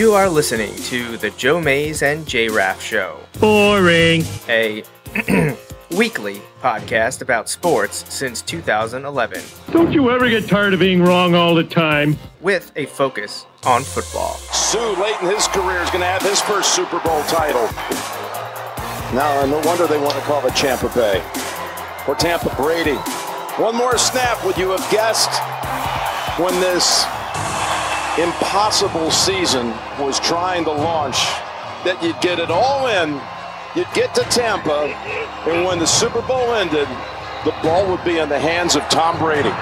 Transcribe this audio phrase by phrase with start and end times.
[0.00, 4.24] You are listening to the Joe Mays and J Raff Show, Boring.
[4.48, 4.82] a
[5.90, 9.42] weekly podcast about sports since 2011,
[9.72, 12.16] Don't you ever get tired of being wrong all the time?
[12.40, 14.36] with a focus on football.
[14.54, 17.66] Sue, late in his career, is going to have his first Super Bowl title.
[19.14, 21.22] Now, no wonder they want to call it Tampa Bay
[22.08, 22.96] or Tampa Brady.
[23.62, 25.42] One more snap, would you have guessed
[26.40, 27.04] when this
[28.22, 31.16] impossible season was trying to launch
[31.84, 33.20] that you'd get it all in,
[33.74, 34.92] you'd get to Tampa,
[35.48, 36.88] and when the Super Bowl ended,
[37.44, 39.52] the ball would be in the hands of Tom Brady.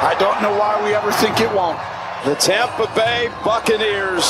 [0.00, 1.78] I don't know why we ever think it won't.
[2.24, 4.24] The Tampa Bay Buccaneers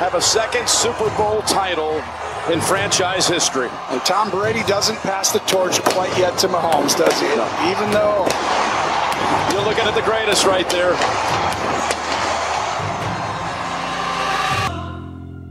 [0.00, 2.02] have a second Super Bowl title
[2.52, 3.68] in franchise history.
[3.90, 7.28] And Tom Brady doesn't pass the torch quite yet to Mahomes, does he?
[7.70, 8.26] Even though
[9.52, 10.92] You're looking at the greatest right there.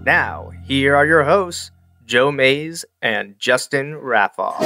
[0.06, 1.72] Now, here are your hosts,
[2.06, 4.60] Joe Mays and Justin Raffoff.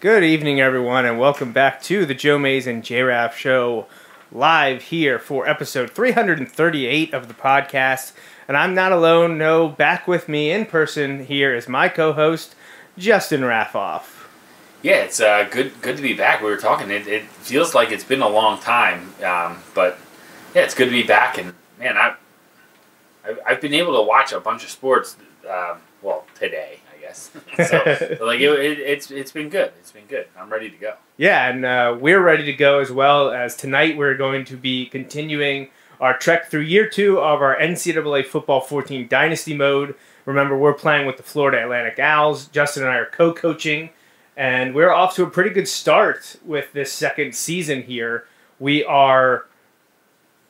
[0.00, 3.88] Good evening, everyone, and welcome back to the Joe Mays and J Raff Show
[4.32, 8.12] live here for episode 338 of the podcast.
[8.46, 12.54] And I'm not alone, no, back with me in person here is my co host,
[12.96, 14.26] Justin Raffoff.
[14.82, 16.40] Yeah, it's uh, good good to be back.
[16.40, 16.90] We were talking.
[16.90, 19.98] It, it feels like it's been a long time, um, but
[20.54, 21.36] yeah, it's good to be back.
[21.36, 22.14] And man, I
[23.44, 25.16] I've, been able to watch a bunch of sports.
[25.48, 26.77] Um, well, today,
[27.08, 27.30] guess.
[27.68, 29.72] so like it, it, it's it's been good.
[29.78, 30.26] It's been good.
[30.38, 30.94] I'm ready to go.
[31.16, 34.86] Yeah, and uh, we're ready to go as well as tonight we're going to be
[34.86, 35.68] continuing
[36.00, 39.94] our trek through year two of our NCAA Football 14 Dynasty mode.
[40.26, 42.46] Remember, we're playing with the Florida Atlantic Owls.
[42.48, 43.90] Justin and I are co coaching,
[44.36, 48.26] and we're off to a pretty good start with this second season here.
[48.60, 49.46] We are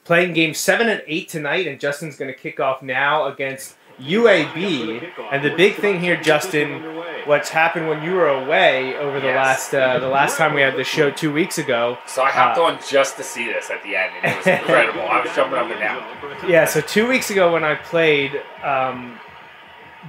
[0.04, 5.12] playing game seven and eight tonight, and Justin's going to kick off now against UAB.
[5.32, 6.82] And the big thing here, Justin,
[7.26, 9.36] what's happened when you were away over the Yes.
[9.36, 11.98] last uh, the last time we had the show two weeks ago.
[12.06, 14.46] So I hopped Uh, on just to see this at the end, and it was
[14.46, 15.02] incredible.
[15.02, 16.02] I was jumping up and down.
[16.48, 19.18] Yeah, so two weeks ago when I played, um,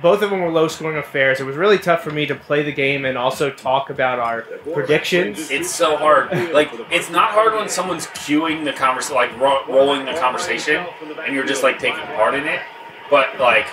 [0.01, 1.39] both of them were low scoring affairs.
[1.39, 4.43] It was really tough for me to play the game and also talk about our
[4.73, 5.49] predictions.
[5.49, 6.31] It's so hard.
[6.53, 10.85] Like it's not hard when someone's cueing the conversation, like ro- rolling the conversation,
[11.25, 12.61] and you're just like taking part in it.
[13.09, 13.67] But like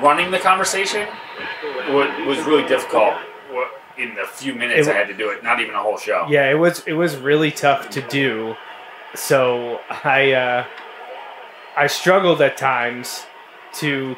[0.00, 1.08] running the conversation
[1.88, 3.14] wa- was really difficult
[3.98, 5.42] in the few minutes It I had to do it.
[5.42, 6.26] Not even a whole show.
[6.28, 8.56] Yeah, it was it was really tough to do.
[9.14, 10.66] So I uh,
[11.76, 13.26] I struggled at times
[13.74, 14.16] to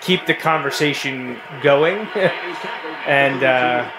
[0.00, 1.98] keep the conversation going,
[3.06, 3.90] and uh,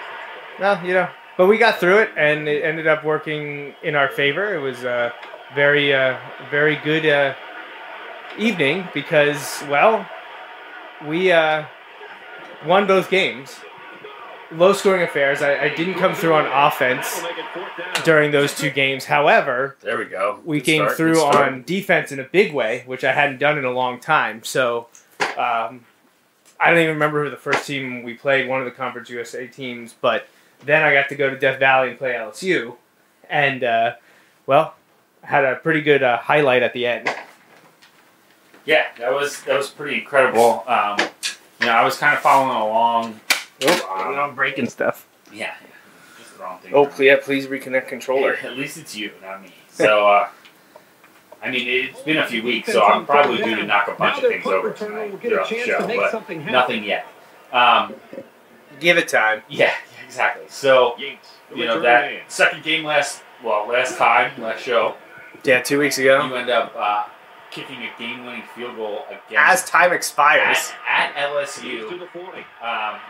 [0.58, 4.08] well, you know, but we got through it, and it ended up working in our
[4.08, 4.54] favor.
[4.54, 5.12] It was a
[5.54, 6.18] very uh,
[6.50, 7.34] very good uh,
[8.38, 10.06] evening because well,
[11.06, 11.64] we uh,
[12.66, 13.56] won both games.
[14.52, 15.42] Low scoring affairs.
[15.42, 17.22] I, I didn't come through on offense
[18.04, 19.04] during those two games.
[19.04, 20.40] However, There we go.
[20.44, 23.58] we Good came start, through on defense in a big way, which I hadn't done
[23.58, 24.44] in a long time.
[24.44, 24.88] So
[25.36, 25.84] um,
[26.60, 29.46] I don't even remember who the first team we played, one of the Conference USA
[29.48, 30.28] teams, but
[30.64, 32.76] then I got to go to Death Valley and play LSU.
[33.28, 33.94] And, uh,
[34.46, 34.74] well,
[35.22, 37.08] had a pretty good uh, highlight at the end.
[38.64, 40.64] Yeah, that was that was pretty incredible.
[40.66, 40.98] Um,
[41.60, 43.20] you know, I was kind of following along.
[43.66, 45.06] Oh, I'm breaking stuff.
[45.32, 45.68] Yeah, yeah,
[46.18, 46.72] just the wrong thing.
[46.74, 48.34] Oh, please, yeah, please reconnect controller.
[48.42, 49.52] At least it's you, not me.
[49.68, 50.28] So, uh,
[51.42, 54.22] I mean, it's been a few weeks, so I'm probably due to knock a bunch
[54.22, 57.06] of things over tonight throughout the show, but nothing yet.
[57.52, 57.94] Um,
[58.80, 59.42] Give it time.
[59.48, 59.74] yeah,
[60.04, 60.44] exactly.
[60.48, 64.96] So, you know, that second game last, well, last time, last show,
[65.44, 66.24] Yeah, two weeks ago.
[66.26, 67.04] you end up uh,
[67.54, 69.04] kicking a game-winning field goal
[69.36, 70.72] As time expires.
[70.88, 71.90] at, at LSU.
[71.92, 73.00] Um,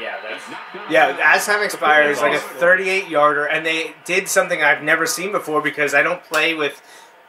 [0.00, 0.42] yeah, that's
[0.90, 5.32] Yeah, as time expires, like a 38 yarder, and they did something I've never seen
[5.32, 6.80] before because I don't play with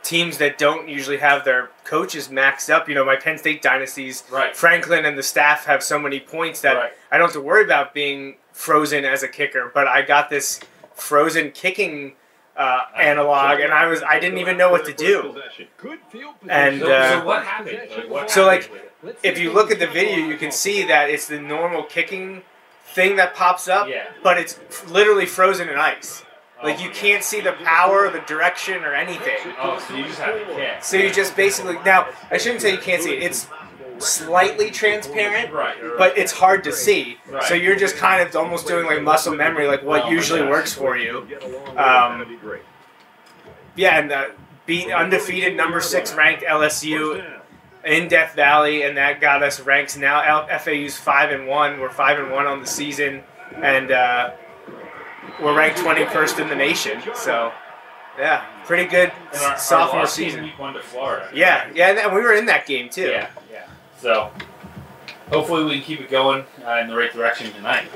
[0.04, 2.88] teams that don't usually have their coaches maxed up.
[2.88, 4.56] You know, my Penn State dynasties, Right.
[4.56, 6.92] Franklin and the staff have so many points that Right.
[7.12, 9.72] I don't have to worry about being frozen as a kicker.
[9.74, 10.60] But I got this
[10.94, 12.14] frozen kicking
[12.58, 15.42] uh, analog, and I was I didn't even know what to do.
[16.48, 17.80] And So, uh, so what happened?
[18.10, 18.72] Like, So, like,
[19.24, 22.44] if you look at the video, you can see that it's the normal kicking
[22.86, 23.88] thing that pops up,
[24.24, 24.60] but it's
[24.90, 26.24] literally frozen in ice.
[26.64, 29.38] Like Oh, you can't see the power, the direction, or anything.
[29.62, 30.84] Oh, so you just have to kick.
[30.84, 33.24] So you just basically now I shouldn't say you can't see it.
[33.24, 33.48] It's
[34.00, 35.52] slightly transparent,
[35.98, 37.18] but it's hard to see.
[37.48, 40.74] So you're just kind of almost doing like muscle memory, like what Oh usually works
[40.74, 41.28] for you.
[41.78, 42.40] Um,
[43.76, 44.26] yeah, and uh,
[44.66, 47.24] beat undefeated number six ranked LSU
[47.86, 50.48] in Death Valley, and that got us ranks now.
[50.58, 51.80] FAU's five and one.
[51.80, 53.24] We're five and one on the season,
[53.56, 54.32] and uh,
[55.42, 57.02] we're ranked twenty first in the nation.
[57.14, 57.52] So,
[58.18, 60.44] yeah, pretty good our, our sophomore came season.
[60.46, 61.30] Week one to Florida.
[61.34, 63.10] Yeah, yeah, and we were in that game too.
[63.10, 63.30] Yeah.
[63.98, 64.32] So
[65.30, 67.88] hopefully we can keep it going uh, in the right direction tonight.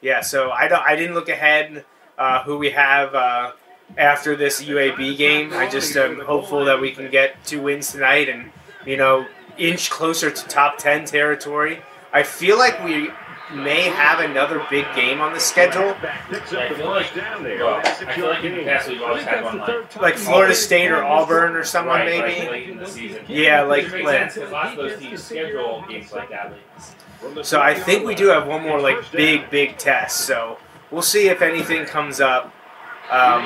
[0.00, 0.82] Yeah, so I don't.
[0.82, 1.84] I didn't look ahead
[2.18, 3.52] uh, who we have uh,
[3.96, 5.52] after this UAB game.
[5.52, 8.50] I just am hopeful that we can get two wins tonight and
[8.84, 9.26] you know
[9.58, 11.82] inch closer to top ten territory.
[12.12, 13.10] I feel like we
[13.54, 16.18] may have another big game on the schedule, I
[16.74, 20.14] feel like, well, I feel like in the past we've always had one like like
[20.16, 22.40] Florida State or Auburn or someone right, maybe.
[22.40, 23.24] like late in the season.
[23.28, 26.52] Yeah, like- Which makes like- sense because lots of those teams schedule games like that
[26.52, 27.44] late.
[27.46, 30.22] So I think we do have one more like big big test.
[30.22, 30.58] So
[30.90, 32.52] we'll see if anything comes up.
[33.10, 33.44] Um,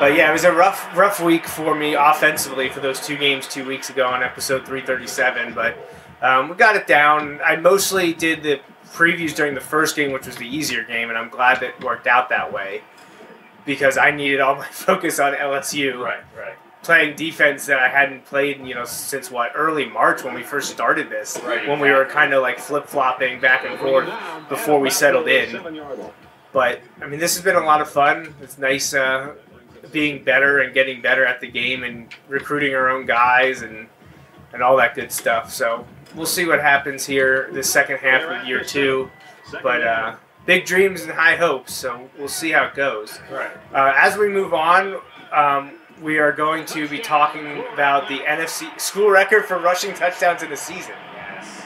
[0.00, 3.48] But yeah, it was a rough, rough week for me offensively for those two games
[3.48, 5.54] two weeks ago on episode 337.
[5.54, 5.76] But
[6.22, 7.40] um, we got it down.
[7.44, 8.60] I mostly did the
[8.92, 12.06] previews during the first game, which was the easier game, and I'm glad that worked
[12.06, 12.82] out that way
[13.64, 16.54] because I needed all my focus on LSU Right, right.
[16.82, 20.70] playing defense that I hadn't played, you know, since what early March when we first
[20.70, 24.08] started this, Right, when we were kind of like flip flopping back and forth
[24.48, 25.52] before we settled in.
[26.52, 28.34] But I mean, this has been a lot of fun.
[28.40, 29.34] It's nice uh,
[29.92, 33.86] being better and getting better at the game and recruiting our own guys and
[34.54, 35.52] and all that good stuff.
[35.52, 39.10] So we'll see what happens here the second half of year two.
[39.62, 40.16] But uh,
[40.46, 41.72] big dreams and high hopes.
[41.74, 43.18] So we'll see how it goes.
[43.30, 43.50] Right.
[43.72, 45.00] Uh, as we move on,
[45.32, 45.72] um,
[46.02, 50.50] we are going to be talking about the NFC school record for rushing touchdowns in
[50.50, 50.94] the season.
[51.14, 51.62] Yes.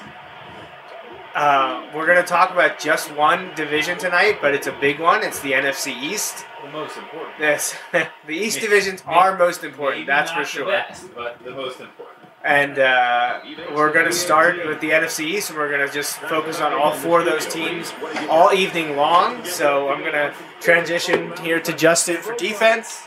[1.35, 5.23] Uh, we're going to talk about just one division tonight, but it's a big one.
[5.23, 6.45] It's the NFC East.
[6.65, 7.35] The most important.
[7.41, 10.06] Yes, the East Maybe- divisions maybe- are most important.
[10.06, 10.67] That's for sure.
[10.67, 12.12] best, but the most important.
[12.44, 13.41] And uh,
[13.73, 16.73] we're going to start with the NFC East, and we're going to just focus on
[16.73, 17.93] all four of those teams
[18.29, 19.44] all evening long.
[19.44, 23.03] So I'm going to transition here to Justin for defense.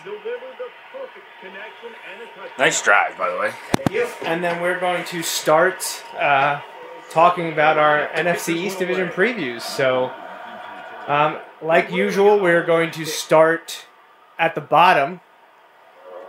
[2.58, 3.54] Nice drive, by the way.
[4.24, 6.62] And then we're going to start uh,
[7.10, 9.62] talking about our NFC East division previews.
[9.62, 10.14] So,
[11.08, 13.86] um, like usual, we're going to start
[14.40, 15.20] at the bottom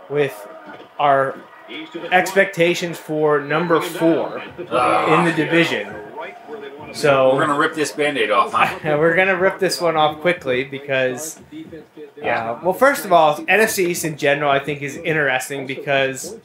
[0.09, 0.47] with
[0.99, 1.37] our
[2.11, 5.93] expectations for number four in the division.
[6.93, 8.79] So We're gonna rip this band-aid off, huh?
[8.97, 11.39] we're gonna rip this one off quickly because,
[12.15, 12.61] yeah.
[12.63, 16.39] Well, first of all, NFC East in general, I think is interesting because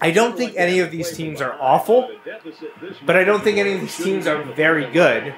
[0.00, 2.10] I don't think any of these teams are awful,
[3.04, 5.34] but I don't think any of these teams are very good.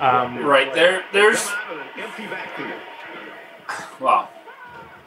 [0.00, 1.46] Um, Right there, there's
[4.00, 4.30] well,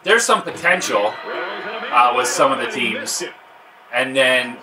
[0.03, 1.13] there's some potential
[1.91, 3.23] uh, with some of the teams,
[3.93, 4.57] and then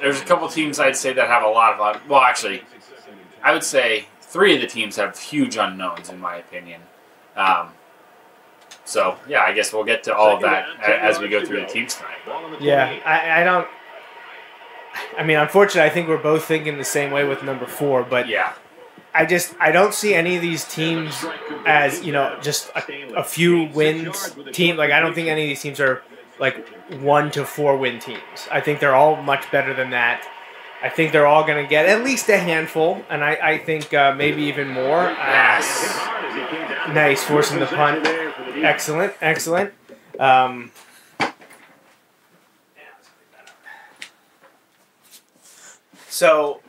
[0.00, 2.62] there's a couple teams I'd say that have a lot of un- well, actually,
[3.42, 6.80] I would say three of the teams have huge unknowns in my opinion.
[7.36, 7.68] Um,
[8.84, 11.66] so yeah, I guess we'll get to all of that as we go through the
[11.66, 12.60] teams tonight.
[12.60, 13.68] yeah, I, I don't.
[15.16, 18.28] I mean, unfortunately, I think we're both thinking the same way with number four, but
[18.28, 18.54] Yeah,
[19.12, 21.24] I just I don't see any of these teams
[21.66, 24.76] as you know just a, a few wins team.
[24.76, 26.02] Like I don't think any of these teams are
[26.38, 26.66] like
[27.00, 28.48] one to four win teams.
[28.50, 30.26] I think they're all much better than that.
[30.82, 33.92] I think they're all going to get at least a handful, and I, I think
[33.92, 35.08] uh, maybe even more.
[35.08, 35.62] Uh,
[36.92, 38.06] nice forcing the punt.
[38.56, 39.74] Excellent, excellent.
[40.18, 40.70] Um,
[46.08, 46.62] so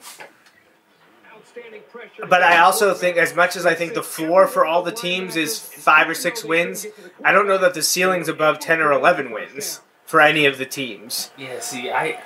[2.29, 5.35] But I also think, as much as I think the floor for all the teams
[5.35, 6.85] is five or six wins,
[7.23, 10.65] I don't know that the ceiling's above ten or eleven wins for any of the
[10.65, 11.31] teams.
[11.37, 11.59] yeah.
[11.59, 12.19] See, I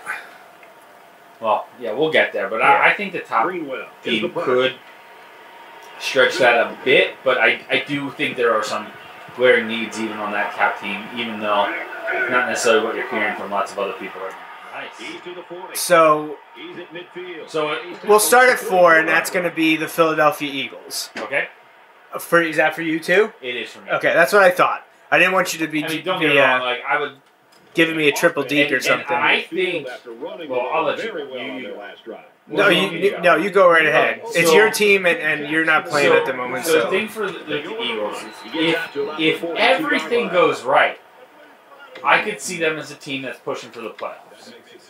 [1.42, 2.72] well, yeah, we'll get there, but Yeah.
[2.72, 4.76] I, I think the top team could
[6.00, 8.88] stretch that a bit, but I, I do think there are some
[9.36, 11.66] glaring needs even on that cap team, even though
[12.30, 14.22] not necessarily what you're hearing from lots of other people.
[14.22, 14.34] Are
[14.76, 15.80] nice.
[15.80, 16.38] So
[17.46, 17.78] So uh,
[18.08, 21.10] we'll start at four, and that's going to be the Philadelphia Eagles.
[21.18, 21.48] okay,
[22.20, 23.32] For is that for you too?
[23.42, 23.92] it is for me.
[23.92, 24.86] Okay, that's what I thought.
[25.12, 26.62] I didn't want you to be, I mean, don't get be wrong.
[26.62, 27.14] uh, Like I would.
[27.74, 29.08] giving me a triple deke or and- something.
[29.16, 29.88] And I think.
[30.50, 31.18] Well, I'll let you.
[31.18, 31.76] you, you
[32.48, 34.22] no, you, you no, you go right ahead.
[34.26, 36.66] It's So- your team, and, and you're not playing so, at the moment.
[36.66, 41.00] So So, the thing for the, the Eagles is if if everything goes right,
[42.04, 44.25] I could see them as a team that's pushing for the playoffs.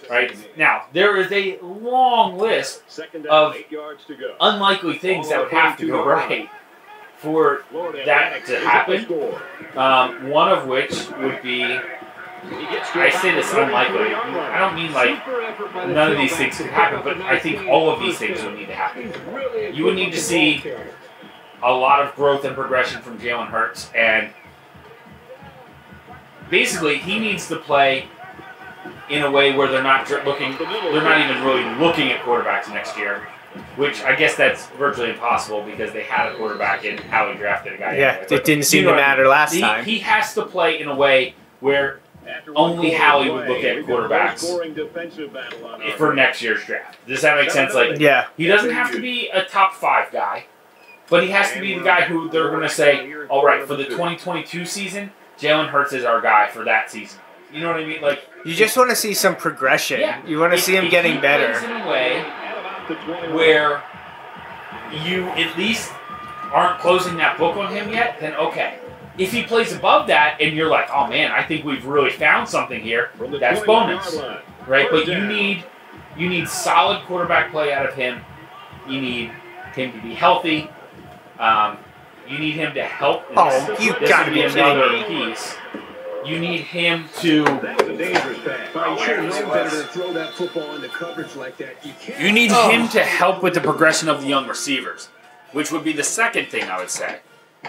[0.10, 0.58] Right?
[0.58, 2.84] Now, there is a long list
[3.30, 3.56] of
[4.40, 6.50] unlikely things that would have to go right
[7.18, 7.64] for
[8.06, 9.06] that to happen.
[9.76, 14.14] Um, one of which would be, I say this unlikely.
[14.14, 15.26] I don't mean like
[15.88, 18.68] none of these things could happen, but I think all of these things would need
[18.68, 19.12] to happen.
[19.74, 20.64] You would need to see
[21.64, 24.30] a lot of growth and progression from Jalen Hurts, and
[26.50, 28.08] basically he needs to play
[29.10, 32.98] in a way where they're not looking, they're not even really looking at quarterbacks next
[32.98, 33.28] year.
[33.78, 37.74] Which I guess that's virtually impossible because they had a quarterback in how he drafted
[37.74, 37.98] a guy.
[37.98, 38.28] yeah, anyway.
[38.32, 39.18] it didn't seem you know to what I mean.
[39.18, 39.86] matter last He, time.
[39.86, 42.02] he has to play in a way where
[42.54, 44.44] only Howie would look at quarterbacks
[45.98, 46.98] for next year's draft.
[47.08, 47.74] Does that make sense?
[47.74, 50.48] Like yeah, he doesn't have to be a top five guy,
[51.10, 53.76] but he has to be the guy who they're going to say, all right, for
[53.78, 57.20] the 2022 season, Jalen Hurts is our guy for that season.
[57.56, 58.02] You know what I mean?
[58.02, 60.02] Like you just want to see some progression.
[60.02, 60.22] Yeah.
[60.26, 61.54] You want to if- see him if getting he better.
[61.54, 62.22] plays in a way
[63.34, 63.82] where
[65.06, 65.92] you at least
[66.52, 68.80] aren't closing that book on him yet, then okay.
[69.18, 72.50] If he plays above that and you're like, oh man, I think we've really found
[72.50, 74.20] something here, that's bonus.
[74.68, 74.90] Right?
[74.92, 75.64] But you need
[76.18, 78.22] you need solid quarterback play out of him.
[78.88, 79.32] You need
[79.74, 80.70] him to be healthy.
[81.40, 81.78] Um,
[82.28, 83.24] you need him to help.
[83.36, 85.04] Oh, you this gotta be kidding another me.
[85.06, 85.56] piece.
[86.26, 87.44] You need him to
[92.20, 92.70] You need Oh.
[92.70, 95.10] him to help with the progression of the young receivers,
[95.52, 97.20] which would be the second thing I would say.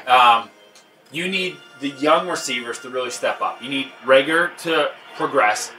[0.07, 0.51] Um,
[1.13, 3.63] you need the young receivers to really step up.
[3.63, 5.73] You need Reagor to progress.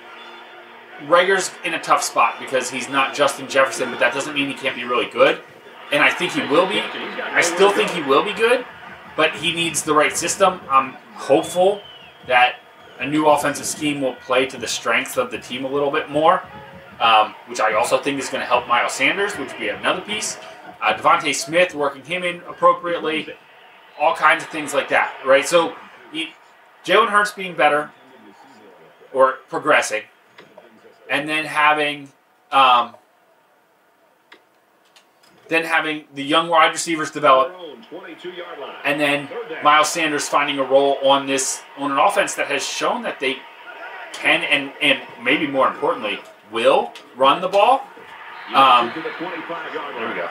[1.07, 4.53] Reagor's in a tough spot because he's not Justin Jefferson, but that doesn't mean he
[4.53, 5.39] can't be really good.
[5.91, 6.81] And I think he will be.
[6.81, 8.65] I still think he will be good,
[9.15, 10.59] but he needs the right system.
[10.69, 11.81] I'm hopeful
[12.27, 12.55] that
[12.99, 16.09] a new offensive scheme will play to the strengths of the team a little bit
[16.09, 16.43] more
[16.99, 20.01] um, which I also think is going to help Miles Sanders, which would be another
[20.01, 20.37] piece.
[20.81, 23.27] Uh, DeVonta Smith, working him in appropriately,
[23.99, 25.45] all kinds of things like that, right?
[25.45, 25.75] So,
[26.11, 26.29] he,
[26.83, 27.91] Jalen Hurts being better
[29.13, 30.03] or progressing,
[31.09, 32.09] and then having,
[32.51, 32.95] um,
[35.49, 37.55] then having the young wide receivers develop,
[38.83, 39.29] and then
[39.63, 43.37] Miles Sanders finding a role on this on an offense that has shown that they
[44.13, 46.19] can and and maybe more importantly
[46.51, 47.85] will run the ball.
[48.53, 49.05] Um, there
[50.07, 50.29] we go.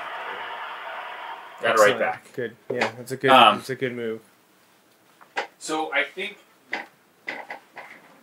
[1.63, 2.33] Got it right back.
[2.33, 2.57] Good.
[2.73, 3.31] Yeah, that's a good.
[3.31, 4.21] Um, that's a good move.
[5.59, 6.39] So I think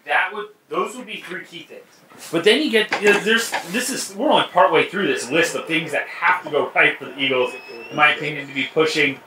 [0.06, 1.84] that would those would be three key things.
[2.32, 5.92] But then you get there's this is we're only partway through this list of things
[5.92, 7.54] that have to go right for the Eagles,
[7.90, 9.20] in my opinion, to be pushing.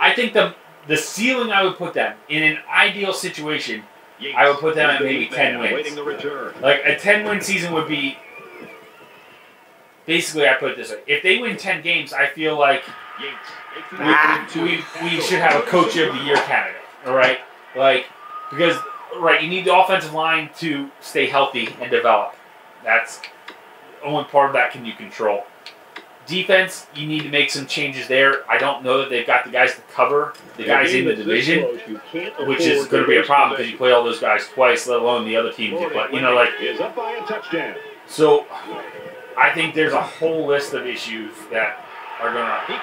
[0.00, 0.54] I think the
[0.86, 3.82] the ceiling I would put them in an ideal situation,
[4.34, 5.96] I would put them at maybe ten wins.
[6.60, 8.16] Like a ten win season would be
[10.06, 11.02] basically I put it this way.
[11.06, 12.82] If they win ten games, I feel like
[13.92, 16.82] we, we, we should have a coach of the year candidate.
[17.06, 17.38] All right,
[17.76, 18.06] like
[18.50, 18.76] because
[19.16, 22.34] right, you need the offensive line to stay healthy and develop.
[22.84, 23.20] That's
[24.04, 25.44] only part of that can you control.
[26.26, 28.48] Defense, you need to make some changes there.
[28.50, 31.62] I don't know that they've got the guys to cover the guys in the division,
[32.46, 35.00] which is going to be a problem because you play all those guys twice, let
[35.00, 36.08] alone the other teams you play.
[36.12, 37.76] You know, like is up by a touchdown.
[38.06, 38.46] so.
[39.38, 41.86] I think there's a whole list of issues that
[42.20, 42.74] are gonna He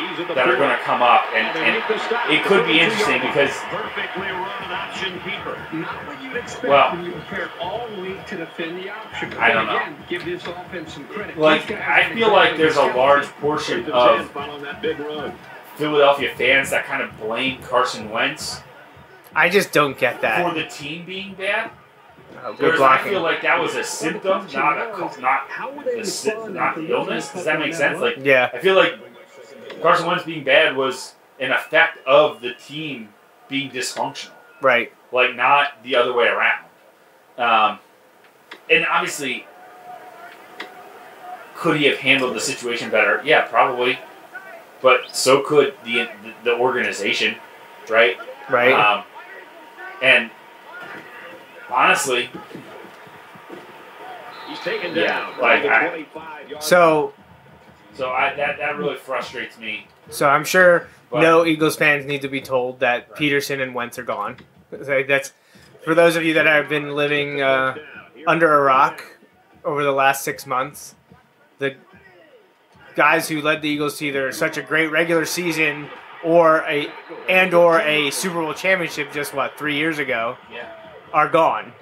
[0.00, 0.10] can run.
[0.16, 1.76] He's at the that are going to come up, and, and
[2.32, 5.58] it could be interesting because perfectly run option keeper.
[5.72, 9.32] Not what you'd expect Well- when you prepare all week to defend the option.
[9.34, 9.80] I don't know.
[10.08, 11.38] Give this offense some credit.
[11.38, 15.32] like I feel like there's a large portion of following that big run.
[15.76, 18.60] Philadelphia fans that kind of blame Carson Wentz
[19.34, 21.70] I just don't get that for the team being bad.
[22.42, 25.48] Oh, good Whereas I feel like that was a symptom, not a co- not
[25.84, 27.30] the sy- not the illness.
[27.32, 28.00] Does that make sense?
[28.00, 28.50] Like Yeah.
[28.52, 28.98] I feel like
[29.80, 33.10] Carson Wentz being bad was an effect of the team
[33.48, 34.30] being dysfunctional.
[34.62, 34.92] Right.
[35.10, 36.64] like not the other way around.
[37.38, 37.78] Um,
[38.68, 39.46] and obviously,
[41.56, 43.22] could he have handled the situation better?
[43.24, 43.98] Yeah, probably.
[44.82, 46.08] But so could the
[46.44, 47.36] the organization,
[47.88, 48.18] right?
[48.50, 48.72] Right.
[48.72, 49.04] Um,
[50.02, 50.30] and
[51.70, 52.30] honestly,
[54.48, 55.04] He's taken down.
[55.04, 55.40] Yeah, down.
[55.40, 57.12] like I- 25 so
[57.94, 62.22] so I, that that really frustrates me So I'm sure But- no Eagles fans need
[62.22, 64.36] to be told that Pederson and Wentz are gone.
[64.70, 65.32] That's
[65.84, 67.74] for those of you that have been living uh,
[68.26, 69.02] under a rock
[69.64, 70.94] over the last six months.
[71.58, 71.76] The
[72.94, 75.88] guys who led the Eagles to either such a great regular season
[76.24, 76.90] or a
[77.28, 80.70] and or a Super Bowl championship just what three years ago Yeah.
[81.12, 81.72] are gone.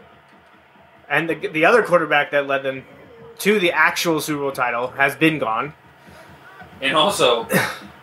[1.09, 2.85] And the, the other quarterback that led them
[3.39, 5.75] to the actual Super Bowl title has been gone.
[6.81, 7.47] And also,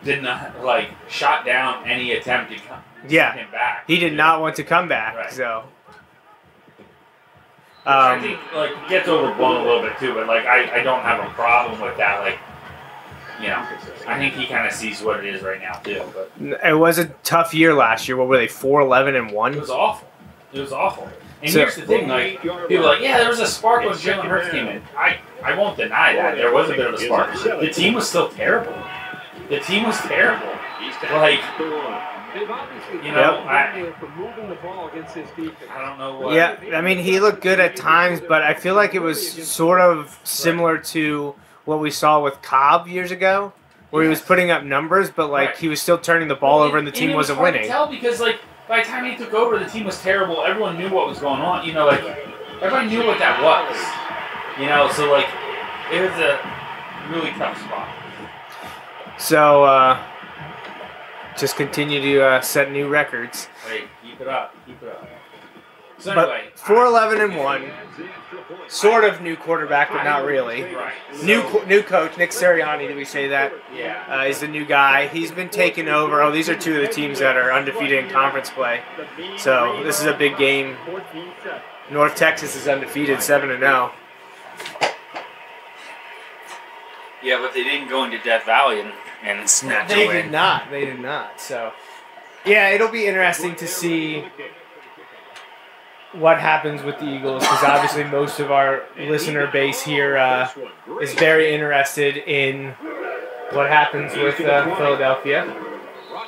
[0.04, 3.32] did not like shot down any attempt to come Yeah.
[3.34, 3.84] him back.
[3.86, 5.32] He did not want to come back, Right.
[5.32, 5.64] so.
[7.86, 11.02] I Um, think like gets overblown a little bit too, but like I, I don't
[11.02, 12.20] have a problem with that.
[12.20, 12.38] Like,
[13.40, 13.64] you know,
[14.08, 16.02] I think he kind of sees what it is right now too.
[16.12, 18.16] But it was a tough year last year.
[18.16, 18.48] What were they?
[18.48, 19.54] Four eleven and one.
[19.54, 20.08] it was awful.
[20.52, 21.08] It was awful.
[21.46, 23.94] And So- here's the thing, like people are like, yeah, there was a spark when
[23.94, 24.82] Jalen Hurts came in.
[24.96, 27.32] I I won't deny that there was a bit of a spark.
[27.60, 28.74] The team was still terrible.
[29.48, 30.48] The team was terrible.
[31.12, 31.40] Like
[32.34, 35.54] They've obviously You know, gotten I- moving the ball against his defense.
[35.74, 36.34] I don't know what.
[36.34, 39.80] Yeah, I mean he looked good at times, but I feel like it was sort
[39.80, 41.34] of similar to
[41.64, 43.52] what we saw with Cobb years ago,
[43.90, 46.76] where he was putting up numbers, but like he was still turning the ball over
[46.76, 47.70] and the team it was wasn't hard to winning.
[47.70, 50.42] tell because like by the time he took over, the team was terrible.
[50.42, 51.66] Everyone knew what was going on.
[51.66, 52.00] You know, like
[52.60, 53.76] everyone knew what that was.
[54.60, 55.28] You know, so like
[55.92, 56.40] it was a
[57.10, 57.88] really tough spot.
[59.18, 60.02] So uh,
[61.38, 63.48] just continue to uh, set new records.
[63.68, 65.08] Hey, keep it up, keep it up.
[66.06, 67.68] So But anyway, four eleven and one,
[68.68, 70.62] sort of new quarterback, but not really.
[70.74, 70.92] right?
[71.24, 72.86] New So, co- new coach Nick Sirianni.
[72.86, 73.52] Did we say that?
[73.74, 74.04] yeah.
[74.08, 75.08] Uh, is the new guy.
[75.08, 76.22] He's been taking over.
[76.22, 78.82] Oh, these are two of the teams that are undefeated in conference play.
[79.36, 80.76] So this is a big game.
[81.90, 83.92] North Texas is undefeated, seven and zero.
[87.22, 88.92] Yeah, but they didn't go into Death Valley and,
[89.24, 90.16] and snatch They win.
[90.26, 90.70] did not.
[90.70, 91.40] They did not.
[91.40, 91.72] So
[92.44, 94.24] yeah, it'll be interesting to see
[96.12, 100.48] what happens with the Eagles because obviously most of our listener base here uh,
[101.00, 102.72] is very interested in
[103.52, 105.54] what happens with uh, Philadelphia,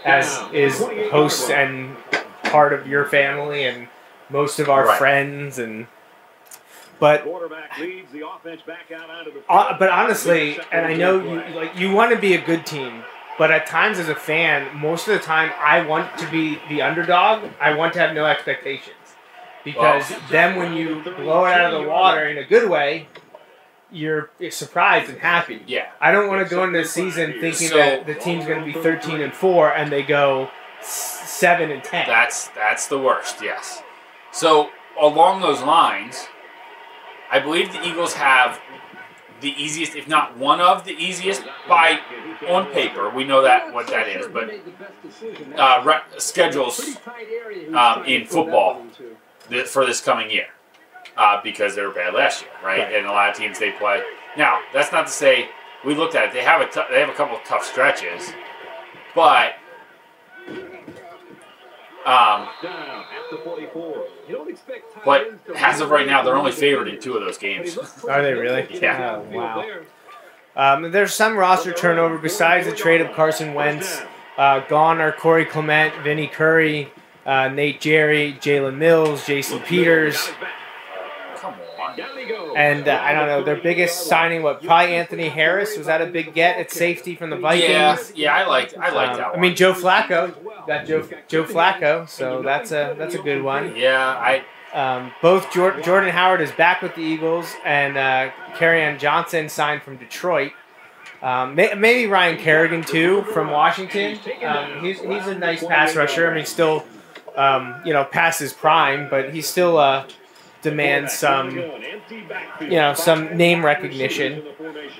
[0.04, 0.78] as is
[1.10, 1.96] host and
[2.44, 3.88] part of your family and
[4.30, 4.98] most of our Right.
[4.98, 5.86] friends and.
[7.00, 11.20] But Quarterback leads the offense back out onto the Uh, but honestly, and I know
[11.20, 13.04] you like you want to be a good team,
[13.38, 16.82] but at times as a fan, most of the time I want to be the
[16.82, 17.48] underdog.
[17.60, 18.96] I want to have no expectations
[19.72, 23.09] because then when you blow it out of the water in a good way,
[23.90, 25.62] you're surprised and happy.
[25.66, 25.88] Yeah.
[26.00, 28.64] I don't want to go into the season thinking So- that the team's going to
[28.64, 30.50] be 13 and 4 and they go
[30.83, 32.07] 7 and 10.
[32.07, 33.42] That's that's the worst.
[33.42, 33.83] Yes.
[34.31, 36.28] So along those lines,
[37.31, 38.61] I believe the Eagles have
[39.40, 42.00] the easiest, if not one of the easiest, by
[42.48, 43.09] on paper.
[43.09, 44.50] We know that what that is, but
[45.57, 46.96] uh, re- schedules
[47.74, 48.83] um, in football
[49.50, 50.46] th- for this coming year
[51.16, 52.80] uh, because they were bad last year, right?
[52.80, 52.94] Right.
[52.94, 54.02] And a lot of teams they play.
[54.37, 55.48] Now that's not to say
[55.84, 56.32] we looked at it.
[56.32, 58.32] They have a t- they have a couple of tough stretches,
[59.14, 59.54] but
[62.06, 64.04] um, down at the 44.
[64.28, 67.37] You don't expect but as of right now, they're only favored in two of those
[67.37, 67.76] games.
[68.08, 68.66] Are they really?
[68.80, 69.16] Yeah.
[69.16, 69.64] Oh, wow.
[70.56, 74.00] Um, there's some roster turnover besides the trade of Carson Wentz.
[74.38, 76.90] Uh, gone are Corey Clement, Vinny Curry,
[77.28, 80.30] uh, Nate Gerry, Jalen Mills, Jason Peters,
[81.36, 81.96] Come on.
[81.96, 82.52] Down he goes.
[82.56, 84.42] and uh, I don't know their biggest signing.
[84.42, 87.70] What probably Anthony Harris was that a big get at safety from the Vikings?
[87.70, 89.38] Yeah, yeah, I like I liked Um, that one.
[89.38, 90.34] I mean Joe Flacco
[90.66, 93.76] got Joe Joe Flacco, so that's a that's a good one.
[93.76, 94.42] yeah, I
[94.74, 99.82] Um, both Jor- Jordan Howard is back with the Eagles, and uh, Kerryon Johnson signed
[99.82, 100.52] from Detroit.
[101.22, 104.18] Um, may- maybe Ryan Kerrigan too from Washington.
[104.44, 106.30] Um, he's, he's a nice pass rusher.
[106.30, 106.84] I mean, still,
[107.38, 110.07] um, you know, past his prime, but he still uh,
[110.62, 111.57] demands some,
[112.61, 114.42] you know, some name recognition.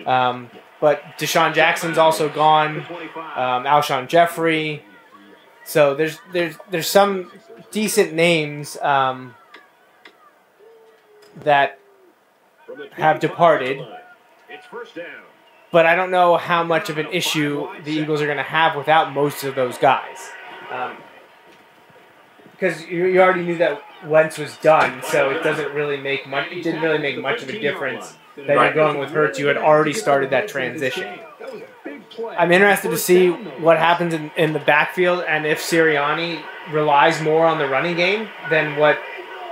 [0.07, 2.79] Um, but DeSean Jackson's also gone.
[3.37, 4.85] Um, Alshon Jeffery.
[5.65, 7.31] So there's there's there's some
[7.73, 9.35] decent names um,
[11.43, 11.79] that
[12.93, 13.81] have departed.
[14.49, 15.07] It's first down.
[15.73, 18.77] but I don't know how much of an issue the Eagles are going to have
[18.77, 20.31] without most of those guys.
[22.59, 26.51] Because you, you already knew that Wentz was done, so it doesn't really make much.
[26.51, 29.39] It didn't really make much of a difference that you're going with Hurts.
[29.39, 31.21] You had already started that transition.
[32.37, 36.43] I'm interested to see what happens in, in the backfield and if Sirianni
[36.73, 38.99] relies more on the running game than what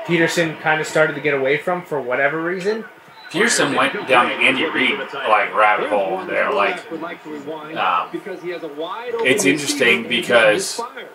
[0.05, 2.85] Pederson kind of started to get away from for whatever reason.
[3.31, 6.53] Pederson went down the Andy Reid like rabbit hole there.
[6.53, 6.91] Like
[7.77, 11.11] um, because he has a wide it's interesting because- and he fires.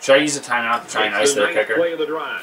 [0.00, 1.74] Should I use a timeout to try and ice the their kicker?
[1.76, 2.42] Play of the drive.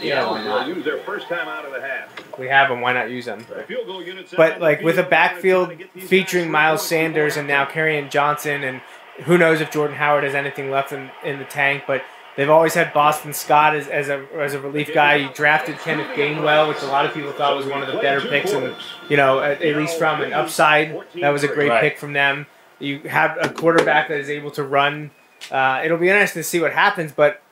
[0.00, 2.38] The Yeah, Owls why use their first time out of the half.
[2.38, 2.80] We have them.
[2.80, 3.44] Why not use them?
[3.48, 8.10] The field goal units But like with a backfield featuring Miles Sanders and now Kerryon
[8.10, 8.80] Johnson, and
[9.24, 11.82] who knows if Jordan Howard has anything left in, in the tank.
[11.86, 12.02] But
[12.36, 15.16] they've always had Boston Scott as, as a as a relief guy.
[15.16, 18.20] You drafted Kenneth Gainwell, which a lot of people thought was one of the better
[18.20, 18.74] picks, and
[19.08, 21.80] you know at, at least from an upside, that was a great Right.
[21.80, 22.46] pick from them.
[22.78, 25.10] You have a quarterback that is able to run.
[25.50, 27.42] Uh, it'll be interesting to see what happens, but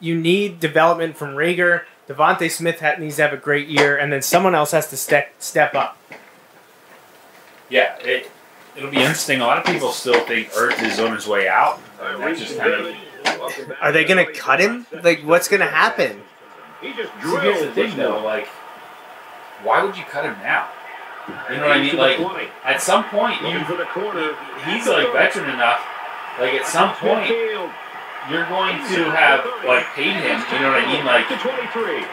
[0.00, 1.82] you need development from Reagor.
[2.08, 4.96] DeVonta Smith ha- needs to have a great year, and then someone else has to
[4.96, 5.96] step step up.
[7.70, 8.30] Yeah, it
[8.76, 9.40] it'll be interesting.
[9.40, 11.80] A lot of people still think Ertz is on his way out.
[12.00, 12.94] Uh, That's just kind of.
[13.80, 14.86] Are they gonna cut him?
[15.02, 16.22] Like, what's gonna happen?
[16.80, 18.22] He just So here's the thing, though.
[18.22, 18.46] Like,
[19.62, 20.68] why would you cut him now?
[21.50, 21.96] You know what I mean?
[21.96, 24.36] Like, at some point, you Looking for the corner.
[24.66, 25.80] he's like veteran enough.
[26.40, 30.42] Like, at some point, you're going to have like paid him.
[30.52, 31.04] You know what I mean?
[31.04, 32.04] Like, To 23.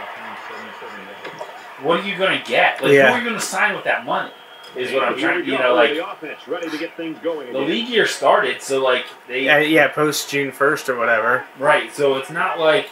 [1.85, 2.81] what are you going to get?
[2.83, 3.07] Like, Yeah.
[3.07, 4.31] who are you going to sign with that money?
[4.75, 5.43] Is what I'm trying.
[5.45, 8.61] we You know, like the offense ready to get things going the league year started,
[8.61, 11.43] so like they Yeah, yeah, post June first or whatever.
[11.59, 11.93] right.
[11.93, 12.87] So it's not like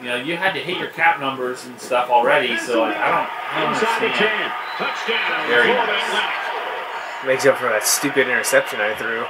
[0.00, 2.56] you know you had to hit your cap numbers and stuff already.
[2.58, 4.52] So like I don't, I don't Inside the understand.
[4.76, 4.88] 10.
[4.88, 5.46] Touchdown.
[5.48, 7.26] Very Florida nice.
[7.26, 9.24] Makes up for that stupid interception I threw.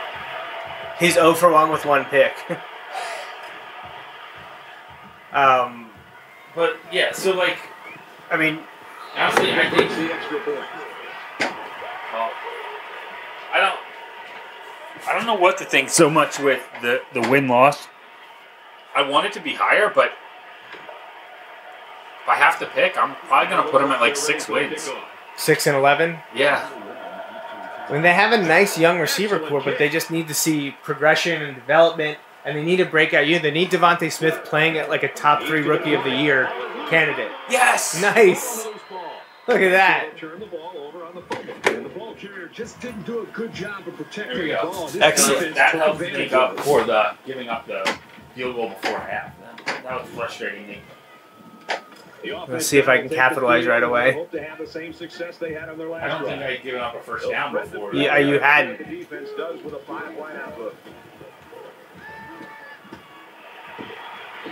[0.98, 2.34] He's 0 for 1 with one pick.
[5.32, 5.90] um,
[6.54, 7.58] But yeah, so like
[8.30, 8.60] I mean,
[9.16, 10.58] honestly, I think the extra point.
[12.12, 12.30] Well,
[13.52, 13.78] I don't.
[15.06, 17.88] I don't know what to think so much with the the win loss.
[18.94, 20.12] I want it to be higher, but
[22.22, 24.88] if I have to pick, I'm probably gonna put them at like six wins.
[25.36, 26.16] 6 and 11.
[26.34, 26.70] Yeah,
[27.88, 30.74] I mean, they have a nice young receiver core, but they just need to see
[30.82, 33.38] progression and development, and they need a breakout year.
[33.38, 36.48] They need DeVonta Smith playing at like a top three rookie of the year
[36.88, 37.30] candidate.
[37.50, 38.66] yes, Nice.
[39.46, 40.16] Look at that.
[40.16, 41.52] Turn the ball over on the fumble.
[41.64, 44.90] And the ball carrier Just didn't do a good job of protecting the ball.
[44.98, 45.54] Excellent.
[45.54, 47.98] That took helps make up for the giving up the
[48.34, 49.38] field goal before half.
[49.40, 50.78] That, that was frustrating me.
[50.78, 50.93] The offense
[52.48, 54.12] Let's see if I can will take the capitalize right and away.
[54.12, 56.42] Hope to have the same success they had on their last I don't think.
[56.42, 57.94] I'd given up a first down before.
[57.94, 58.78] Yeah, you had.
[58.78, 60.74] The defense does with a five-wide outlook.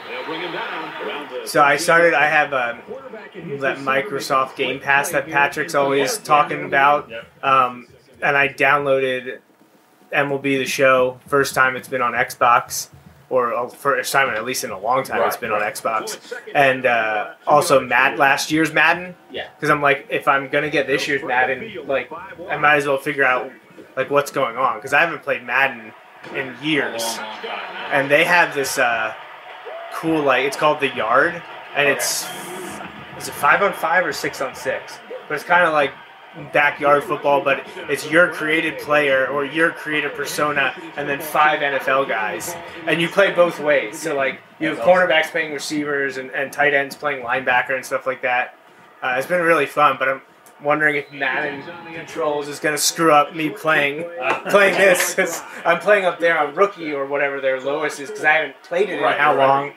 [0.08, 2.14] They'll bring him down around the So I started.
[2.14, 5.28] I have um, Quarterback that Microsoft Game Pass that.
[5.28, 7.10] Patrick's always talking about.
[7.42, 7.88] Um,
[8.22, 9.40] and I downloaded
[10.12, 11.20] MLB The Show.
[11.26, 12.88] First time it's been on Xbox,
[13.32, 15.62] or uh, first time at least in a long time it's been on.
[15.62, 16.34] Xbox.
[16.54, 19.14] And uh, also Mad last year's Madden.
[19.30, 19.48] Yeah.
[19.56, 22.12] Because I'm like, if I'm gonna get this year's Madden, like
[22.50, 23.50] I might as well figure out
[23.96, 25.92] like what's going on because I haven't played Madden
[26.34, 27.18] in years.
[27.90, 29.14] And they have this uh,
[29.94, 31.42] cool like it's called the Yard,
[31.74, 32.26] and it's
[33.16, 34.98] is it five on five or six on six?
[35.26, 35.92] But it's kind of like
[36.52, 42.08] backyard football, but it's your created player or your created persona, and then five NFL
[42.08, 42.54] guys,
[42.86, 43.98] and you play both ways.
[43.98, 48.06] So like you have cornerbacks playing receivers and, and tight ends playing linebacker and stuff
[48.06, 48.56] like that.
[49.02, 50.22] Uh, it's been really fun, but I'm
[50.62, 54.04] wondering if Madden controls is going to screw up me playing
[54.50, 58.24] playing this 'cause I'm playing up there on rookie or whatever their lowest is because
[58.24, 59.72] I haven't played it in Right, how long.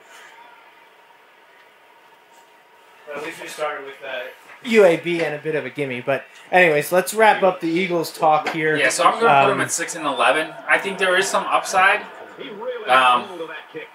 [3.07, 4.25] But at least we started with that.
[4.63, 6.01] UAB and a bit of a gimme.
[6.01, 8.75] But anyways, let's wrap up the Eagles talk here.
[8.75, 10.53] Yeah, so I'm going to put Um, him at six and eleven.
[10.67, 12.01] I think there is some upside,
[12.37, 13.87] He really Um, that kick.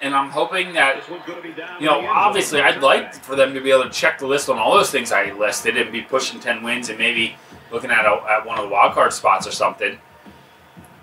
[0.00, 2.24] and I'm hoping that This one's gonna be down you know, in the end zone.
[2.26, 4.90] obviously, I'd like for them to be able to check the list on all those
[4.90, 7.36] things I listed and be pushing ten wins and maybe
[7.72, 9.98] looking at a, at one of the wild card spots or something.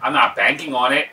[0.01, 1.10] I'm not banking on it,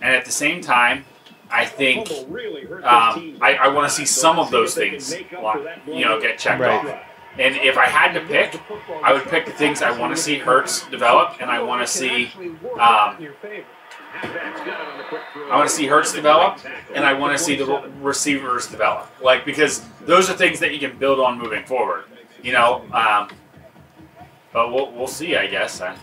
[0.00, 1.04] and at the same time,
[1.50, 3.38] I think Fumble really hurt um.
[3.40, 5.56] I, I want to see some of those if they can things, make up like,
[5.58, 6.86] for that you know, get checked Right.
[6.86, 7.00] off.
[7.36, 8.60] And if I had to pick,
[9.02, 11.92] I would pick the things I want to see Hurts develop, and I want to
[11.92, 12.32] see
[12.80, 13.16] um.
[14.20, 16.58] I want to see Hurts develop,
[16.94, 19.10] and I want to see the receivers develop.
[19.22, 22.04] Like because those are things that you can build on moving forward.
[22.42, 23.30] You know, um,
[24.52, 25.36] but we'll we'll see.
[25.36, 25.80] I guess.
[25.80, 25.96] I,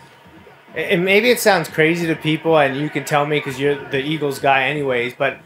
[0.75, 3.99] And maybe it sounds crazy to people, and you can tell me because you're the
[3.99, 5.15] Eagles guy, anyways.
[5.15, 5.39] But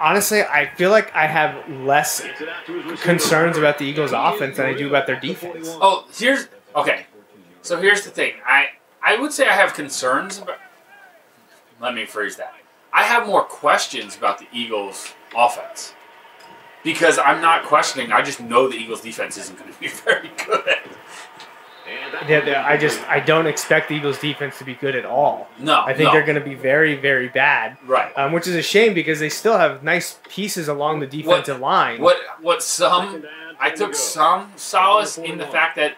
[0.00, 2.24] honestly, I feel like I have less
[3.02, 5.68] concerns about the Eagles' offense than I do about their defense.
[5.80, 7.06] oh, here's okay.
[7.62, 8.34] So here's the thing.
[8.46, 8.68] I
[9.02, 10.58] I would say I have concerns, but
[11.80, 12.54] let me phrase that.
[12.92, 15.94] I have more questions about the Eagles' offense.
[16.82, 18.12] because I'm not questioning.
[18.12, 20.78] I just know the Eagles' defense isn't going to be very good.
[22.28, 25.48] Yeah, they- I just I don't expect the Eagles defense to be good at all.
[25.58, 26.12] No, I think no.
[26.12, 28.16] they're going to be very very bad, right.
[28.16, 32.00] um, which is a shame because they still have nice pieces along the defensive line.
[32.00, 33.24] What what some
[33.60, 35.96] I took some solace in the fact that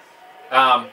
[0.51, 0.89] um,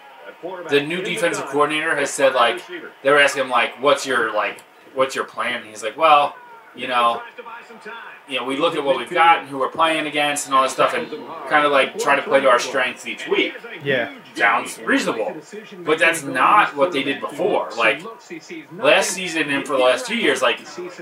[0.70, 2.62] the new defensive coordinator has said like
[3.04, 4.62] they were asking him like what's your like
[4.98, 5.62] what's your plan?
[5.62, 6.36] And he's like, well,
[6.76, 7.22] you know,
[8.28, 10.64] you know, we look at what we've got and who we're playing against and all
[10.64, 11.10] that stuff, and
[11.50, 13.54] kind of like try to play to our strengths each week.
[13.84, 14.14] Yeah.
[14.36, 15.36] Sounds reasonable,
[15.80, 17.70] but that's not what they did before.
[17.78, 18.04] Like
[18.72, 20.60] last season and for the last two years, like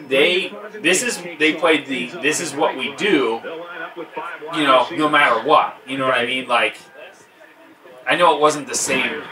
[0.07, 3.41] they this is they played the this is what we do.
[4.55, 5.77] You know, no matter what.
[5.85, 6.47] You know what I mean?
[6.47, 6.77] Like
[8.07, 9.23] I know it wasn't the same.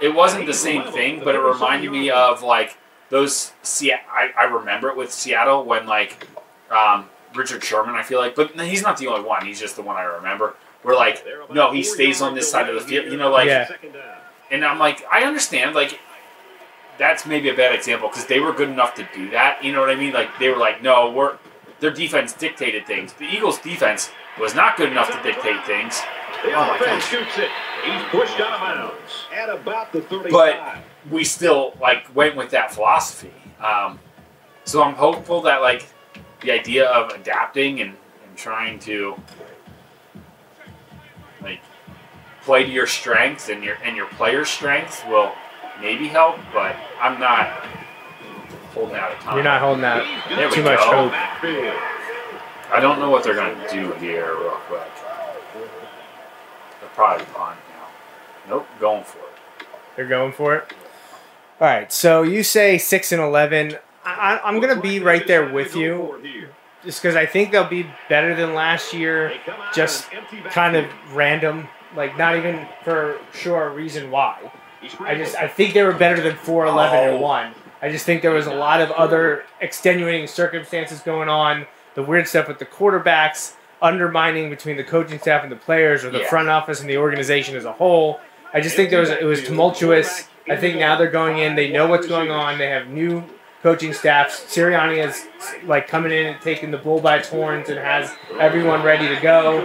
[0.00, 2.76] It wasn't the same thing, but it reminded me of like
[3.10, 3.52] those.
[3.62, 6.26] Se- I, I remember it with Seattle when like
[6.70, 7.94] um, Richard Sherman.
[7.94, 9.44] I feel like, but he's not the only one.
[9.46, 10.54] He's just the one I remember.
[10.82, 13.06] Where like, no, he stays on this side of the field.
[13.10, 13.68] You know, like, Yeah.
[14.50, 15.74] and I'm like, I understand.
[15.74, 15.98] Like,
[16.98, 19.62] that's maybe a bad example because they were good enough to do that.
[19.64, 20.12] You know what I mean?
[20.12, 21.38] Like, they were like, no, we're
[21.80, 23.12] their defense dictated things.
[23.14, 26.00] The Eagles' defense was not good enough to dictate things.
[26.44, 27.10] The Oh my offense gosh.
[27.10, 27.50] shoots it.
[27.84, 30.32] He's pushed out of bounds at about the 35.
[30.32, 30.78] But
[31.10, 33.32] we still like went with that philosophy.
[33.60, 33.98] Um,
[34.64, 35.86] so I'm hopeful that like
[36.40, 39.16] the idea of adapting and, and trying to
[41.42, 41.60] like
[42.42, 45.32] play to your strengths and your and your players' strengths will
[45.80, 47.48] maybe help, but I'm not
[48.74, 49.34] holding out a ton.
[49.34, 51.08] You're not holding out There too much go.
[51.08, 51.12] hope.
[52.72, 54.82] I don't know what they're gonna do here real quick.
[56.80, 57.86] They're probably punt now.
[58.48, 59.66] Nope, going for it.
[59.94, 60.72] They're going for it.
[61.60, 63.78] All right, so you say six and eleven.
[64.04, 66.50] I, I- I'm gonna be right there with you,
[66.84, 69.32] just because I think they'll be better than last year.
[69.74, 70.08] Just
[70.50, 74.50] kind of random, like not even for sure a reason why.
[75.00, 77.12] I just I think they were better than four eleven Oh.
[77.14, 77.54] and one.
[77.80, 81.66] I just think there was a lot of other extenuating circumstances going on.
[81.94, 86.10] The weird stuff with the quarterbacks, undermining between the coaching staff and the players, or
[86.10, 86.28] the Yeah.
[86.28, 88.20] front office and the organization as a whole.
[88.52, 90.28] I just think there was it was tumultuous.
[90.48, 91.54] I think now they're going in.
[91.56, 92.58] They know what's going on.
[92.58, 93.24] They have new
[93.62, 94.44] coaching staffs.
[94.44, 95.26] Sirianni is
[95.64, 99.20] like coming in and taking the bull by its horns and has everyone ready to
[99.20, 99.60] go.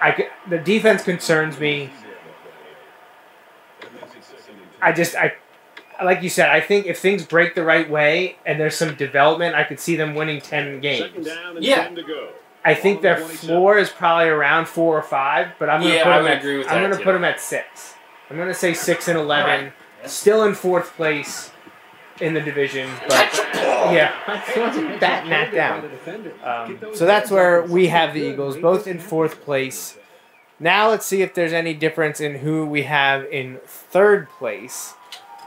[0.00, 1.90] I c- the defense concerns me.
[4.80, 5.34] I just I
[6.04, 6.50] like you said.
[6.50, 9.96] I think if things break the right way and there's some development, I could see
[9.96, 11.26] them winning ten games.
[11.60, 11.82] Yeah.
[11.82, 12.28] 10 to go.
[12.64, 16.12] I think their floor is probably around four or five, but I'm gonna Yeah, put
[16.12, 17.04] I them at agree with I'm that, gonna too.
[17.04, 17.94] put them at six.
[18.30, 19.72] I'm gonna say six and eleven, Alright.
[20.02, 20.06] Yeah.
[20.06, 21.50] still in fourth place
[22.20, 23.32] in the division, but
[23.92, 24.12] yeah,
[25.00, 25.90] that down.
[26.42, 29.96] Um, so that's where we have the Eagles, both in fourth place.
[30.60, 34.94] Now let's see if there's any difference in who we have in third place.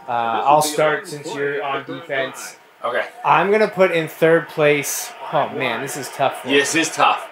[0.07, 2.57] Uh, I'll start since you're on defense.
[2.83, 3.05] Okay.
[3.23, 5.11] I'm gonna put in third place.
[5.31, 6.41] Oh man, this is tough.
[6.41, 6.55] for me.
[6.55, 7.29] Yes, it's tough.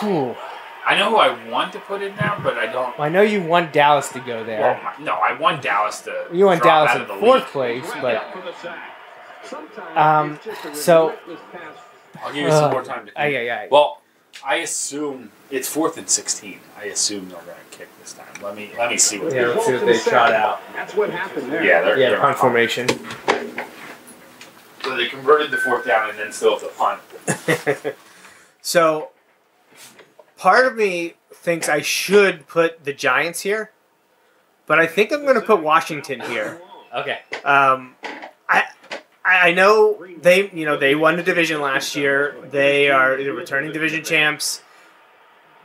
[0.00, 0.36] Whew.
[0.90, 2.96] I know who I want to put in now, but I don't.
[2.98, 4.80] Well, I know you want Dallas to go Well, there.
[4.82, 6.26] my- no, I want Dallas to.
[6.32, 7.82] You want drop Dallas out in of the fourth league.
[7.84, 9.96] place, but For the sack.
[9.96, 10.40] Um,
[10.72, 11.14] so-
[12.24, 13.12] I'll give you some Uh, more time to.
[13.20, 13.68] ay, ay, ay.
[13.70, 14.00] Well,
[14.44, 16.60] I assume it's fourth and sixteen.
[16.80, 18.26] I assume they're going to kick this time.
[18.42, 19.32] Let me let me see what.
[19.32, 20.60] Yeah, they let's see what they shot out.
[20.74, 21.62] That's what happened there.
[21.62, 22.88] Yeah, they're, Yeah, they're punt formation.
[24.82, 27.94] So they converted the fourth down and then still have to punt.
[28.60, 29.10] So,
[30.38, 33.72] part of me thinks I should put the Giants here,
[34.66, 36.62] but I think I'm going to put Washington here.
[36.94, 37.18] Okay.
[37.44, 37.96] Um,
[38.48, 38.64] I
[39.24, 42.36] I know they you know they won the division last year.
[42.50, 44.62] They are the returning division champs.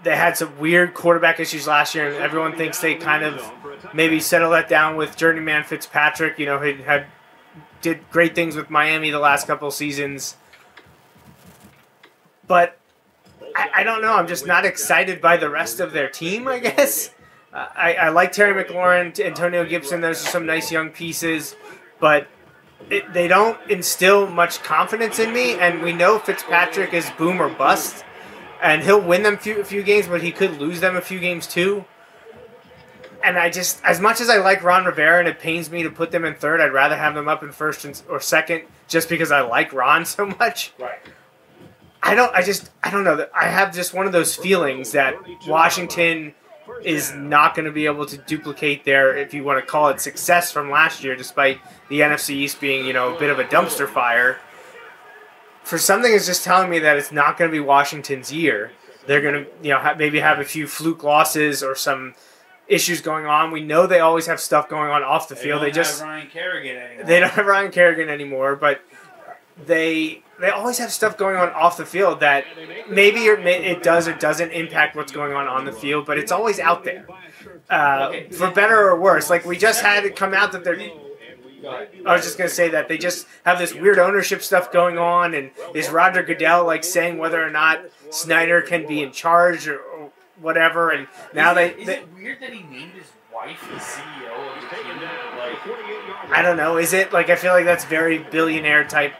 [0.03, 3.49] They had some weird quarterback issues last year, and everyone thinks they kind of
[3.93, 6.37] maybe settle that down with journeyman Fitzpatrick.
[6.37, 7.05] You know, he had
[7.81, 10.35] did great things with Miami the last couple seasons,
[12.47, 12.77] but
[13.55, 14.13] I, I don't know.
[14.13, 16.47] I'm just not excited by the rest of their team.
[16.47, 17.11] I guess
[17.53, 20.01] I, I like Terry McLaurin, Antonio Gibson.
[20.01, 21.55] Those are some nice young pieces,
[21.99, 22.27] but
[22.89, 25.53] it, they don't instill much confidence in me.
[25.53, 28.03] And we know Fitzpatrick is boom or bust,
[28.61, 31.19] and he'll win them few, a few games, but he could lose them a few
[31.19, 31.85] games too.
[33.23, 35.89] And I just, as much as I like Ron Rivera, and it pains me to
[35.89, 39.31] put them in third, I'd rather have them up in first or second, just because
[39.31, 40.73] I like Ron so much.
[40.77, 40.99] Right.
[42.03, 42.33] I don't.
[42.35, 42.69] I just.
[42.83, 43.25] I don't know.
[43.33, 45.15] I have just one of those feelings that
[45.47, 46.35] Washington
[46.83, 49.99] is not going to be able to duplicate their, if you want to call it,
[49.99, 53.43] success from last year, despite the NFC East being, you know, a bit of a
[53.43, 54.39] dumpster fire.
[55.63, 58.71] for something is just telling me that it's not going to be Washington's year.
[59.07, 62.15] They're going to, you know, maybe have a few fluke losses or some
[62.67, 63.51] issues going on.
[63.51, 65.61] We know they always have stuff going on off the field.
[65.61, 67.05] They just Ryan Kerrigan anymore.
[67.05, 68.81] they don't have Ryan Kerrigan anymore, but
[69.65, 72.45] they they always have stuff going on off the field that
[72.89, 76.59] maybe it, does or doesn't impact what's going on on the field, but it's always
[76.59, 77.05] out there,
[77.69, 79.29] uh, for better or worse.
[79.29, 80.79] Like we just had it come out that they're.
[82.05, 85.33] I was just gonna say that they just have this weird ownership stuff going on,
[85.33, 89.79] and is Roger Goodell like saying whether or not Snyder can be in charge or,
[89.79, 90.91] or whatever?
[90.91, 94.75] And now they, Is it weird that he named his wife the CEO of the
[94.75, 95.01] team?
[95.37, 96.77] Like, I don't know.
[96.77, 99.13] Is it like I feel like that's very billionaire type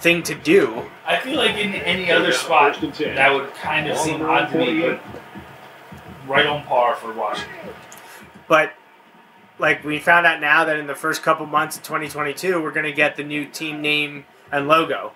[0.00, 0.84] thing to do?
[1.06, 4.80] I feel like in any other spot that would kind of seem odd to me,
[4.80, 5.00] but
[6.26, 7.70] right on par for Washington.
[8.48, 8.72] But
[9.58, 12.86] like we found out now that in the first couple months of 2022, we're going
[12.86, 15.12] to get the new team name and logo.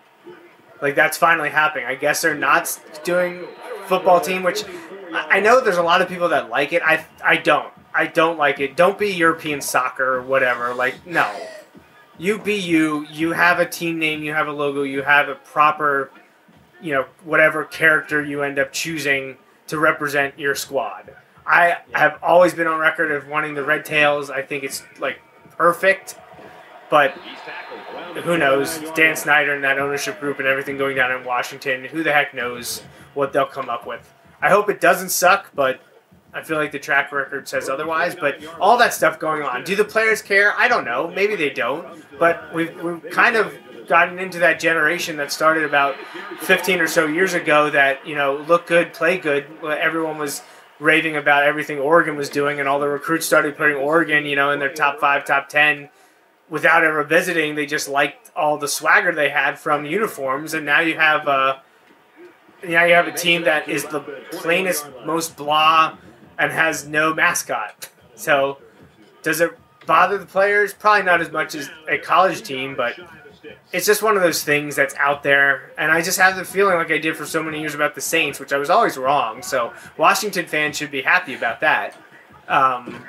[0.80, 1.86] Like that's finally happening.
[1.86, 3.44] I guess they're not doing
[3.86, 4.64] football team, which
[5.12, 6.82] I I know there's a lot of people that like it.
[6.82, 7.72] I I don't.
[7.92, 8.76] I don't like it.
[8.76, 10.74] Don't be European soccer or whatever.
[10.74, 11.30] Like no.
[12.20, 13.06] You be you.
[13.10, 14.22] You have a team name.
[14.22, 14.82] You have a logo.
[14.82, 16.10] You have a proper,
[16.82, 21.16] you know, whatever character you end up choosing to represent your squad.
[21.46, 24.28] I have always been on record of wanting the Red Tails.
[24.28, 25.18] I think it's like
[25.56, 26.18] perfect,
[26.90, 27.12] but
[28.22, 28.78] who knows?
[28.94, 31.86] Dan Snyder and that ownership group and everything going down in Washington.
[31.86, 32.82] Who the heck knows
[33.14, 34.12] what they'll come up with?
[34.42, 35.80] I hope it doesn't suck, but
[36.32, 38.14] I feel like the track record says otherwise.
[38.14, 40.54] But all that stuff going on, do the players care?
[40.56, 41.10] I don't know.
[41.10, 41.86] Maybe they don't.
[42.18, 43.56] But we've we've kind of
[43.88, 45.96] gotten into that generation that started about
[46.40, 47.70] 15 or so years ago.
[47.70, 49.46] That you know, look good, play good.
[49.64, 50.42] Everyone was
[50.78, 54.50] raving about everything Oregon was doing, and all the recruits started putting Oregon, you know,
[54.50, 55.88] in their top five, top ten,
[56.48, 57.54] without ever visiting.
[57.54, 61.58] They just liked all the swagger they had from uniforms, and now you have uh,
[62.64, 64.00] now you have a team that is the
[64.32, 65.96] plainest, most blah,
[66.40, 67.90] and has no mascot.
[68.16, 68.58] So,
[69.22, 70.72] does it bother the players?
[70.72, 72.98] Probably not as much as a college team, but
[73.72, 76.76] it's just one of those things that's out there, and I just have the feeling
[76.76, 79.42] like I did for so many years about the Saints, which I was always wrong.
[79.42, 81.96] So Washington fans should be happy about that.
[82.48, 83.04] Um,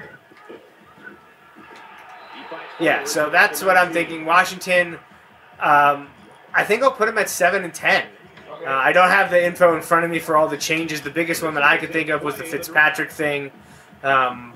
[2.79, 4.25] yeah, so that's what I'm thinking.
[4.25, 4.95] Washington,
[5.59, 6.09] um,
[6.53, 8.07] I think I'll put them at seven and ten.
[8.65, 11.01] Uh, I don't have the info in front of me for all the changes.
[11.01, 13.51] The biggest one that I could think of was the Fitzpatrick thing.
[14.03, 14.53] Um,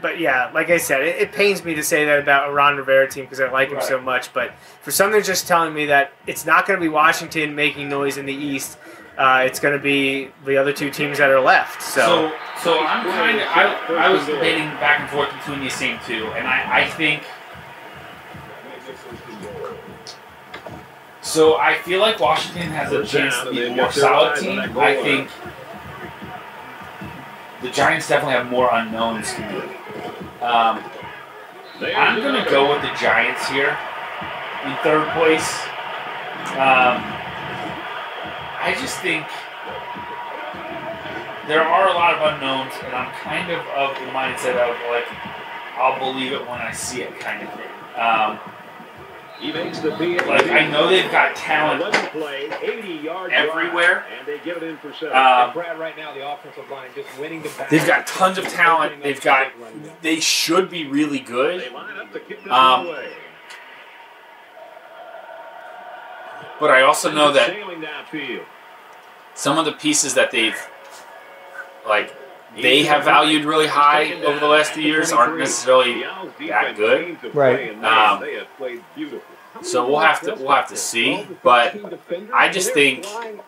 [0.00, 2.76] but yeah, like I said, it, it pains me to say that about a Ron
[2.76, 4.32] Rivera team because I like him so much.
[4.32, 4.52] But
[4.82, 8.24] for something just telling me that it's not going to be Washington making noise in
[8.26, 8.78] the East,
[9.16, 11.82] uh, it's going to be the other two teams that are left.
[11.82, 13.48] So, So, so I'm kind of.
[13.48, 17.24] I, I was debating back and forth between these same two, and I, I think.
[21.28, 24.58] So I feel like Washington has a chance to be a more solid team.
[24.58, 25.28] I think
[27.60, 29.58] the Giants definitely have more unknowns to me.
[30.40, 30.82] Um,
[31.84, 33.76] I'm going to go with the Giants here
[34.64, 35.52] in third place.
[36.56, 37.04] Um,
[38.64, 39.26] I just think
[41.46, 45.04] there are a lot of unknowns, and I'm kind of of the mindset of like,
[45.76, 48.00] I'll believe it when I see it, kind of thing.
[48.00, 48.57] Um,
[49.40, 50.26] He makes the PA.
[50.26, 54.04] like I know they've got talent play, 80 yard everywhere.
[54.18, 55.16] and they give it in for seven.
[55.16, 57.66] Um, Brad, right now, the offensive line just winning the battle.
[57.70, 59.00] they've got tons of talent.
[59.02, 59.52] They've got.
[60.02, 61.60] They should be really good.
[61.60, 63.12] they line up to kick this Um, away.
[66.58, 67.54] But I also know that
[69.34, 70.58] some of the pieces that they've
[71.86, 72.12] like
[72.62, 76.02] they have valued really high over the last few years aren't necessarily
[76.48, 77.34] that good.
[77.34, 77.70] Right.
[77.84, 79.22] Um, they have played beautifully.
[79.62, 81.26] So we'll have to we'll have to see.
[81.42, 81.76] But
[82.32, 83.40] I just think I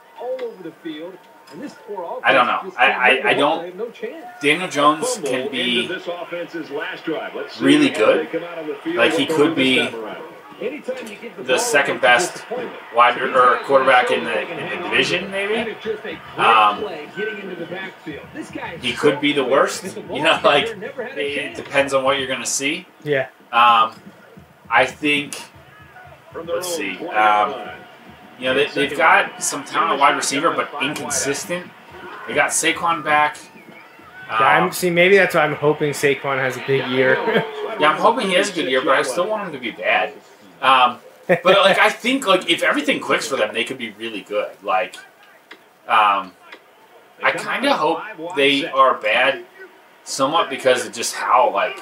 [2.33, 2.73] don't know.
[2.79, 3.77] I- I- I don't-
[4.41, 7.35] Daniel Jones can be into this offense's last drive.
[7.35, 8.27] Let's see really good.
[8.27, 10.23] they come out on the field Like, he could be time around.
[11.39, 12.45] The second best
[12.95, 15.71] wide or quarterback in the in the division, maybe.
[16.37, 16.85] Um,
[18.81, 19.85] He could be the worst.
[20.11, 22.87] You know, like it depends on what you're gonna see.
[23.05, 23.29] yeah.
[23.53, 23.95] Um,
[24.69, 25.37] I think
[26.35, 27.55] Let's see, um,
[28.39, 31.67] you know they, they've got some talent at wide receiver, but inconsistent.
[32.29, 33.37] They got Saquon back.
[34.29, 34.91] Yeah, I'm Um, see.
[34.91, 37.15] Maybe that's why I'm hoping Saquon has a big year.
[37.81, 39.73] yeah, I'm hoping he has a good year, but I still want him to be
[39.73, 40.13] bad.
[40.61, 44.23] Um, but like I think like if everything clicks for them, they could be really
[44.23, 44.51] good.
[44.63, 44.97] Like,
[45.87, 46.33] um,
[47.23, 49.45] I kind of hope they are bad,
[50.05, 51.79] somewhat because of just how like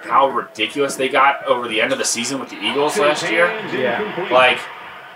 [0.00, 3.46] how ridiculous they got over the end of the season with the Eagles last year.
[3.74, 4.28] Yeah.
[4.30, 4.58] Like,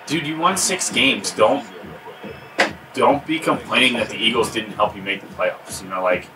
[0.07, 1.31] dude, you won six games.
[1.31, 1.65] Don't
[2.93, 5.83] don't be complaining that the Eagles didn't help you make the playoffs.
[5.83, 6.27] You know, like,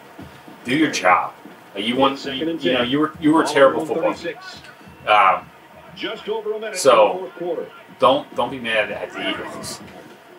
[0.65, 1.35] do your job.
[1.75, 2.17] Like, you won.
[2.25, 4.15] You, you know, you were you were a terrible football.
[4.15, 4.37] team.
[5.07, 5.51] Um,
[5.95, 7.71] Just over a minute So- in the fourth quarter.
[7.99, 9.81] don't don't be mad at the Eagles.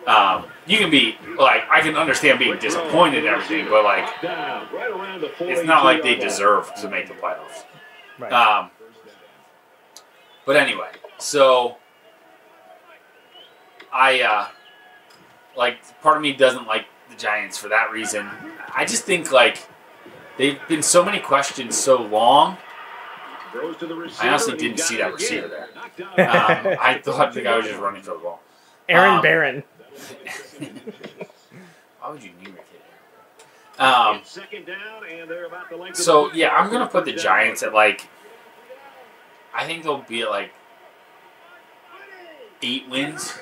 [0.06, 4.68] Um, you can be like I can understand being disappointed and everything, but like Down,
[4.72, 7.64] right around the it's not like they deserve to make the playoffs.
[8.18, 8.32] Right.
[8.32, 8.70] Um,
[10.44, 11.78] but anyway, so
[13.92, 14.46] I uh,
[15.56, 18.28] like part of me doesn't like the Giants for that reason.
[18.76, 19.66] I just think like
[20.36, 22.50] they've been so many questions so long.
[22.50, 22.58] line.
[22.58, 23.45] Throws to the
[24.20, 25.68] I honestly didn't see that receiver there.
[25.98, 28.40] Um, I thought the guy was just running for the ball.
[28.88, 29.62] Aaron um, Barron.
[32.00, 33.80] Why would you name your kid?
[33.82, 37.04] Um, It's second down, and they're about the length of So yeah, I'm gonna put
[37.04, 37.12] the.
[37.12, 38.08] Giants at like.
[39.54, 40.52] I think they'll be at like
[42.62, 43.38] eight wins,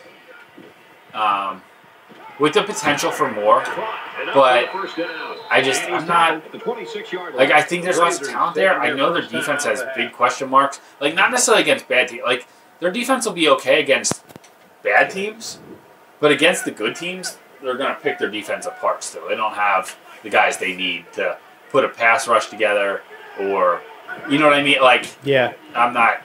[1.12, 1.62] um,
[2.38, 3.62] with the potential for more.
[4.34, 5.36] But for the first down.
[5.50, 7.50] I just- I'm not- the 26-yard Like.
[7.50, 8.80] I think there's lots of talent there.
[8.80, 10.80] I know their defense has big question marks.
[11.00, 12.22] Like not necessarily against bad teams.
[12.24, 12.46] Like
[12.80, 14.24] their defense will be okay against
[14.82, 15.58] bad teams,
[16.20, 19.02] but against the good teams, they're gonna pick their defense apart.
[19.04, 21.36] Still, they don't have the guys they need to
[21.70, 23.02] put a pass rush together,
[23.38, 23.80] or
[24.28, 24.80] you know what I mean.
[24.80, 25.52] Like Yeah.
[25.74, 26.22] I'm not.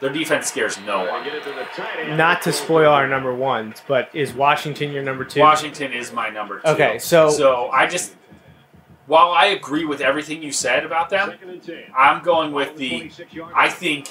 [0.00, 1.24] Their defense scares no one.
[1.24, 2.18] Get it to the tight end.
[2.18, 5.40] Not to spoil our number ones, but is Washington your number two?
[5.40, 6.68] Washington is my number two.
[6.68, 8.14] Okay, so- so I just
[9.06, 11.82] while I agree with everything you said about them, Second and 10.
[11.96, 13.10] I'm going with the.
[13.54, 14.08] I think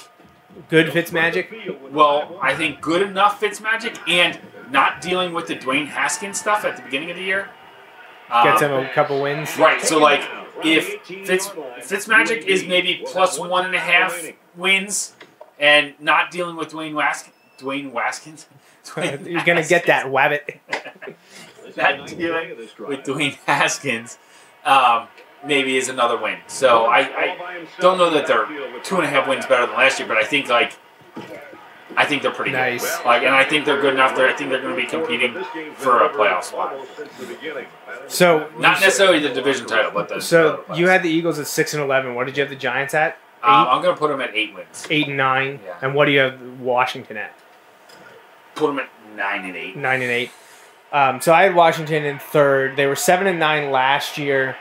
[0.70, 1.92] Good Fitzmagic.
[1.92, 4.38] well, I think good enough Fitzmagic, and
[4.70, 7.50] not dealing with the Dwayne Haskins stuff at the beginning of the year.
[8.30, 9.56] Um, Gets him a couple wins.
[9.58, 10.22] Right, so like
[10.64, 14.18] if Fitz Fitzmagic is maybe plus one and a half
[14.56, 15.14] wins
[15.58, 18.46] and not dealing with Dwayne Wask Dwayne Waskins.
[18.84, 20.58] Dwayne You're gonna get that wabbit.
[21.76, 24.18] Not dealing with Dwayne Haskins,
[24.64, 25.08] um,
[25.44, 26.38] maybe is another win.
[26.46, 28.46] So I, I don't know that they're
[28.82, 30.72] two and a half wins better than last year, but I think like
[31.96, 32.96] I think they're pretty Nice.
[32.98, 33.06] good.
[33.06, 34.14] Like, and I think they're good enough.
[34.14, 35.32] There, I think they're going to be competing
[35.76, 36.74] for a playoff spot.
[38.08, 40.20] So Not necessarily the division title, but the.
[40.20, 42.14] So you had the Eagles at six and eleven.
[42.14, 43.18] What did you have the Giants at?
[43.42, 44.86] Um, I'm going to put them at eight wins.
[44.90, 45.60] Eight and nine.
[45.64, 45.76] Yeah.
[45.82, 47.32] And what do you have Washington at?
[48.54, 49.76] Put them at nine and eight.
[49.76, 50.30] Nine and eight.
[50.92, 52.76] Um, so I had Washington in third.
[52.76, 54.56] They were seven and nine last year.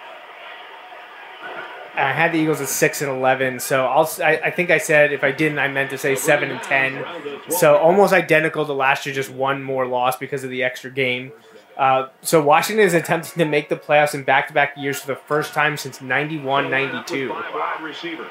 [1.96, 3.60] I had the Eagles at six and eleven.
[3.60, 4.10] So I'll.
[4.22, 7.06] I, I think I said if I didn't, I meant to say seven and ten.
[7.50, 11.32] So almost identical to last year, just one more loss because of the extra game.
[11.78, 15.54] Uh, so Washington is attempting to make the playoffs in back-to-back years for the first
[15.54, 17.36] time since 91, 92.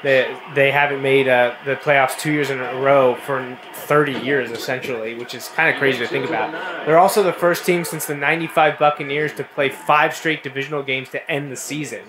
[0.01, 4.49] They, they haven't made uh, the playoffs two years in a row for 30 years,
[4.49, 6.51] essentially, which is kind of crazy to think about.
[6.87, 11.09] They're also the first team since the 95 Buccaneers to play five straight divisional games
[11.09, 12.01] to end the season,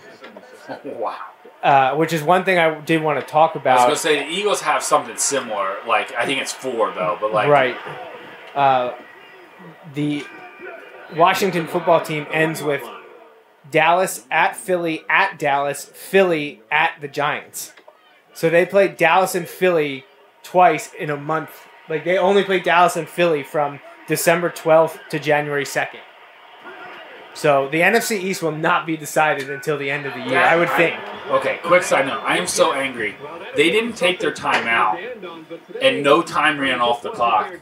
[0.84, 1.16] Wow.
[1.62, 3.80] uh, which is one thing I did want to talk about.
[3.80, 5.76] I was going to say the Eagles have something similar.
[5.86, 7.76] Like I think it's four though, but like right.
[8.54, 8.94] Uh,
[9.94, 10.24] the
[11.14, 12.82] Washington football team ends with
[13.70, 17.72] Dallas at Philly at Dallas, Philly at the Giants.
[18.34, 20.04] So they played Dallas and Philly
[20.42, 21.50] twice in a month.
[21.88, 26.00] Like they only played Dallas and Philly from December 12th to January 2nd.
[27.34, 30.56] So the NFC East will not be decided until the end of the year, I
[30.56, 30.98] would think.
[31.28, 32.22] Okay, quick side note.
[32.24, 33.14] I am so angry.
[33.54, 34.98] They didn't take their time out,
[35.82, 37.52] and no time ran off the clock.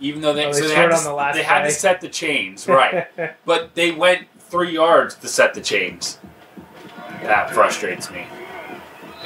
[0.00, 1.64] Even though they, Oh, they so they, scored had, on to, the last they had
[1.64, 3.06] to set the chains, right?
[3.44, 6.18] but they went three yards to set the chains.
[7.22, 8.26] That frustrates me.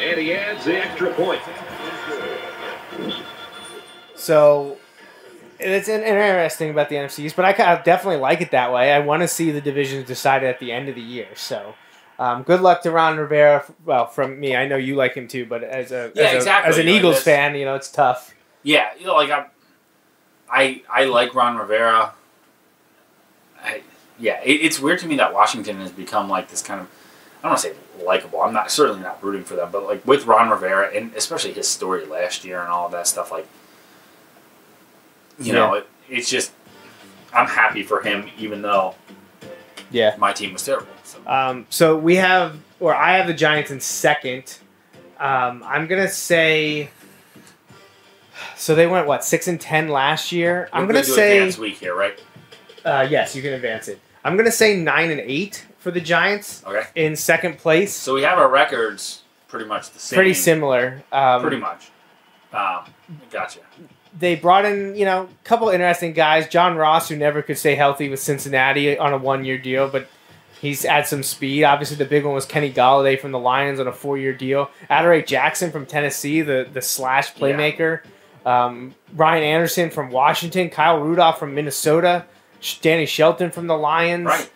[0.01, 1.41] And he adds the extra point.
[4.15, 4.79] So
[5.59, 8.93] it's an interesting about the NFCs, but I kind of definitely like it that way.
[8.93, 11.29] I want to see the divisions decided at the end of the year.
[11.35, 11.75] So
[12.19, 13.65] um, good luck to Ron Rivera.
[13.85, 16.37] Well, from me, I know you like him too, but as a Yeah, as, a-
[16.37, 16.71] exactly.
[16.71, 18.35] as an Like Eagles this- fan, you know it's tough.
[18.65, 19.47] Yeah, you know, like I,
[20.53, 22.13] I, I like Ron Rivera.
[23.65, 23.83] I,
[24.19, 26.87] yeah, it, it's weird to me that Washington has become like this kind of.
[27.39, 28.41] I don't want to say likable.
[28.43, 31.67] I'm not certainly not rooting for them, but like with Ron Rivera and especially his
[31.69, 33.49] story last year and all of that stuff, like,
[35.41, 36.53] you know, it, it's just.
[37.35, 38.95] I'm happy for him, even though
[39.91, 40.15] Yeah.
[40.19, 40.89] my team was terrible.
[41.03, 41.19] So.
[41.27, 44.59] Um, so we have, or I have the Giants in second.
[45.19, 46.91] Um, I'm gonna say.
[48.57, 50.69] So they went what six and ten last year.
[50.73, 52.21] I'm gonna to say advance week here, right?
[52.85, 54.01] uh, yes, you can advance it.
[54.25, 56.83] I'm gonna say nine and eight for the Giants Okay.
[56.95, 57.93] in second place.
[57.95, 60.17] So we have our records pretty much the same.
[60.17, 61.03] pretty similar.
[61.13, 61.91] Um, Pretty much.
[62.53, 62.85] Um,
[63.31, 63.61] gotcha.
[64.19, 66.47] they brought in, you know, a couple interesting guys.
[66.49, 70.07] John Ross, who never could stay healthy with Cincinnati on a one year deal, but
[70.61, 71.65] he's had some speed.
[71.65, 74.71] Obviously, the big one was Kenny Golladay from the Lions on a four year deal.
[74.91, 78.03] Adoree Jackson from Tennessee, the, the slash playmaker.
[78.45, 80.71] Um, Ryan Anderson from Washington.
[80.71, 82.25] Kyle Rudolph from Minnesota.
[82.81, 84.27] Danny Shelton from the Lions.
[84.27, 84.51] Right.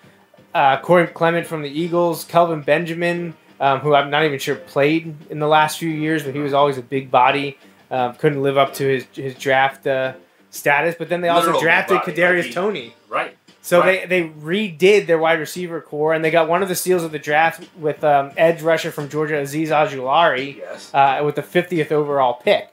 [0.55, 2.25] Uh, Corey Clement from the Eagles.
[2.25, 6.35] Kelvin Benjamin, um, who I'm not even sure played in the last few years, but
[6.35, 7.59] he was always a big body.
[7.91, 10.15] Um, couldn't live up to his his draft uh,
[10.51, 12.95] status, but then they also Literal drafted body, Kadarius like Toney.
[13.09, 13.37] Right.
[13.63, 14.09] So Right.
[14.09, 17.11] they, they redid their wide receiver corps, and they got one of the steals of
[17.13, 20.91] the draft with um, edge rusher from Georgia, Azeez Ojulari, Yes.
[20.95, 22.69] uh, with the 50th overall pick.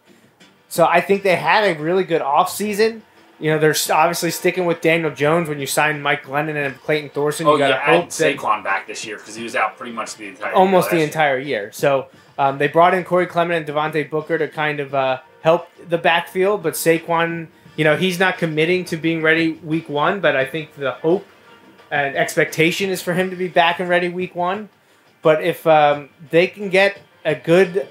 [0.73, 3.01] So I think they had a really good offseason.
[3.39, 7.11] You know, they're obviously sticking with Daniel Jones when you sign Mike Glennon and Clayton
[7.11, 7.45] Thorson.
[7.45, 9.91] Oh you got to yeah, hope Saquon back this year because he was out pretty
[9.91, 11.71] much the entire almost year the entire year.
[11.71, 12.07] So
[12.39, 15.99] um, they brought in Corey Clement and Devontae Booker to kind of uh, help the
[15.99, 20.43] backfield, but Saquon, you know, he's not committing to being ready week one, but I
[20.43, 21.27] think the hope
[21.91, 24.69] and expectation is for him to be back and ready week one.
[25.21, 27.87] But if um, they can get a good,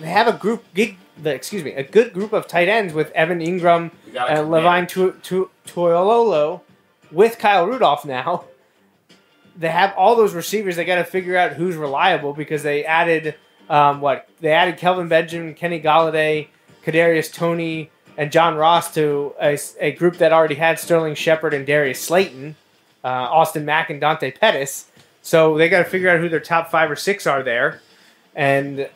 [0.00, 3.10] they have a group, gig, the, excuse me, a good group of tight ends with
[3.12, 3.90] Evan Engram
[4.28, 6.60] and Levine tu- Toilolo
[7.10, 8.44] with Kyle Rudolph now.
[9.56, 10.76] They have all those receivers.
[10.76, 13.34] They got to figure out who's reliable because they added
[13.68, 16.48] um, what they added Kelvin Benjamin, Kenny Golladay,
[16.84, 21.66] Kadarius Toney, and John Ross to a, a group that already had Sterling Shepard and
[21.66, 22.56] Darius Slayton,
[23.04, 24.86] uh, Austin Mack and Dante Pettis.
[25.22, 27.80] So they got to figure out who their top five or six are there,
[28.34, 28.88] and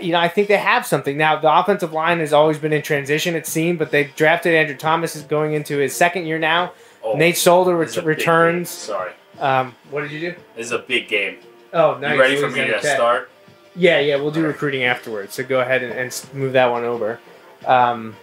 [0.00, 1.36] you know I think they have something now.
[1.38, 5.14] The offensive line has always been in transition, it seemed, but they drafted Andrew Thomas
[5.16, 6.72] is going into his second year now.
[7.04, 8.68] Oh, Nate Solder this is a ret- returns.
[8.70, 10.34] Sorry, Um, what did you do?
[10.56, 11.38] this is a big game.
[11.72, 12.14] Oh, nice.
[12.14, 12.96] You ready for me to Tech.
[12.96, 13.30] start?
[13.76, 15.34] Yeah, yeah, we'll do recruiting afterwards.
[15.34, 17.20] So go ahead and, and move that one over.
[17.66, 18.16] Um,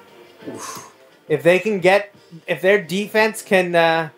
[1.29, 2.13] if they can get,
[2.47, 4.09] if their defense can uh,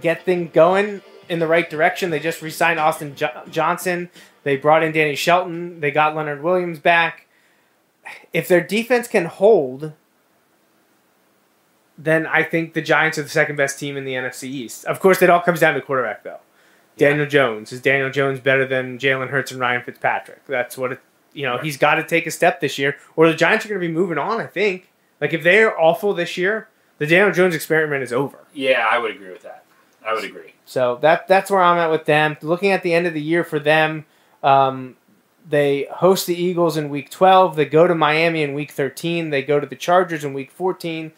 [0.00, 4.10] get things going in the right direction, they just re-signed Austin jo- Johnson.
[4.46, 5.80] They brought in Danny Shelton.
[5.80, 7.26] They got Leonard Williams back.
[8.32, 9.92] If their defense can hold,
[11.98, 14.84] then I think the Giants are the second best team in the NFC East.
[14.84, 16.38] Of course, it all comes down to quarterback, though.
[16.96, 20.46] Daniel Jones is Daniel Jones better than Jalen Hurts and Ryan Fitzpatrick?
[20.46, 21.00] That's what it.
[21.32, 23.80] You know, he's got to take a step this year, or the Giants are going
[23.80, 24.40] to be moving on.
[24.40, 24.92] I think.
[25.20, 26.68] Like if they're awful this year,
[26.98, 28.38] the Daniel Jones experiment is over.
[28.54, 29.64] Yeah, I would agree with that.
[30.06, 30.54] I would agree.
[30.64, 32.36] So that that's where I'm at with them.
[32.42, 34.06] Looking at the end of the year for them,
[34.46, 34.96] um,
[35.48, 37.56] they host the Eagles in Week 12.
[37.56, 39.30] They go to Miami in Week 13.
[39.30, 41.10] They go to the Chargers in Week 14.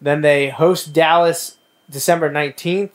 [0.00, 1.56] Then they host Dallas
[1.88, 2.90] December 19th.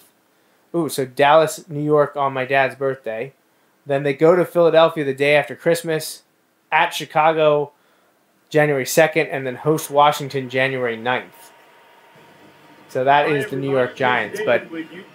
[0.76, 3.34] Ooh, so Dallas, New York on my dad's birthday.
[3.86, 6.22] Then they go to Philadelphia the day after Christmas,
[6.72, 7.72] at Chicago
[8.50, 11.41] January 2nd, and then host Washington January 9th.
[12.92, 14.42] So that is the New York Giants.
[14.46, 14.68] But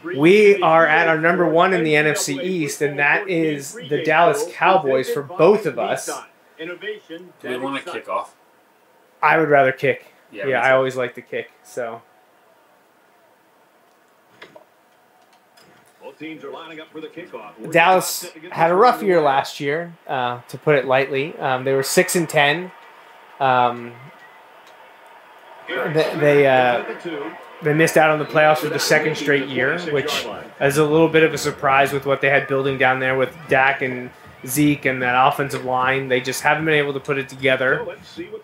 [0.03, 4.47] we are at our number one in the NFC East, and that is the Dallas
[4.53, 6.09] Cowboys for both of us.
[6.59, 6.79] Do
[7.45, 8.35] we want to kick off?
[9.23, 10.07] I would rather kick.
[10.33, 11.53] Yeah, Yeah, I always like to kick.
[11.63, 12.01] So
[16.03, 17.73] Both teams are lining up for the kickoff.
[17.73, 21.37] Dallas had a rough year last year, uh, to put it lightly.
[21.37, 22.73] Um, they were six and ten.
[23.39, 23.93] Um,
[25.69, 26.85] they they, uh,
[27.63, 30.27] they missed out on the playoffs for the second straight year, which
[30.61, 33.35] is a little bit of a surprise with what they had building down there with
[33.49, 34.11] Dak and
[34.47, 36.09] Zeke and that offensive line.
[36.09, 37.87] They just haven't been able to put it together.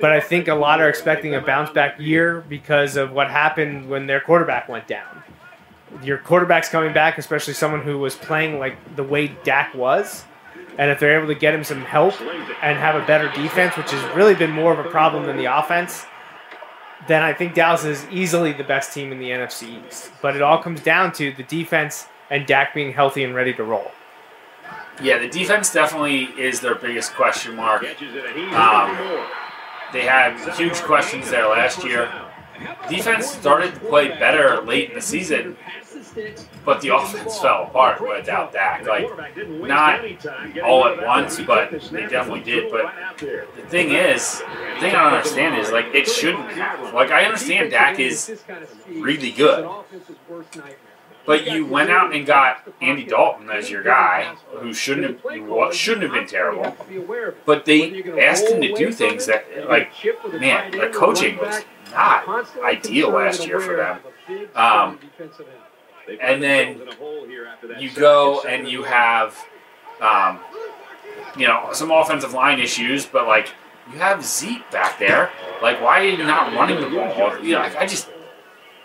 [0.01, 3.89] But I think a lot are expecting a bounce back year because of what happened
[3.89, 5.23] when their quarterback went down.
[6.03, 10.25] Your quarterback's coming back, especially someone who was playing like the way Dak was.
[10.79, 13.91] And if they're able to get him some help and have a better defense, which
[13.91, 16.07] has really been more of a problem than the offense,
[17.09, 20.13] then I think Dallas is easily the best team in the NFC East.
[20.21, 23.65] But it all comes down to the defense and Dak being healthy and ready to
[23.65, 23.91] roll.
[25.03, 27.85] Yeah, the defense definitely is their biggest question mark.
[27.85, 29.27] Um.
[29.93, 32.11] They had huge questions there last year.
[32.89, 35.57] Defense started to play better late in the season,
[36.65, 38.87] but the offense fell apart without Dak.
[38.87, 39.09] Like,
[39.47, 40.01] not
[40.63, 42.71] all at once, but they definitely did.
[42.71, 46.95] But the thing is, the thing I don't understand is, like, it shouldn't happen.
[46.95, 48.43] Like, I understand Dak is
[48.89, 49.69] really good.
[51.25, 56.03] But you went out and got Andy Dalton as your guy, who shouldn't have shouldn't
[56.03, 56.77] have been terrible.
[57.47, 59.93] But they asked him to do things that, like,
[60.33, 64.01] man, the coaching was not ideal last year for them.
[64.57, 64.99] Um,
[66.21, 66.81] and then
[67.79, 69.37] you go and you have
[70.01, 70.41] um,
[71.37, 73.53] you know, some offensive line issues, but like
[73.93, 75.31] you have Zeke back there.
[75.63, 77.39] Like, why are you not running the ball?
[77.43, 78.09] You know, like, I just,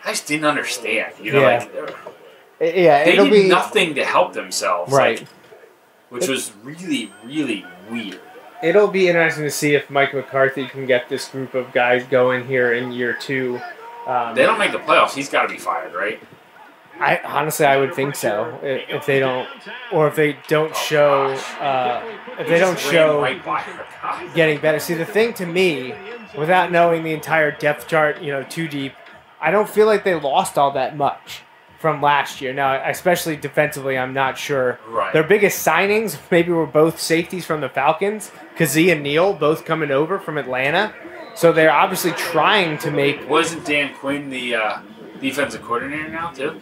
[0.04, 1.14] I just didn't understand.
[1.22, 1.58] You know, Yeah.
[1.60, 1.96] like they're-
[2.60, 5.20] Yeah, they it'll did be nothing to help themselves, right.
[5.20, 5.28] like,
[6.10, 8.20] which was really, really weird.
[8.64, 12.48] It'll be interesting to see if Mike McCarthy can get this group of guys going
[12.48, 13.62] here in year two.
[14.08, 15.14] Um, They don't make the playoffs.
[15.14, 16.20] He's got to be fired, right?
[17.00, 18.60] I honestly, I would think so.
[18.62, 19.48] If, if they don't,
[19.92, 21.28] or if they don't show,
[21.60, 22.04] uh,
[22.40, 23.86] if they don't show right by her.
[24.02, 24.36] God.
[24.36, 24.80] getting better.
[24.80, 25.94] See, the thing to me,
[26.38, 28.94] without knowing the entire depth chart, you know, too deep,
[29.40, 31.42] I don't feel like they lost all that much
[31.80, 32.54] from last year.
[32.54, 34.80] Now, especially defensively, I'm not sure.
[34.88, 35.14] Right.
[35.14, 39.92] Their biggest signings maybe were both safeties from the Falcons, Kazee and Neal, both coming
[39.92, 40.94] over from Atlanta.
[41.36, 43.30] So they're obviously trying to make.
[43.30, 44.80] Wasn't Dan Quinn the uh,
[45.22, 46.60] defensive coordinator now too?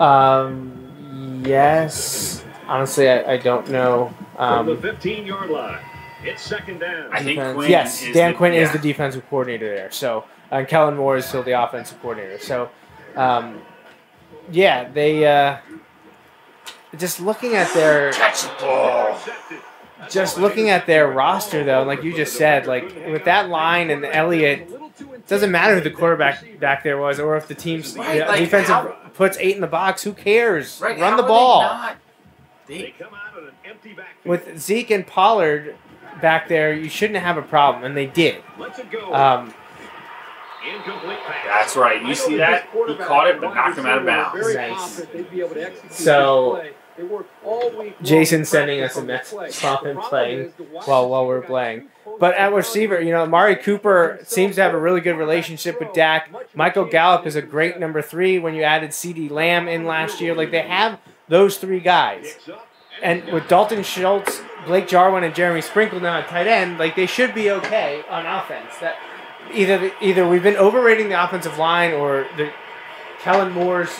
[0.00, 2.44] Um, yes.
[2.66, 4.12] Honestly, I, I don't know.
[4.36, 5.78] From the Um, 15 yard line.
[6.22, 7.08] It's second down.
[7.12, 7.70] I think Quinn.
[7.70, 9.90] yes, is Dan the, Quinn is the defensive coordinator there.
[9.90, 12.38] So, and Kellen Moore is still the offensive coordinator.
[12.38, 12.68] So,
[13.16, 13.60] um,
[14.52, 15.58] yeah, they uh,
[16.98, 19.18] just looking at their catch the ball.
[20.10, 24.04] just looking at their roster though, like you just said, like with that line and
[24.04, 24.79] Elliott, it
[25.28, 28.28] doesn't matter who the quarterback back there was, or if the team's Right, you know,
[28.28, 30.02] like, defensive how- puts eight in the box.
[30.02, 30.80] Who cares?
[30.80, 30.98] Right?
[30.98, 31.60] Run the ball.
[31.60, 31.96] They not?
[32.66, 34.24] They They, come out on an empty backfield.
[34.24, 35.76] With Zeke and Pollard
[36.20, 38.42] back there, you shouldn't have a problem, and they did.
[38.58, 39.12] Let's it go.
[39.14, 39.52] Um,
[41.46, 42.02] that's right.
[42.04, 42.68] You see that?
[42.72, 44.54] He caught it, but knocked him out of bounds.
[44.54, 44.78] Nice.
[44.78, 46.74] confident they'd be able to execute So, this.
[46.96, 49.70] They worked all week Jason sending us a on this message play.
[49.70, 51.88] while I'm playing, is the wide while- while we're playing.
[52.20, 55.94] But at receiver, you know, Mari Cooper seems to have a really good relationship with
[55.94, 56.30] Dak.
[56.54, 60.34] Michael Gallup is a great number three when you added CeeDee Lamb in last year.
[60.34, 62.38] Like they have those three guys.
[63.02, 67.06] And with Dalton Schultz, Blake Jarwin, and Jeremy Sprinkle now at tight end, like they
[67.06, 68.76] should be okay on offense.
[68.82, 68.96] That
[69.54, 72.52] either either we've been overrating the offensive line or the
[73.20, 73.90] Kellen Moore's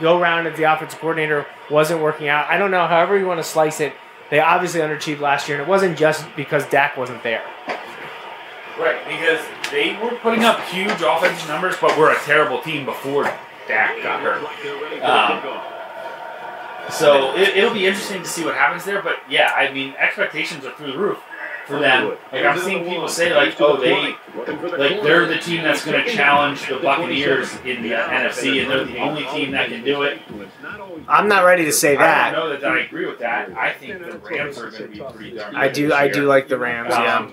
[0.00, 2.48] go round as the offensive coordinator wasn't working out.
[2.48, 2.88] I don't know.
[2.88, 3.92] However you want to slice it,
[4.32, 7.44] they obviously underachieved last year, and it wasn't just because Dak wasn't there.
[8.80, 13.24] Right, because they were putting up huge offensive numbers, but were a terrible team before
[13.68, 14.42] Dak got hurt.
[15.02, 15.42] Um,
[16.90, 19.02] So it, it'll be interesting to see what happens there.
[19.02, 21.18] But yeah, I mean, expectations are through the roof
[21.72, 22.16] for them.
[22.32, 24.14] Like I'm seeing people say, like, oh, they
[24.46, 28.84] like they're the team that's going to challenge the Buccaneers in the NFC, and they're
[28.84, 30.20] the only team that can do it.
[31.08, 32.30] I'm not ready to say I that.
[32.32, 33.50] don't know that I agree with that.
[33.56, 35.56] I think the Rams are going to be pretty darn.
[35.56, 35.92] I do.
[35.92, 36.90] I do like the Rams.
[36.90, 37.16] Yeah.
[37.16, 37.32] Um,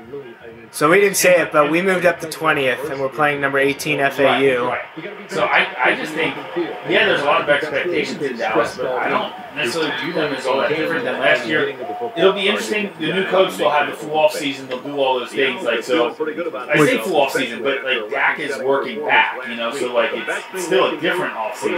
[0.00, 0.08] You know, just one guy.
[0.08, 0.34] You're focusing in on really.
[0.42, 3.08] I mean, So we didn't say it, but we moved up to 20th, and we're
[3.08, 4.24] playing number 18 FAU.
[4.24, 4.80] Right, right.
[4.96, 8.36] you gotta be So I, I just think, yeah, there's a lot of expectations in
[8.36, 11.68] Dallas, but I don't necessarily view them as all that different than last year.
[12.16, 12.90] It'll be interesting.
[12.98, 14.66] The new coach will have the full off season.
[14.68, 15.62] They'll do all those things.
[15.64, 19.38] Like so, I say full off season, but like Dak is working back.
[19.48, 21.76] You know, so like it's still a different off season.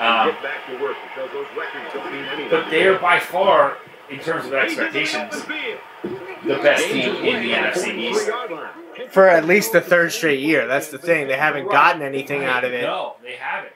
[0.00, 0.36] Um,
[2.50, 3.78] But they are by far,
[4.10, 5.44] in terms of expectations,
[6.44, 8.30] the best team in the NFC East.
[9.10, 10.66] For at least the third straight year.
[10.66, 11.28] That's the thing.
[11.28, 12.82] They haven't gotten anything out of it.
[12.82, 13.72] No, they haven't.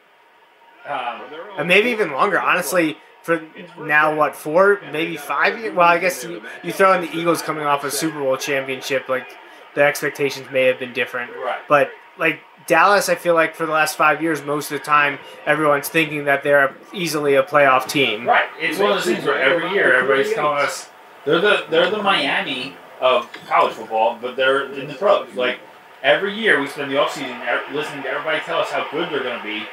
[0.86, 1.22] Um,
[1.58, 2.38] And maybe even longer.
[2.40, 3.42] Honestly, for
[3.78, 5.74] now, what, four, maybe five years?
[5.74, 9.08] Well, I guess you, you throw in the Eagles coming off a Super Bowl championship,
[9.08, 9.26] like,
[9.74, 11.32] the expectations may have been different.
[11.42, 11.60] right.
[11.68, 15.18] But, like, Dallas, I feel like for the last five years, most of the time,
[15.44, 18.26] everyone's thinking that they're easily a playoff team.
[18.26, 18.48] Right.
[18.58, 20.88] It's one of those things where every year everybody's telling us
[21.24, 25.34] they're the they're the Miami of college football, but they're in the pros.
[25.34, 25.58] Like
[26.02, 29.38] every year we spend the offseason listening to everybody tell us how good they're going
[29.38, 29.64] to be,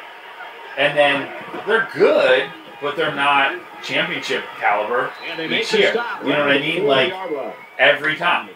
[0.77, 1.31] and then
[1.65, 2.49] they're good,
[2.81, 5.93] but they're not championship caliber each year.
[6.23, 6.85] You know what I mean?
[6.85, 7.13] Like
[7.77, 8.49] every time.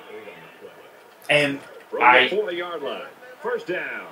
[1.30, 1.60] And
[2.02, 3.02] I- yard line.
[3.42, 4.08] First down.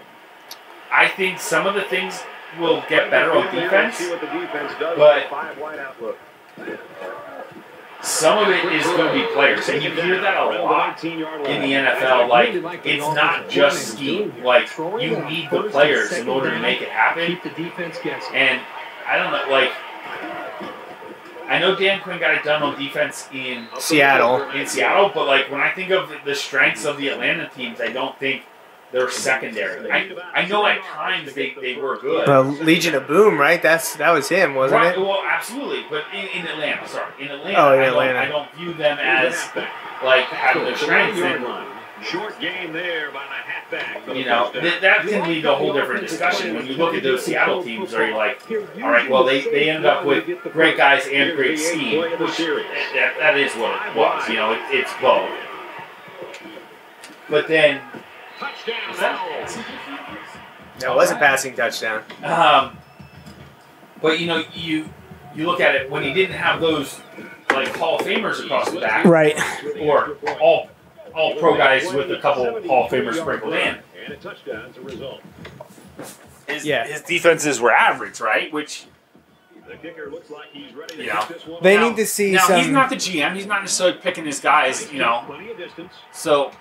[0.94, 2.22] I think some of the things
[2.60, 3.96] will get better on defense.
[3.96, 4.98] See what the defense does.
[4.98, 6.18] but- Five wide outlook.
[8.02, 11.02] Some of it is going to be players, and you hear that a lot.
[11.06, 11.18] in
[11.62, 12.54] the NFL, like
[12.86, 14.34] it's not just scheme.
[14.44, 17.28] Like you need the players in order to make it happen.
[17.28, 18.36] Keep the defense guessing.
[18.36, 18.62] And
[19.08, 19.72] I don't know, like
[21.48, 24.50] I know Dan Quinn got it done on defense in Seattle.
[24.52, 27.88] in Seattle, but like when I think of the strengths of the Atlanta teams, I
[27.88, 28.44] don't think
[28.94, 29.91] they're secondary.
[29.91, 32.30] I, I know at times they, they were good.
[32.30, 33.62] Uh, Legion of Boom, right?
[33.62, 35.02] That's That was him, wasn't Right, it?
[35.02, 38.14] Well, absolutely, but in, in Atlanta, sorry, in Atlanta, Oh, in I, Atlanta.
[38.14, 39.34] Don't, I don't view them as
[40.04, 41.20] like having their strengths.
[41.20, 41.44] And
[42.04, 44.04] Short game there by the halfback.
[44.04, 46.54] for You know, th- that can lead to a whole different discussion.
[46.54, 49.70] When you look at those Seattle teams, are you like, all right, well, they, they
[49.70, 52.02] ended up with great guys and great scheme.
[52.02, 52.66] Play of the series.
[52.94, 54.28] That, that is what it was.
[54.28, 55.30] You know, it, it's both.
[57.30, 57.82] But then,
[58.40, 59.26] Touchdown is now.
[59.28, 62.04] that, That was a passing touchdown.
[62.24, 62.78] Um,
[64.02, 64.90] but you know, you
[65.36, 67.00] you look at it when he didn't have those
[67.52, 69.36] like Hall of Famers across the back, Right.
[69.80, 70.70] or all
[71.14, 73.78] all pro guys with a couple Hall of Famers sprinkled in.
[74.04, 75.22] And a touchdown as a result.
[76.48, 76.86] His, Yeah.
[76.86, 78.52] his defenses were average, right?
[78.52, 78.86] Which
[79.68, 81.64] The kicker looks like he's ready to You know, this one.
[81.64, 82.58] They now- need to see now some.
[82.60, 83.34] he's not the GM.
[83.36, 85.24] He's not necessarily picking his guys, you know.
[85.26, 85.94] Plenty of distance.
[86.12, 86.52] So,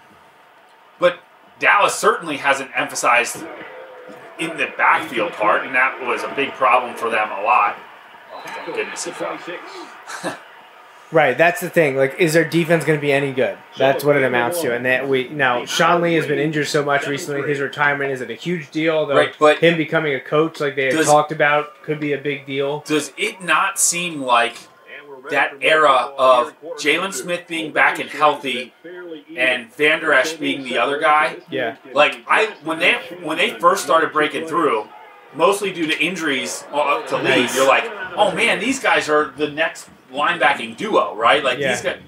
[1.00, 1.18] but
[1.62, 3.36] Dallas certainly hasn't emphasized
[4.40, 7.76] in the backfield part, and that was a big problem for them a lot.
[8.34, 9.38] Oh, thank goodness he fell.
[11.12, 11.94] Right, that's the thing.
[11.94, 13.56] Like, is their defense going to be any good?
[13.78, 14.74] That's what it amounts to.
[14.74, 17.48] And that we now Sean Lee has been injured so much recently.
[17.48, 19.14] His retirement isn't a huge deal, though.
[19.16, 22.18] Right, but- him becoming a coach, like they had Does- talked about, could be a
[22.18, 22.80] big deal.
[22.80, 24.71] Does it not seem like And we're ready
[25.30, 27.12] that era of here at quarter Jaylon.
[27.14, 28.72] Smith being back and healthy
[29.36, 31.36] and Van Der Esch being the other guy?
[31.50, 31.76] Yeah.
[31.92, 34.88] Like I when they when they first started breaking through,
[35.34, 37.56] mostly due to injuries uh, to lead, Nice.
[37.56, 37.84] you're like,
[38.16, 41.42] oh man, these guys are the next linebacking duo, right?
[41.42, 41.72] Like Yeah.
[41.72, 42.00] these guys.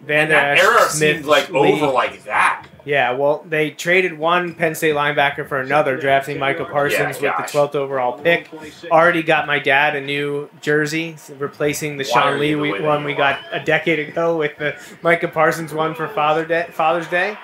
[0.00, 1.58] Van That Der era Smith, seemed like Lee.
[1.80, 2.66] over like that.
[2.86, 7.52] Yeah, well, they traded one Penn State linebacker for another, drafting Micah Parsons Yeah, with
[7.52, 8.48] the 12th overall pick.
[8.84, 12.86] Already got my dad a new jersey, replacing the Sean Lee the we, way that
[12.86, 17.08] one we got a decade ago with the Micah Parsons one for Father Day, Father's
[17.08, 17.36] Day.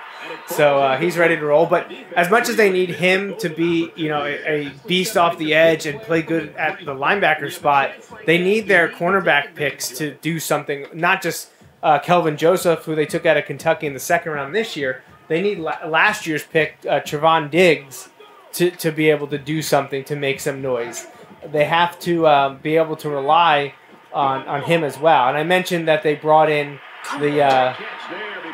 [0.47, 1.65] So uh, he's ready to roll.
[1.65, 5.37] But as much as they need him to be, you know, a, a beast off
[5.37, 7.91] the edge and play good at the linebacker spot,
[8.25, 10.85] they need their cornerback picks to do something.
[10.93, 11.49] Not just
[11.81, 15.03] uh, Kelvin Joseph, who they took out of Kentucky in the second round this year.
[15.27, 18.09] They need la- last year's pick, uh, Trevon Diggs,
[18.53, 21.07] to, to be able to do something to make some noise.
[21.51, 23.73] They have to um, be able to rely
[24.13, 25.27] on, on him as well.
[25.27, 26.79] And I mentioned that they brought in
[27.19, 27.75] the uh,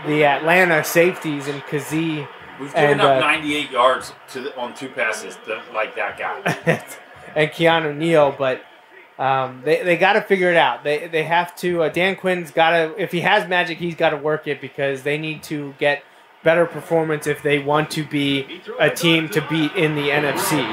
[0.07, 2.27] the Atlanta safeties and Kazee
[2.59, 6.17] We've given And, up uh, 98 yards to the, on two passes to, like that
[6.17, 6.81] guy.
[7.35, 8.61] and Keanu Neal, but
[9.17, 10.83] um, they, they got to figure it out.
[10.83, 11.83] They, they have to.
[11.83, 13.01] Uh, Dan Quinn's got to.
[13.01, 16.03] If he has magic, he's got to work it because they need to get
[16.43, 20.63] better performance if they want to be a team to beat in the NFC,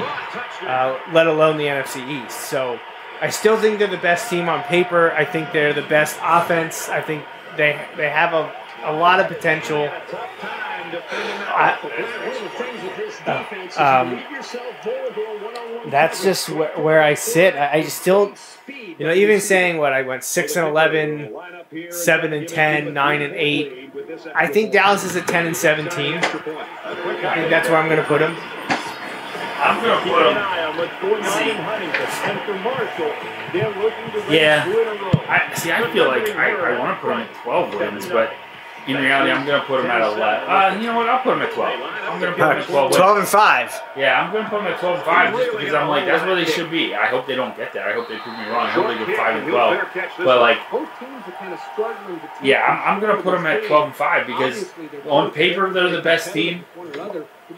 [0.61, 2.39] uh, let alone the NFC East.
[2.41, 2.79] So
[3.21, 5.11] I still think they're the best team on paper.
[5.11, 6.89] I think they're the best offense.
[6.89, 7.25] I think
[7.57, 8.53] they they have a,
[8.83, 9.89] a lot of potential.
[13.77, 14.23] um,
[15.89, 17.55] That's just where, where I sit.
[17.55, 18.33] I, I just still,
[18.67, 21.33] you know, even saying what I went six and 11,
[21.91, 23.91] seven and 10, nine and eight.
[24.35, 26.15] I think Dallas is a ten and seventeen.
[26.17, 26.21] I
[27.35, 28.35] think that's where I'm going to put them.
[29.59, 30.37] I'm going to put him.
[34.31, 34.63] Yeah.
[35.27, 35.71] I see.
[35.71, 38.31] I feel like I, I want to put him at 12 wins, but
[38.87, 40.19] in reality, I'm going to put him at 11.
[40.23, 41.09] Uh, you know what?
[41.09, 41.81] I'll put him at 12.
[41.81, 42.95] I'm going to put him at 12.
[42.95, 43.81] Twelve and five.
[43.97, 46.25] Yeah, I'm going to put them at 12 and 5 just because I'm like, that's
[46.25, 46.95] where they should be.
[46.95, 47.87] I hope they don't get there.
[47.87, 48.67] I hope they prove me wrong.
[48.67, 49.87] I hope they go 5 and 12.
[50.19, 53.45] But, like, Both teams are kind of struggling yeah, I'm, I'm going to put them
[53.45, 54.71] at 12 and 5 because
[55.07, 56.65] on paper, they're the best team.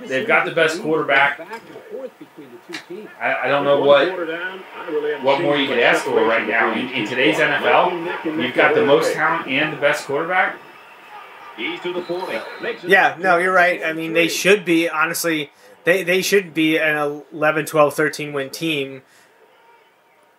[0.06, 1.38] They've got the best quarterback.
[1.38, 3.10] Back and forth between the two teams.
[3.20, 4.08] I, I don't know what
[5.24, 6.74] what more you could ask for right now.
[6.74, 10.58] In, in today's NFL, you've got the most talent and the best quarterback.
[10.58, 10.68] He's to the 40.
[11.48, 11.49] Makes it
[12.90, 13.84] Yeah, no, you're right.
[13.84, 15.52] I mean, they should be, honestly,
[15.84, 19.02] they, they should be an 11, 12, 13 win team.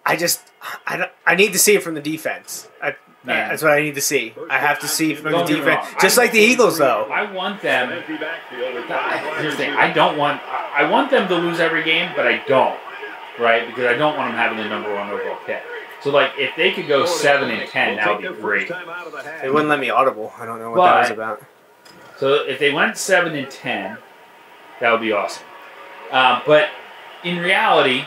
[0.05, 0.43] I just,
[0.87, 2.69] I, don't- I need to see it from the defense.
[2.83, 3.51] I, Man.
[3.51, 4.35] that's what I need to see.
[4.49, 5.87] I have to see from the Don't get me defense.
[6.01, 7.05] Just like the Eagles, though.
[7.05, 7.91] I want them.
[7.91, 9.73] Here's the thing.
[9.75, 10.41] I don't want.
[10.45, 12.79] I I want them to lose every game, but I don't.
[13.39, 13.67] Right?
[13.67, 15.63] Because I don't want them having the number one overall pick.
[16.03, 18.69] So like, if they could go seven and ten, that would be great.
[19.43, 20.33] They wouldn't let me audible.
[20.39, 21.43] I don't know what that was about.
[22.19, 23.99] So if they went seven and ten,
[24.81, 25.45] that would be awesome.
[26.11, 26.69] Um, but
[27.23, 28.05] in reality,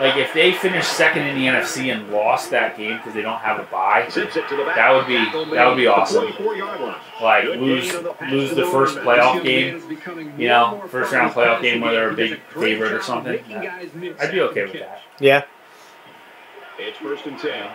[0.00, 3.38] like if they finished second in the NFC and lost that game because they don't
[3.38, 6.24] have a bye, That would be- that would be awesome.
[7.22, 7.92] like lose
[8.30, 9.80] lose the first playoff game,
[10.36, 13.38] you know, first round playoff game where they're a big favorite or something.
[14.20, 15.00] I'd be okay with that.
[15.20, 15.44] Yeah.
[16.78, 17.70] It's first and 10.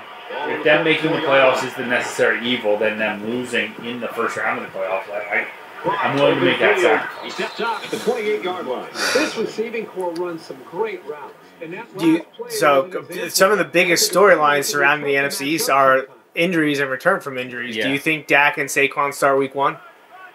[0.49, 4.37] If them making the playoffs is the necessary evil, then them losing in the first
[4.37, 5.47] round of the playoffs, I,
[5.85, 7.33] I, I'm willing to make that He sacrifice.
[7.33, 8.89] steps out at the 28 yard line.
[9.13, 11.33] This receiving corps runs some great routes.
[11.61, 15.07] And that Do you, play so was an example some of the biggest storylines surrounding
[15.07, 17.75] the NFC East are injuries and return from injuries.
[17.75, 19.77] Do you think Dak and Saquon start week one?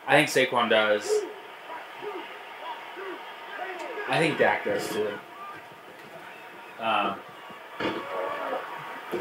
[0.07, 1.09] I think Saquon does.
[4.09, 5.09] I think Dak does too.
[6.79, 7.17] Um,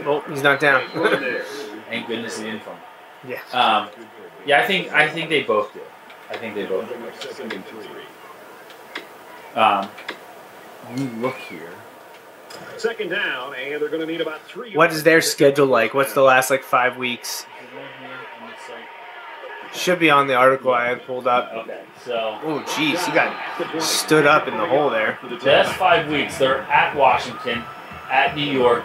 [0.05, 0.83] Oh, he's not down.
[1.89, 2.77] thank goodness he didn't from.
[3.27, 3.39] yeah.
[3.51, 3.89] Um,
[4.45, 5.81] yeah, I think I think they both do.
[6.29, 6.95] I think they both do.
[7.19, 7.85] Second and three.
[9.55, 9.89] Um,
[10.89, 11.69] let me look here.
[12.77, 14.75] Second down, and they're going to need about three.
[14.75, 15.93] What is their schedule like?
[15.93, 17.45] What's the last like five weeks?
[19.73, 21.51] Should be on the article I had pulled up.
[21.51, 25.17] Okay, so Oh, jeez, he got stood up in the hole there.
[25.23, 27.63] the last five weeks they're at Washington,
[28.11, 28.83] at New York,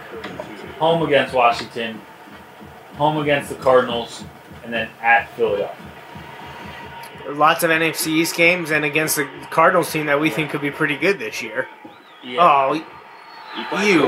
[0.78, 2.00] home against Washington,
[2.96, 4.24] home against the Cardinals,
[4.64, 5.74] and then at Philadelphia.
[7.28, 10.70] Lots of NFC East games and against the Cardinals team that we think could be
[10.70, 11.68] pretty good this year.
[12.24, 12.38] Yeah.
[12.40, 12.72] Oh,
[13.82, 14.02] you.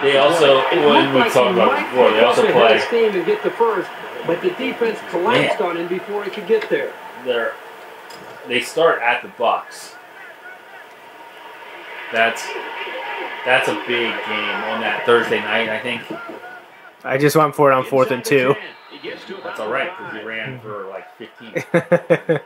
[0.00, 2.88] They also, It when we like talked about it before, they also up ahead of
[2.88, 3.00] play.
[3.10, 3.88] steam and get the first,
[4.26, 5.66] but the defense collapsed Yeah.
[5.66, 6.92] on him before he could get there.
[7.24, 7.52] They're
[8.48, 9.94] they start at the Bucks.
[12.12, 12.46] That's
[13.44, 15.68] that's a big game on that Thursday night.
[15.68, 16.02] I think
[17.04, 18.54] I just went for it on fourth and two.
[19.42, 21.52] that's all right because he ran for like 15.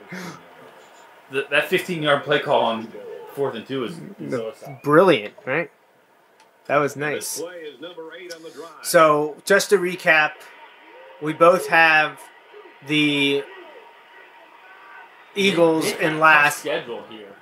[1.30, 2.88] Th that 15 yard play call on
[3.34, 4.64] fourth and two is, is.
[4.82, 5.70] Brilliant, right?
[6.66, 7.42] That was nice.
[8.82, 10.32] So, just to recap,
[11.22, 12.20] we both have
[12.86, 13.42] the
[15.34, 16.58] Eagles in last.
[16.58, 17.34] schedule here,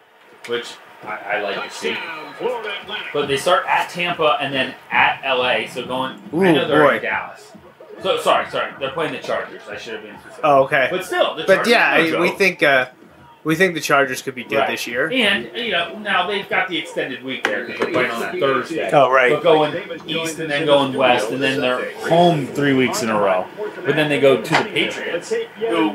[0.47, 0.75] which
[1.07, 1.97] I, I like to see.
[3.13, 5.67] But they start at Tampa and then at LA.
[5.69, 6.97] So going, I know they're boy.
[6.97, 7.53] in Dallas.
[8.03, 9.63] So sorry, sorry, they're playing the Chargers.
[9.71, 10.41] I should have been specific.
[10.45, 10.89] Oh, okay.
[10.91, 12.21] But still, the But yeah, are no joke.
[12.21, 12.87] we think uh,
[13.43, 14.71] we think the Chargers could be good Right.
[14.71, 15.11] this year.
[15.11, 18.39] And you know, now they've got the extended week there because they're playing on that
[18.39, 18.91] Thursday.
[18.93, 19.33] Oh, right.
[19.33, 23.19] But going east and then going west, and then they're home three weeks in a
[23.19, 23.47] row.
[23.57, 25.91] But then they go to the Patriots, who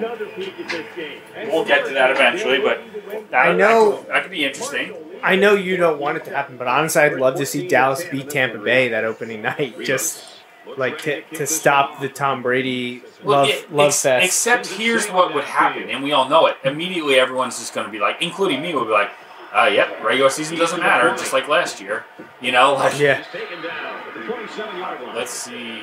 [1.51, 2.59] we'll get to that eventually.
[2.59, 2.81] But
[3.29, 4.93] that, I know- that could, that could be interesting.
[5.23, 8.03] I know you don't want it to happen, but honestly, I'd love to see Dallas
[8.03, 9.79] beat Tampa Bay that opening night.
[9.83, 10.25] Just
[10.77, 14.25] like to, to stop the Tom Brady love it- love ex- fest.
[14.25, 16.57] Except here's what would happen, and we all know it.
[16.63, 19.09] Immediately, everyone's just going to be like, including me, will be like,
[19.53, 22.05] uh, "Yep, regular season doesn't matter, just like last year."
[22.39, 23.23] You know, like Yeah.
[25.15, 25.81] let's see.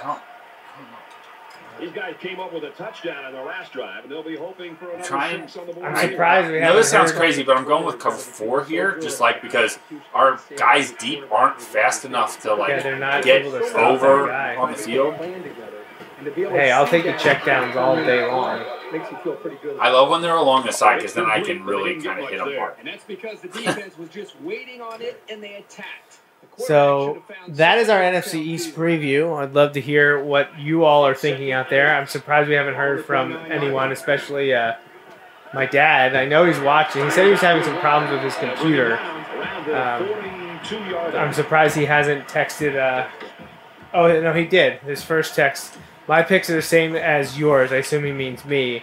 [0.00, 0.20] I don't,
[1.80, 4.76] These guys came up with a touchdown on their last drive, and they'll be hoping
[4.76, 5.86] for another Trying- six on the board.
[5.86, 8.64] I'm surprised we I know haven't this sounds crazy, but I'm going with cover four
[8.64, 9.78] here, just like because
[10.14, 14.78] our guys deep aren't fast enough to like Yeah, not get to over on the
[14.78, 15.14] field.
[16.24, 18.64] Hey, I'll take the checkdowns all day long.
[18.92, 19.78] Makes you feel pretty good.
[19.78, 22.38] I love when they're along the side because then I can really kind of hit
[22.38, 22.74] them hard.
[22.78, 26.03] And that's because the defense was just waiting on it and they attacked.
[26.58, 29.36] So should have found that is our NFC East preview.
[29.36, 31.94] I'd love to hear what you all are thinking out there.
[31.94, 34.74] I'm surprised we haven't heard from anyone, especially uh,
[35.52, 36.14] my dad.
[36.14, 37.04] I know he's watching.
[37.04, 38.98] He said he was having some problems with his computer.
[39.72, 40.08] Um,
[41.16, 42.76] I'm surprised he hasn't texted.
[42.76, 43.08] Uh,
[43.92, 44.80] oh no, he did.
[44.80, 45.76] His first text.
[46.06, 47.72] My picks are the same as yours.
[47.72, 48.82] I assume he means me.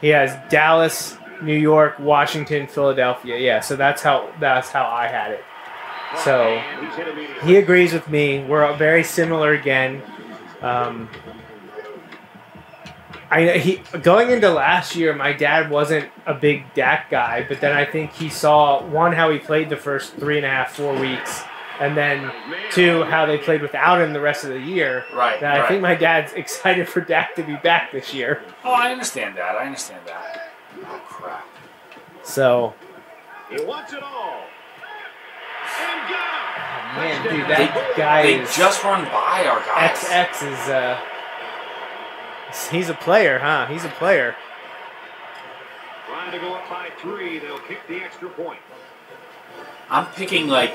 [0.00, 3.38] He has Dallas, New York, Washington, Philadelphia.
[3.38, 5.44] Yeah, so that's how that's how I had it.
[6.18, 6.60] So
[7.42, 8.44] he agrees with me.
[8.44, 10.02] We're very similar again.
[10.60, 11.08] Um,
[13.30, 15.14] I he going into last year.
[15.14, 19.30] My dad wasn't a big Dak guy, but then I think he saw one how
[19.30, 21.42] he played the first three and a half, four weeks,
[21.80, 22.30] and then
[22.72, 25.06] two how they played without him the rest of the year.
[25.14, 25.68] Right, That I right.
[25.68, 28.42] think my dad's excited for Dak to be back this year.
[28.64, 29.56] Oh, I understand that.
[29.56, 30.52] I understand that.
[30.84, 31.46] Oh crap.
[32.22, 32.74] So
[33.50, 34.42] He wants it all.
[35.82, 39.98] And got man, dude, that guy They is just run by our guys.
[39.98, 41.00] XX is uh,
[42.70, 43.66] he's a player, huh?
[43.66, 44.36] He's a player.
[46.06, 47.38] Trying to go up by three.
[47.38, 48.58] They'll kick the extra point.
[49.90, 50.74] I'm picking like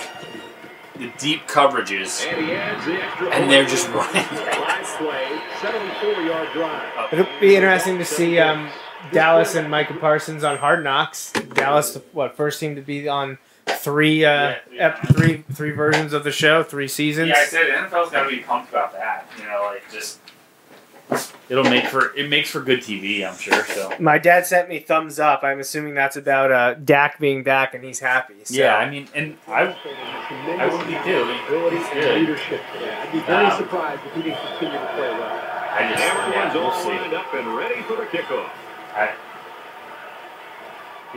[0.95, 3.49] the deep coverages, And he adds the extra and point.
[3.51, 4.26] they're just running.
[4.36, 7.14] Last play, 74-yard drive.
[7.14, 8.70] It'll be interesting to see um,
[9.12, 11.32] Dallas and Micah Parsons on Hard Knocks.
[11.53, 13.38] Dallas, what first team to be on
[13.70, 17.30] three, uh, ep- three, three versions of the show, three seasons.
[17.30, 19.28] Yeah, I said NFL's got to be pumped about that.
[19.39, 20.20] You know, like just
[21.49, 23.26] it'll make for it makes for good TV.
[23.28, 23.63] I'm sure.
[23.65, 25.43] So My dad sent me thumbs up.
[25.43, 28.36] I'm assuming that's about uh, Dak being back and he's happy.
[28.43, 28.53] So.
[28.55, 31.24] yeah, I mean, and I I would be too.
[31.47, 32.93] Ability and leadership today.
[32.93, 35.43] I'd be very Um, surprised if he didn't continue to play well.
[35.80, 36.89] I just Everyone's yeah, we'll all see.
[36.89, 38.49] lined up and ready for the kickoff.
[38.95, 39.11] I,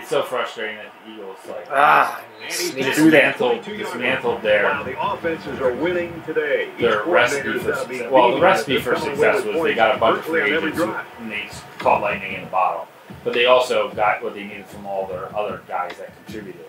[0.01, 3.39] it's so frustrating that the Eagles like Ah, sneak through that.
[3.39, 6.71] dismantled dismantled their Wow, the offenses are winning today.
[6.79, 8.11] their recipe for success.
[8.11, 10.41] Well, the recipe for they come away success was they got a bunch of virtually
[10.59, 11.49] free agents and they
[11.79, 12.89] caught lightning in the bottle.
[13.25, 16.65] But they also got what they needed from all their other guys that contributed.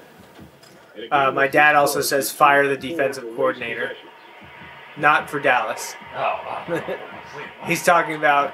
[1.10, 3.94] Uh, my dad also says fire the defensive coordinator.
[4.98, 5.96] Not for Dallas.
[6.16, 6.84] Oh,
[7.66, 8.54] He's talking about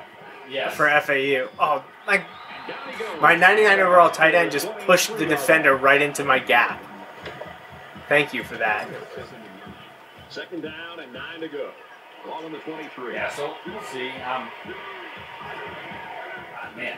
[0.49, 0.75] yes.
[0.75, 1.49] for FAU.
[1.59, 2.25] Oh, like
[3.21, 6.83] my 99 overall tight end just pushed the defender right into my gap.
[8.07, 8.87] Thank you for that.
[10.29, 11.71] Second down and nine to go.
[12.25, 13.13] Ball on the 23.
[13.13, 14.09] Yeah, so we'll see.
[14.09, 14.49] Um,
[15.43, 16.97] ah, man.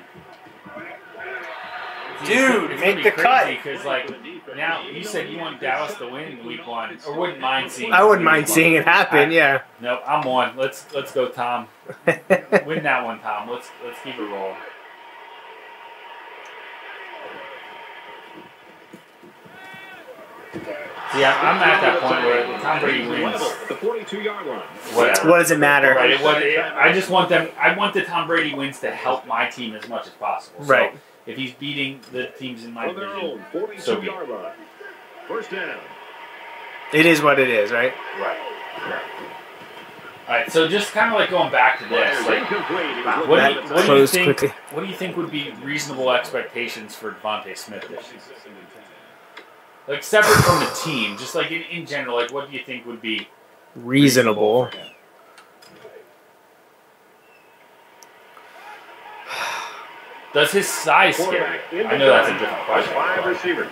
[2.26, 3.48] Dude, make the cut.
[3.48, 4.12] Because like
[4.56, 7.94] now, you said you want Dallas to win in week one, or wouldn't mind seeing.
[7.94, 8.52] I wouldn't mind one.
[8.52, 9.32] seeing it happen.
[9.32, 9.62] Yeah.
[9.80, 10.58] Nope, I'm on.
[10.58, 11.68] Let's let's go, Tom.
[12.06, 13.50] Win that one, Tom.
[13.50, 14.58] Let's let's keep it rolling.
[20.54, 23.40] See, I'm, I'm at that point where Tom Brady wins.
[23.68, 24.60] The 42-yard line.
[24.96, 25.30] Whatever.
[25.30, 25.94] What does it matter?
[25.94, 26.12] Right.
[26.12, 27.50] It, what, it, I just want them.
[27.60, 30.64] I want the Tom Brady wins to help my team as much as possible.
[30.66, 30.94] So Right.
[31.26, 33.46] If he's beating the teams in my On division, own
[33.80, 34.12] so be it.
[34.12, 34.52] 42-yard line.
[35.28, 35.78] First down.
[36.94, 37.94] It is what it is, right?
[38.20, 38.38] Right.
[38.90, 39.02] Right.
[40.28, 40.52] All right.
[40.52, 42.40] So just kind of like going back to this, like.
[42.40, 42.86] Incomplete.
[42.86, 44.26] He was Wow, looking What do, you, what do you think?
[44.38, 44.50] quickly.
[44.72, 48.20] What do you think would be reasonable expectations for DeVonta Smith this season?
[49.90, 52.86] Like separate from the team, just like in, in general, like what do you think
[52.86, 53.28] would be
[53.76, 54.68] Reasonable.
[54.68, 54.88] for him?
[60.32, 61.84] Does his size scare Quarterback you?
[61.86, 62.94] I know that's a different question.
[62.94, 63.72] Five receivers.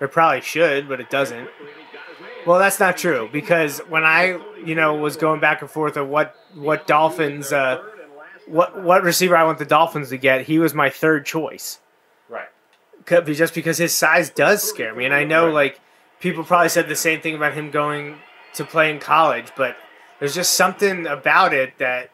[0.00, 1.48] It probably should, but it doesn't.
[2.46, 6.06] Well, that's not true because when I, you know, was going back and forth of
[6.06, 7.82] what what Dolphins, uh,
[8.46, 11.80] what what receiver I want the Dolphins to get, he was my third choice.
[13.08, 13.16] Right.
[13.16, 15.80] Could be just because his size does scare me, and I know like
[16.20, 18.16] people probably said the same thing about him going
[18.54, 19.76] to play in college, but
[20.18, 22.10] there's just something about it that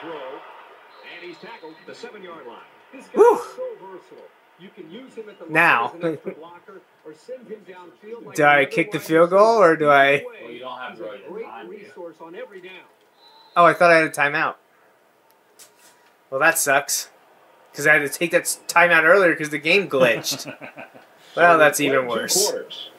[0.00, 0.12] throw.
[0.12, 2.58] And he's tackled the seven-yard line.
[2.92, 3.36] This guy Whew.
[3.38, 4.24] is so versatile.
[4.60, 5.86] You can use him at the Now.
[5.86, 9.30] line as an extra blocker or send him downfield like Do I kick the field
[9.30, 11.72] goal, or do I- Well, you don't have He's a really the great time, do
[11.72, 11.78] you?
[11.84, 12.72] resource on every down.
[13.56, 14.54] oh, I thought I had a timeout.
[16.30, 17.10] Well, that sucks
[17.74, 20.46] because I had to take that s- timeout earlier because the game glitched.
[21.36, 22.48] well, that's even worse.
[22.48, 22.90] quarters.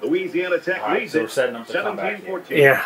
[0.00, 2.38] Louisiana Tech All right, leads so it we're setting up the comeback here.
[2.40, 2.56] 17-14.
[2.56, 2.84] Yeah,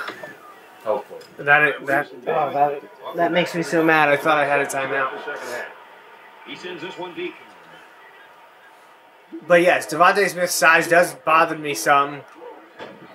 [0.82, 1.20] Hopefully.
[1.38, 2.82] that that oh, that
[3.14, 4.08] that makes me so mad.
[4.08, 5.12] I thought I had a timeout.
[5.12, 5.66] The second half.
[6.44, 7.34] He sends this one deep.
[9.46, 12.22] But yes, DeVonta Smith's size does bother me some.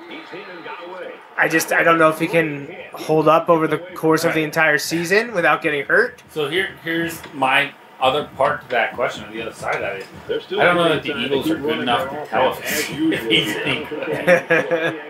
[0.09, 1.11] He's hit and got away.
[1.37, 4.43] I just I don't know if he can hold up over the course of the
[4.43, 6.23] entire season without getting hurt.
[6.29, 7.73] So here, here's my
[8.03, 9.23] other part to that question.
[9.23, 11.49] On the other side of that is, They're still I don't know that the Eagles
[11.49, 13.13] are good enough to tell offense if he's- usual.
[13.13, 15.01] if he's any good.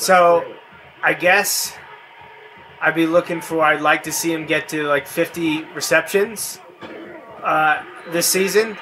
[0.00, 0.44] So-
[1.02, 1.76] I guess
[2.80, 3.62] I'd be looking for.
[3.62, 6.60] I'd like to see him get to like 50 receptions
[7.42, 8.78] uh, this season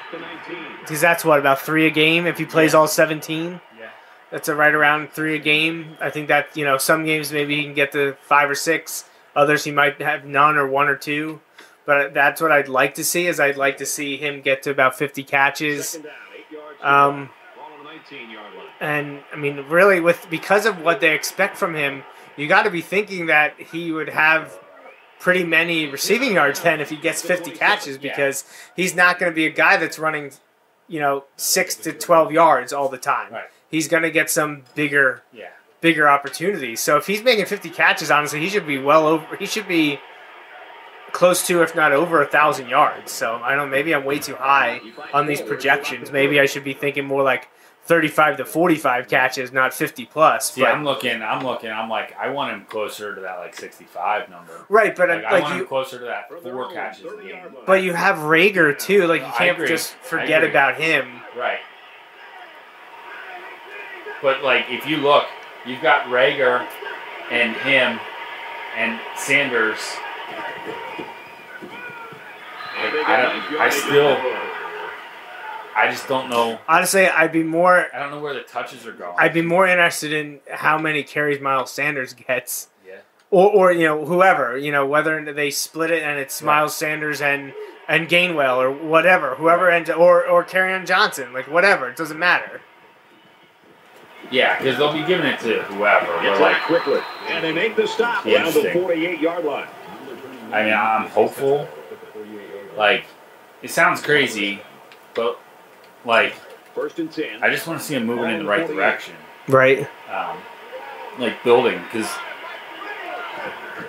[0.79, 3.59] because that's what about three a game if he plays all 17.
[3.77, 3.89] Yeah.
[4.31, 5.97] That's a right around three a game.
[5.99, 9.03] I think that you know some games maybe he can get to five or six.
[9.35, 11.41] Others he might have none or one or two.
[11.85, 13.27] But that's what I'd like to see.
[13.27, 15.89] Is I'd like to see him get to about 50 catches.
[15.89, 16.79] Second down, eight yards.
[16.79, 17.25] to Um,
[17.55, 17.61] go.
[17.61, 18.65] Ball on the 19-yard line.
[18.79, 22.03] and I mean, really, with because of what they expect from him,
[22.37, 24.57] you got to be thinking that he would have
[25.19, 28.43] pretty many receiving yards then if he gets 50 catches because
[28.75, 30.31] he's not going to be a guy that's running,
[30.89, 33.31] you know, six to 12 yards all the time.
[33.31, 33.45] Right.
[33.69, 35.47] He's going to get some bigger, Yeah.
[35.79, 36.81] bigger opportunities.
[36.81, 39.35] So if he's making 50 catches, honestly, he should be well over.
[39.37, 39.99] He should be
[41.13, 43.11] close to, if not over, a thousand yards.
[43.11, 43.69] So I don't.
[43.69, 44.81] Maybe I'm way too high
[45.13, 46.11] on these projections.
[46.11, 47.47] Maybe I should be thinking more like
[47.85, 50.57] 35 to 45 catches, not 50 plus.
[50.57, 51.21] But, I'm looking.
[51.21, 51.69] I'm looking.
[51.69, 54.65] I'm like, I want him closer to that like 65 number.
[54.69, 57.55] right, but Like, I like want him closer to that four catches game.
[57.65, 59.05] but you have Reagor too.
[59.07, 61.21] Like you I can't just forget about him.
[61.37, 61.59] Right.
[64.21, 65.25] But like, if you look,
[65.65, 66.65] you've got Reagor
[67.29, 67.99] and him
[68.77, 69.79] and Sanders.
[72.75, 74.39] They I got don't- nice I still- on that run.
[75.75, 76.59] I just don't know.
[76.67, 77.87] Honestly, I'd be more.
[77.93, 79.15] I don't know where the touches are going.
[79.17, 82.97] I'd be more interested in how many carries Miles Sanders gets, yeah.
[83.31, 86.57] or, or you know whoever you know whether they split it and it's Right.
[86.57, 87.53] Miles Sanders and
[87.87, 92.61] and Gainwell or whatever, whoever ends or or Kerryon Johnson, like whatever, it doesn't matter.
[94.31, 96.05] Yeah, because they'll be giving it to whoever.
[96.21, 96.99] Gets But like, quickly.
[97.29, 99.67] And they make the stop Yeah, around the 48-yard line.
[100.53, 101.67] I mean, I'm hopeful
[102.77, 103.05] Like,
[103.61, 104.61] it sounds crazy,
[105.13, 105.39] but
[106.05, 106.35] like,
[106.73, 107.43] First and ten.
[107.43, 109.13] I just want to see them moving in the right direction.
[109.47, 109.87] Right.
[110.11, 110.37] Um,
[111.19, 112.09] like building because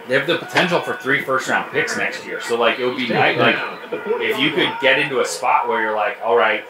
[0.06, 2.40] they have the potential for three first round picks next year.
[2.40, 3.56] So like it would be nice, like
[4.20, 6.64] if you could get into a spot where you're like, all right,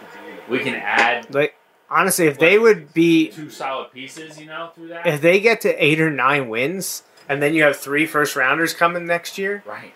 [0.49, 1.57] we can add Like
[1.91, 5.07] honestly, if they would be, two solid pieces, you know, through that.
[5.07, 8.75] if they get to eight or nine wins, and then you have three first rounders
[8.75, 9.95] coming next year, right.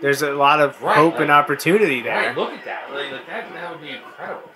[0.00, 2.16] there's a lot of Right, hope like- and opportunity there.
[2.28, 2.36] Right.
[2.36, 2.92] Look at that.
[2.92, 3.52] Like, like that.
[3.52, 4.50] That would be incredible.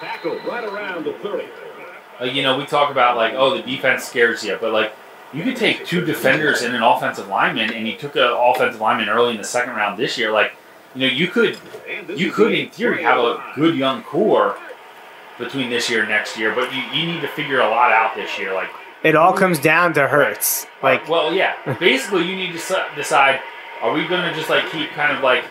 [0.00, 1.46] Tackle right around the 30.
[2.20, 4.92] Like you know, we talk about like, oh, the defense scares you, but like.
[5.34, 9.08] You could take two defenders and an offensive lineman, and you took an offensive lineman
[9.08, 10.30] early in the second round this year.
[10.30, 10.52] Like,
[10.94, 11.58] you know, you could
[12.14, 14.58] you could, in theory, have a good young core
[15.38, 18.14] between this year and next year, but you, you need to figure a lot out
[18.14, 18.52] this year.
[18.52, 18.68] Like,
[19.04, 20.66] It all comes down to Hurts.
[20.82, 23.40] Like well, yeah, basically, you need to decide:
[23.80, 25.44] are we going to just like keep kind of like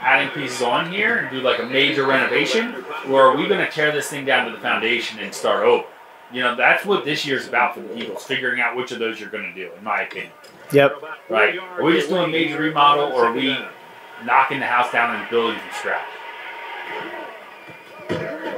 [0.00, 3.70] adding pieces on here and do like a major renovation, or are we going to
[3.70, 5.86] tear this thing down to the foundation and start over?
[6.32, 9.20] You know, that's what this year's about for the Eagles, figuring out which of those
[9.20, 10.32] you're going to do, in my opinion.
[10.72, 11.02] Yep.
[11.30, 11.56] Right.
[11.56, 13.56] Are we just doing a major remodel, or are we
[14.24, 16.06] knocking the house down and building from scratch?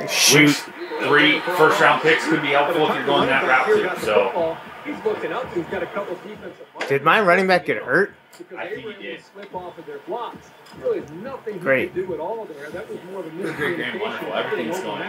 [0.08, 0.48] shoot.
[0.48, 4.04] Which three first round picks could be helpful if you're going that route too.
[4.04, 4.56] So
[4.88, 5.52] He's looking up.
[5.54, 6.66] He's got a couple defensive.
[6.88, 8.14] Did my running back get hurt?
[8.38, 9.18] Because I think he did.
[9.18, 10.48] to slip off of their blocks.
[10.80, 11.92] Really, nothing Great.
[11.92, 12.70] could do at all there.
[12.70, 14.00] That was more of a miscommunication.
[14.00, 14.32] wonderful.
[14.32, 15.08] Everything's going.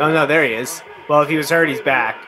[0.00, 0.82] Oh no, there he is.
[1.08, 2.26] Well, if he was hurt, he's back.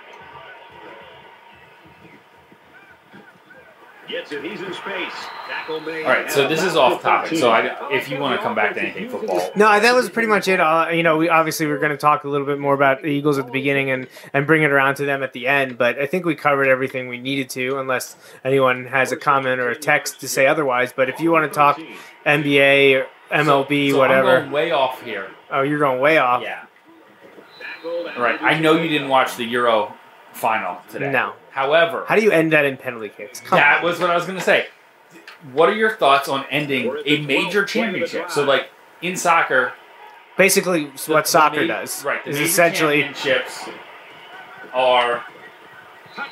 [4.09, 4.43] Gets it.
[4.43, 5.13] He's in space.
[5.49, 6.05] Tackle made.
[6.05, 7.39] all right, so this is off topic.
[7.39, 10.29] So I, if you want to come back to anything football, No, that was pretty
[10.29, 10.61] much it.
[10.61, 13.09] Uh, you know, we obviously we're going to talk a little bit more about the
[13.09, 15.77] Eagles at the beginning and and bring it around to them at the end.
[15.77, 19.69] But I think we covered everything we needed to, unless anyone has a comment or
[19.69, 20.93] a text to say otherwise.
[20.97, 21.79] But if you want to talk
[22.25, 25.31] NBA or MLB, so I'm whatever, going way off here.
[25.51, 26.41] oh, you're going way off.
[26.43, 26.65] Yeah.
[27.61, 28.41] Tackled All right.
[28.43, 29.95] I know you didn't watch the Euro
[30.39, 31.11] final today.
[31.11, 31.33] No.
[31.51, 33.41] However, How do you end that in penalty kicks?
[33.41, 33.85] Come that on.
[33.85, 34.67] was what I was going to say.
[35.53, 38.31] What are your thoughts on ending a major championship?
[38.31, 38.71] So, like
[39.03, 39.73] in soccer,
[40.37, 42.23] Basically, the- what soccer ma- does right?
[42.25, 43.69] The is major essentially championships
[44.73, 45.25] are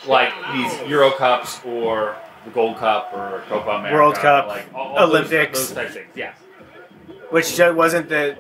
[0.07, 4.97] like these Euro Cups or the Gold Cup or Copa America, World Cup, like all,
[4.97, 5.59] all Olympics.
[5.59, 6.13] those, those types of things.
[6.15, 6.37] Yes.
[7.31, 8.37] which wasn't the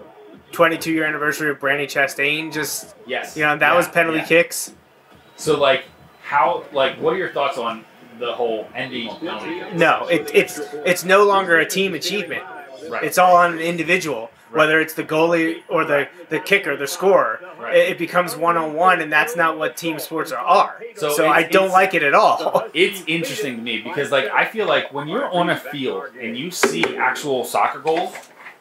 [0.53, 2.53] 22 year anniversary of Brandy Chastain.
[2.53, 3.37] Just Yes.
[3.37, 4.25] you know, that Yeah, was penalty yeah.
[4.27, 4.73] kicks.
[5.37, 5.85] So, like,
[6.23, 7.85] how, like, what are your thoughts on
[8.19, 9.77] the whole ending penalty?
[9.77, 12.43] No, it, it's it's no longer a team achievement.
[12.89, 13.03] Right.
[13.05, 14.59] It's all on an individual, Right.
[14.61, 17.41] whether it's the goalie or the, the kicker, the scorer.
[17.59, 17.77] Right.
[17.77, 20.39] It, it becomes one on one, and that's not what team sports are.
[20.45, 20.83] are.
[20.95, 22.65] So So, I don't like it at all.
[22.75, 26.37] It's interesting to me because, like, I feel like when you're on a field and
[26.39, 28.15] you see actual soccer goals,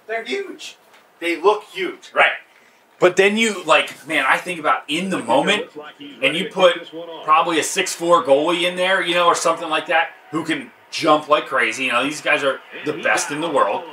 [0.07, 0.77] they're huge.
[1.19, 2.31] They look huge, right?
[2.99, 5.65] But then you, like, man, I think about in the moment,
[6.21, 6.89] and you put
[7.23, 11.27] probably a six-four goalie in there, you know, or something like that, who can jump
[11.27, 11.85] like crazy.
[11.85, 13.83] You know, these guys are the best in the world,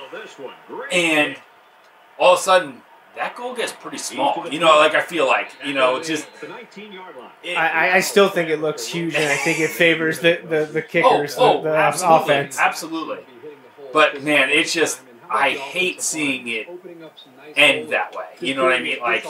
[0.93, 1.37] and
[2.19, 2.83] all of a sudden.
[3.15, 4.79] That goal gets pretty small, you know.
[4.79, 6.27] Like I feel like, you know, it's just.
[6.41, 7.29] the 19 yard line.
[7.43, 10.41] it- I, I- I still think it looks huge, and I think it favors the,
[10.43, 12.59] the, the oh, kickers, oh, the, the absolutely, offense.
[12.59, 13.19] absolutely.
[13.93, 15.03] But man, it's just
[15.33, 16.69] I hate seeing it
[17.57, 18.27] end that way.
[18.41, 19.01] You know what I mean?
[19.01, 19.25] Like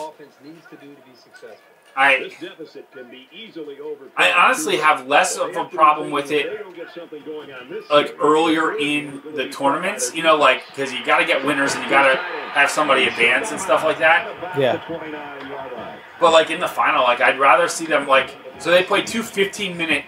[1.95, 4.13] I, This deficit can be easily overcome.
[4.17, 7.69] I honestly have less of a problem with it, They don't get something going on
[7.69, 10.15] this like earlier in the tournaments.
[10.15, 13.05] You know, like because you got to get winners and you got to have somebody
[13.05, 14.59] advance and stuff like that.
[14.59, 14.79] Yeah.
[14.79, 15.99] to 29 yard line.
[16.19, 19.23] But like in the final, like I'd rather see them like so they play two
[19.23, 20.05] 15 minute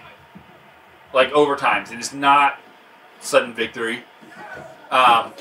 [1.13, 2.59] like overtimes and it's not
[3.19, 4.03] sudden victory.
[4.91, 5.33] Um,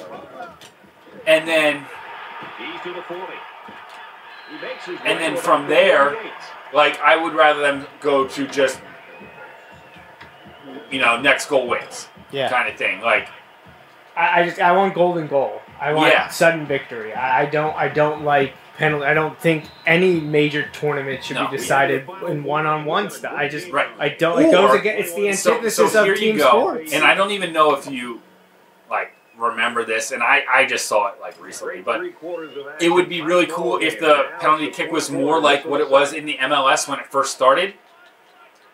[1.26, 1.86] and then
[2.58, 3.22] He's to the 40.
[4.50, 6.16] He makes his And then from there-
[6.72, 8.80] like I would rather them go to just
[10.90, 12.48] you know next goal wins Yeah.
[12.50, 13.00] kind of thing.
[13.00, 13.28] Like
[14.16, 15.60] I, I just I want golden goal.
[15.80, 16.28] I want Yeah.
[16.28, 17.12] sudden victory.
[17.12, 19.06] I, I don't I don't like penalty.
[19.06, 21.46] I don't think any major tournament should No.
[21.48, 23.32] be decided in one on one stuff.
[23.36, 23.88] I just Right.
[23.98, 24.40] I don't.
[24.42, 25.00] It goes against.
[25.00, 26.48] It's the so, antithesis so here of team you go.
[26.48, 26.92] sports.
[26.92, 28.20] And I don't even know if you
[28.90, 32.66] like remember this, and I I just saw it like recently, but Three quarters of
[32.80, 36.12] it would be really cool if the penalty kick was more like what it was
[36.12, 37.74] in the MLS when it first started.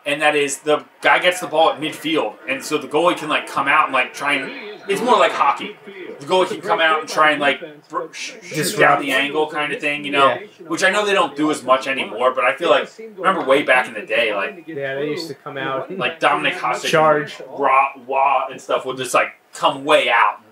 [0.07, 3.29] And that is the guy gets the ball at midfield, and so the goalie can
[3.29, 4.69] like come out and like try and.
[4.89, 5.77] It's more like hockey.
[6.19, 7.61] The goalie can come out and try and like
[7.91, 9.03] br- sh- shoot down Disrupt.
[9.03, 10.39] the angle kind of thing, you know.
[10.67, 13.63] Which I know they don't do as much anymore, but I feel like remember way
[13.63, 15.95] back in the day, like yeah, they used to come out.
[15.97, 17.41] like Dominik Hasek, Charge.
[17.47, 20.50] raw, wah, and stuff would just like come way out and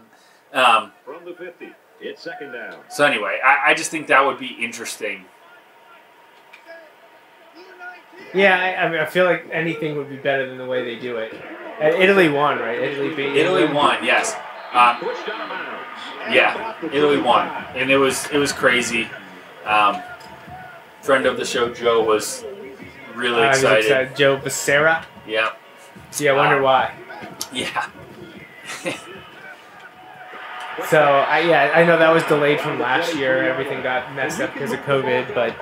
[0.58, 1.70] Um, From the 50,
[2.00, 2.76] it's second down.
[2.88, 5.24] so anyway, I, I just think that would be interesting.
[8.34, 11.00] Yeah, I, I mean, I feel like anything would be better than the way they
[11.00, 11.32] do it.
[11.80, 12.78] And Italy won, right?
[12.78, 13.74] Italy beat Italy England.
[13.74, 14.34] won, yes.
[14.72, 15.88] Um, Pushed out of bounds.
[16.24, 19.08] And yeah, Italy won, and it was it was crazy.
[19.64, 20.02] Um,
[21.00, 22.44] friend of the show Joe was
[23.14, 23.84] really I was excited.
[23.86, 24.16] excited.
[24.16, 25.04] Joe Becerra.
[25.26, 25.52] Yeah,
[26.10, 26.90] See, I wonder Wow.
[26.92, 26.94] why.
[27.52, 27.88] yeah.
[30.86, 33.42] So, I, yeah, I know that was delayed from last year.
[33.50, 35.54] Everything got messed up because of COVID, but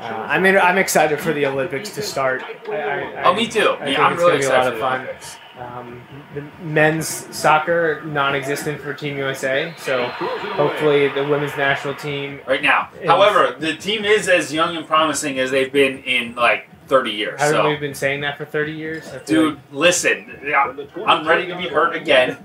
[0.00, 2.42] uh, I mean, I'm excited for the Olympics to start.
[2.68, 3.76] I, I, I, Oh, me too.
[3.80, 5.78] I think Yeah, I'm it's really gonna be a lot excited of the fun.
[5.78, 6.02] Um,
[6.34, 12.40] the men's soccer non-existent for Team USA, so hopefully the women's national team.
[12.46, 16.34] Right now, Is- however, the team is as young and promising as they've been in
[16.34, 17.40] like 30 years.
[17.40, 19.10] Haven't So, we been saying that for 30 years?
[19.24, 20.38] Dude, like- listen,
[21.06, 22.36] I'm ready to be hurt again.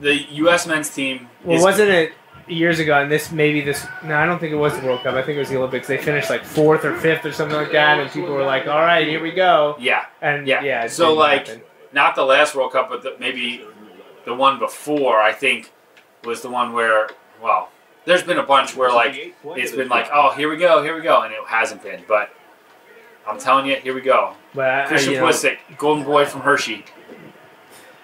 [0.00, 0.26] Second down.
[0.26, 0.66] The U.S.
[0.66, 1.28] men's team.
[1.44, 2.12] well, is, wasn't it
[2.48, 3.00] years ago?
[3.00, 3.86] And this maybe this.
[4.04, 5.14] No, I don't think it was the World Cup.
[5.14, 5.86] I think it was the Olympics.
[5.88, 8.80] They finished like fourth or fifth or something like that, and people were like, "All
[8.80, 10.62] right, here we go." Yeah, And Yeah.
[10.62, 11.62] yeah, So, like, happen.
[11.92, 13.62] not the last World Cup, but the, maybe
[14.24, 15.20] the one before.
[15.20, 15.72] I think
[16.24, 17.08] was the one where
[17.42, 17.70] well,
[18.04, 21.02] there's been a bunch where like it's been like, oh, here we go, here we
[21.02, 22.02] go, and it hasn't been.
[22.06, 22.30] But
[23.26, 24.34] I'm telling you, here we go.
[24.54, 26.84] but I- I, Christian you Pulisic, golden boy from Hershey.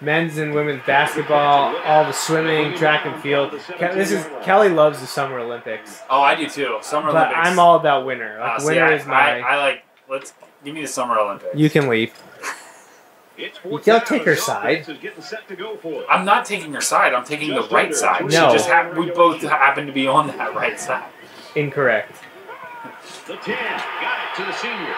[0.02, 3.52] Men's and women's basketball, all the swimming, track and field.
[3.52, 6.78] This is Kelly loves the Summer Olympics, Oh, I do too.
[6.82, 7.48] Summer but Olympics.
[7.48, 8.40] I'm all about winter.
[8.40, 9.40] Uh, Like see, winter I, is my.
[9.40, 9.84] I, I like.
[10.08, 10.34] Let's
[10.64, 11.54] give me the Summer Olympics.
[11.56, 12.12] you can leave.
[13.38, 14.80] It's You can't take her side.
[14.82, 16.06] offense is getting set to go for it.
[16.10, 17.14] I'm not taking her side.
[17.14, 18.22] I'm taking the right side.
[18.24, 18.52] We No.
[18.52, 21.04] just have, we both happen to be on that right side.
[21.56, 22.14] Incorrect.
[23.26, 23.56] The 10.
[23.56, 24.94] Got it to the senior.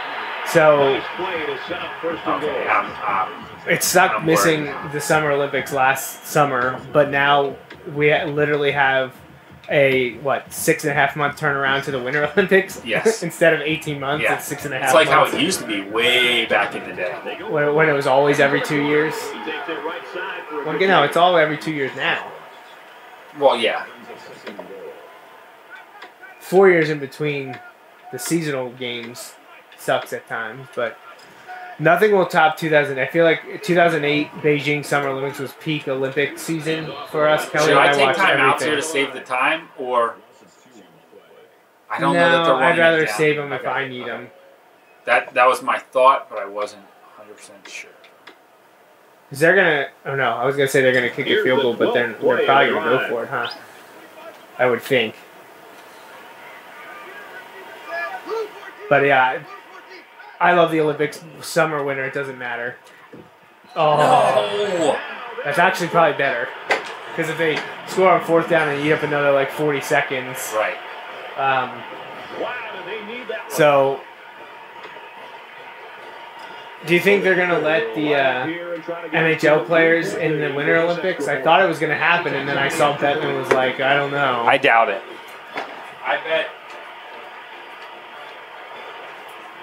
[0.47, 2.64] So Nice play to set up first and Okay.
[2.64, 3.53] goal.
[3.69, 7.57] It sucked missing the Summer Olympics last summer, but now
[7.95, 9.15] we literally have
[9.70, 12.85] a what six and a half month turnaround to the Winter Olympics.
[12.85, 13.23] Yes.
[13.23, 14.35] Instead of eighteen months, Yeah.
[14.35, 14.89] it's six and a half.
[14.89, 17.12] it's like how it used to be way back in the day.
[17.49, 19.15] When, when it was always every two years.
[19.15, 21.95] He takes it right side for a Well, you know, it's all every two years
[21.97, 22.31] now.
[23.39, 23.86] Well, yeah.
[26.41, 27.59] Four years in between
[28.12, 29.32] the seasonal games
[29.78, 30.99] sucks at times, but
[31.78, 32.98] nothing will top 2000.
[32.98, 37.48] I feel like 2008 Beijing Summer Olympics was peak Olympic season for us.
[37.51, 40.16] Kelly Should I I, take watched time out here to save the time, or
[41.90, 43.16] I don't no, know that they're I'd rather down.
[43.16, 44.28] save them if I need them.
[45.05, 46.82] That that was my thought, but I wasn't
[47.16, 47.90] 100 percent sure.
[49.28, 49.88] Because they're gonna.
[50.06, 51.94] Oh no, I was gonna say they're gonna kick a Here's field the goal, but
[51.94, 53.51] they're, 12th play they're probably gonna go for it, huh?
[54.59, 55.14] I would think.
[58.88, 59.42] But yeah,
[60.45, 61.25] I love the Olympics.
[61.41, 62.77] Summer, winter, it doesn't matter.
[63.75, 64.99] Oh, No.
[65.43, 66.49] that's actually probably better.
[67.09, 70.77] Because if they score on fourth down and eat up another like 40 seconds, Right.
[71.39, 71.71] um,
[72.41, 73.51] Wow, do they need that one?
[73.51, 74.01] so.
[76.85, 80.12] Do you think they're gonna let the uh, Here and try to get NHL players
[80.12, 81.27] in the Winter Olympics?
[81.27, 84.11] I thought it was gonna happen, and then I saw Bettman was like, I don't
[84.11, 84.45] know.
[84.47, 85.01] I doubt it.
[86.05, 86.49] I bet.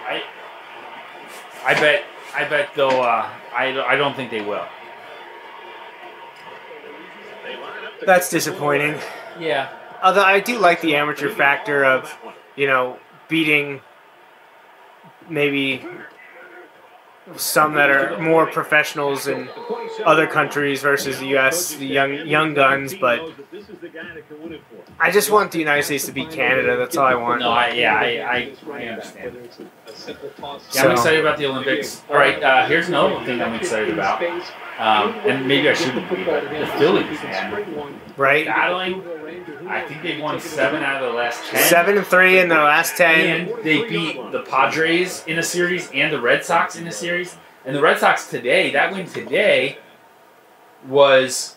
[0.07, 0.23] I.
[1.65, 2.03] I bet.
[2.33, 2.89] I bet they'll.
[2.89, 3.83] Uh, I.
[3.87, 4.65] I don't think they will.
[7.43, 8.97] They line up to That's disappointing.
[9.39, 9.69] Yeah.
[10.03, 12.17] Although I do like the amateur factor of,
[12.55, 12.97] you know,
[13.27, 13.81] beating
[15.29, 15.85] maybe
[17.35, 19.47] some that are more professionals in
[20.03, 21.75] other countries versus the U.S.
[21.75, 23.21] The young young guns, but
[23.51, 24.95] This is the guy that can win it for him.
[24.99, 26.75] I just want the United States to beat Canada.
[26.77, 27.41] That's all I want.
[27.41, 29.37] No, I yeah, I, I, I understand.
[29.91, 30.75] Whether it's a, a simple toss.
[30.75, 32.01] Yeah, I'm excited about the Olympics.
[32.09, 34.21] All right, uh, here's another thing I'm excited about.
[34.79, 38.45] Um, and maybe I shouldn't be, but the Phillies, man, Right?
[38.45, 39.03] battling.
[39.67, 41.61] I think they've won seven out of the last ten.
[41.63, 43.47] Seven and three in the last ten.
[43.47, 47.37] And they beat the Padres in a series and the Red Sox in a series.
[47.63, 49.77] And the Red Sox today, that win today,
[50.87, 51.55] was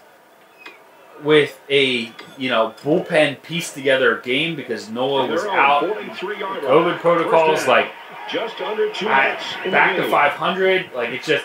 [1.23, 5.85] with a you know bullpen pieced together game because Noah was out.
[5.85, 7.90] COVID protocols, like
[8.31, 10.93] just under two I, minutes back to 500.
[10.95, 11.45] Like it's just,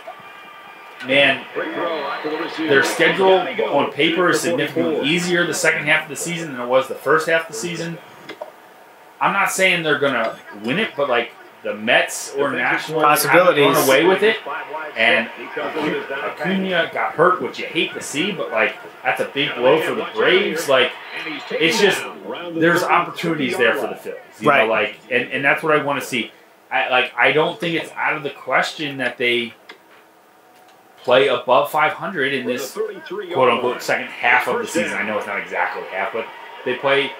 [1.05, 2.69] man, Great throw out to the receiver.
[2.69, 3.69] their schedule Down he goes.
[3.69, 6.95] on paper is significantly easier the second half of the season than it was the
[6.95, 7.97] first half of the season.
[9.21, 11.31] I'm not saying they're gonna win it, but like
[11.61, 13.65] the Mets or Nationals Possibilities.
[13.75, 14.37] run away with it.
[14.95, 15.35] And set.
[15.37, 16.39] He comes in with his down pass.
[16.39, 19.93] Acuna got hurt, which you hate to see, but like that's a big blow for
[19.93, 20.69] the Braves.
[20.69, 20.91] Like
[21.25, 24.17] And he's taken it's just down around the there's opportunities there for the 30-yard Phillies,
[24.41, 24.63] you Right.
[24.67, 26.31] know, like and, and that's what I want to see.
[26.71, 29.53] I like I don't think it's out of the question that they
[31.03, 34.93] play above 500 in this From the 33-yard quote unquote second half of the season.
[34.97, 36.27] I know it's not exactly half, but
[36.65, 37.11] they play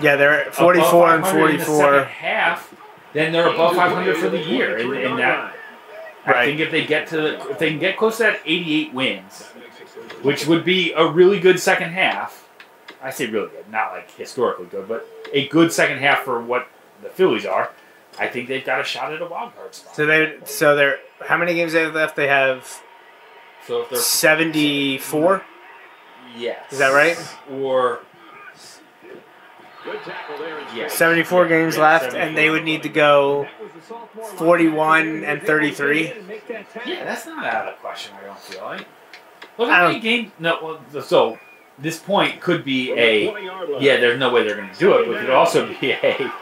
[0.00, 2.04] Yeah, they're at above 44 and 500 in the second 44.
[2.04, 2.74] half.
[3.14, 5.54] Then they're above 500 for the year, and, and that
[6.26, 8.92] I think if they get to the, if they can get close to that 88
[8.92, 9.44] wins,
[10.22, 12.46] which would be a really good second half.
[13.00, 16.68] I say really good, not like historically good, but a good second half for what
[17.02, 17.70] the Phillies are.
[18.18, 19.94] I think they've got a shot at a wild card spot.
[19.94, 22.16] So they so they're how many games they have left?
[22.16, 22.82] They have
[23.66, 25.42] So if they're 74.
[26.36, 27.16] yes, Is that right?
[27.50, 28.00] Or
[29.84, 30.00] Good
[30.74, 33.42] yeah, 74 Yeah, games yeah, left, and they would need to go.
[33.44, 36.14] That was the sophomore 41 and 33.
[36.26, 36.92] Make that tackle.
[36.92, 38.14] Yeah, that's not out of the question.
[38.20, 38.86] I don't feel like.
[39.56, 40.32] Look how many games.
[40.38, 41.38] No, well, so
[41.78, 43.30] this point could be a
[43.80, 43.96] yeah.
[43.96, 46.32] There's no way they're going to do it, but it could also be a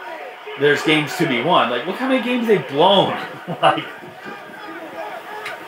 [0.61, 1.71] there's games to be won.
[1.71, 3.11] Like look how many games they've blown.
[3.63, 3.85] like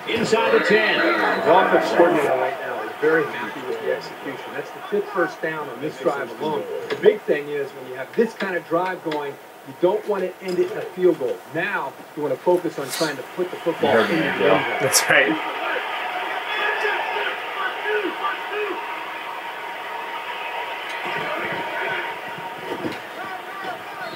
[0.09, 0.98] Inside the 10.
[0.98, 4.44] The offense coordinator right now is very happy with the execution.
[4.55, 6.65] That's the fifth first down on this drive alone.
[6.89, 9.35] The big thing is when you have this kind of drive going,
[9.66, 11.36] you don't want to end it in a field goal.
[11.55, 14.39] Now you want to focus on trying to put the football in the me, end
[14.39, 14.62] zone.
[14.81, 15.28] That's right.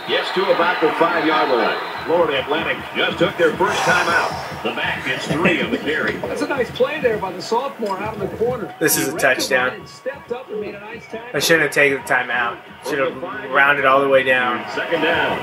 [0.08, 2.06] Gets to about the five-yard line.
[2.06, 4.30] Florida Atlantic just took their first time out.
[4.64, 6.16] The back gets three on the carry.
[6.16, 8.74] That's a nice play there by the sophomore out in the corner.
[8.80, 9.86] This is a touchdown.
[9.86, 11.30] stepped up and made a nice tackle.
[11.34, 12.58] I shouldn't have taken the timeout.
[12.84, 13.22] Should have
[13.52, 14.68] rounded all the way down.
[14.72, 15.38] Second down.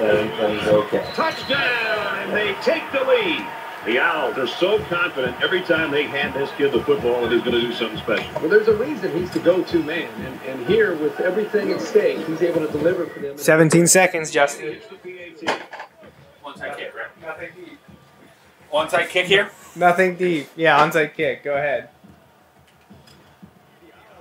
[0.00, 1.10] okay.
[1.14, 3.46] Touchdown, and they take the lead.
[3.86, 7.42] The Owls are so confident every time they hand this kid the football and he's
[7.42, 8.30] going to do something special.
[8.40, 12.26] Well, there's a reason he's the go-to man, and, and here with everything at stake,
[12.26, 13.38] he's able to deliver for them.
[13.38, 14.68] 17 seconds, Justin.
[14.68, 15.46] It's the
[16.44, 17.22] Onside kick, right?
[17.22, 17.78] Nothing deep.
[18.72, 19.50] Onside kick here.
[19.76, 20.48] Nothing deep.
[20.56, 21.42] Yeah, onside kick.
[21.42, 21.88] Go ahead.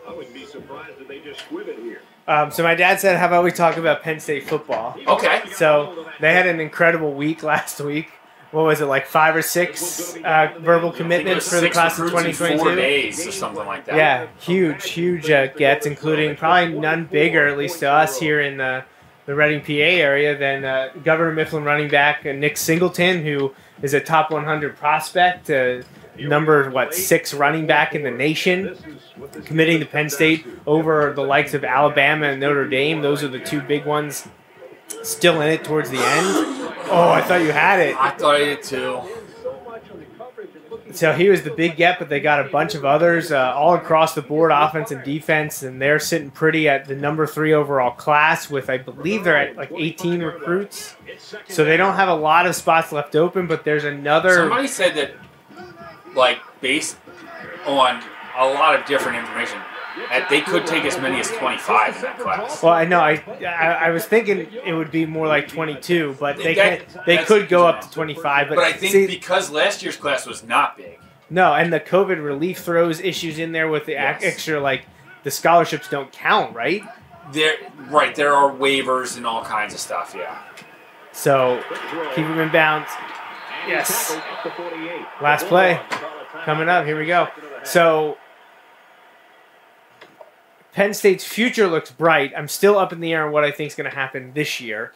[0.08, 2.02] I wouldn't be surprised if they just squib it here.
[2.28, 5.42] Um, so my dad said, "How about we talk about Penn State football?" Okay.
[5.52, 8.12] So they had an incredible week last week.
[8.52, 11.62] What was it like five or six uh, verbal I think it was commitments for
[11.62, 12.76] the class of recruits in Four 2022?
[12.76, 13.96] days or something like that.
[13.96, 18.58] Yeah, huge, huge uh, gets, including probably none bigger, at least to us here in
[18.58, 18.84] the,
[19.28, 23.54] the Reading, PA area, than uh, Governor Mifflin running back uh, Nick Singleton, who
[23.84, 25.84] is a top 100 prospect, uh,
[26.18, 28.76] number what six running back in the nation,
[29.46, 33.02] committing to Penn State over the likes of Alabama and Notre Dame.
[33.02, 34.28] Those are the two big ones.
[35.04, 36.28] Still in it towards the end.
[36.92, 37.96] Oh, I thought you had it.
[37.98, 39.02] I thought I did too.
[39.44, 42.20] so much on the coverage and looking So he was the big get, but they
[42.20, 46.00] got a bunch of others uh, all across the board, offense and defense, and they're
[46.00, 50.22] sitting pretty at the number three overall class with, I believe, they're at like 18
[50.24, 50.96] recruits.
[51.48, 54.34] So they don't have a lot of spots left open, but there's another.
[54.36, 55.12] Somebody said that,
[56.16, 56.98] like, based
[57.68, 58.02] on
[58.38, 59.60] a lot of different information,
[60.12, 62.64] Uh, they could take as many as 25 in that class.
[62.64, 63.00] Well, I know.
[63.00, 67.02] I, I I was thinking it would be more like 22, but they That- can,
[67.06, 68.50] they could go up to 25.
[68.50, 71.00] But, But I think see, because last year's class was not big,
[71.30, 74.24] no, and the COVID relief throws issues in there with the Yes.
[74.24, 74.86] extra like
[75.24, 76.84] the scholarships don't count, right?
[77.32, 77.58] there,
[77.90, 80.40] right, there are waivers and all kinds of stuff, yeah.
[81.12, 81.62] So
[82.16, 82.90] keep them in bounds.
[83.68, 84.18] Yes.
[85.22, 85.80] Last play
[86.46, 86.86] coming up.
[86.86, 87.28] Here we go.
[87.64, 88.18] So
[90.80, 92.32] Penn State's future looks bright.
[92.38, 94.62] I'm still up in the air on what I think is going to happen this
[94.62, 94.94] year.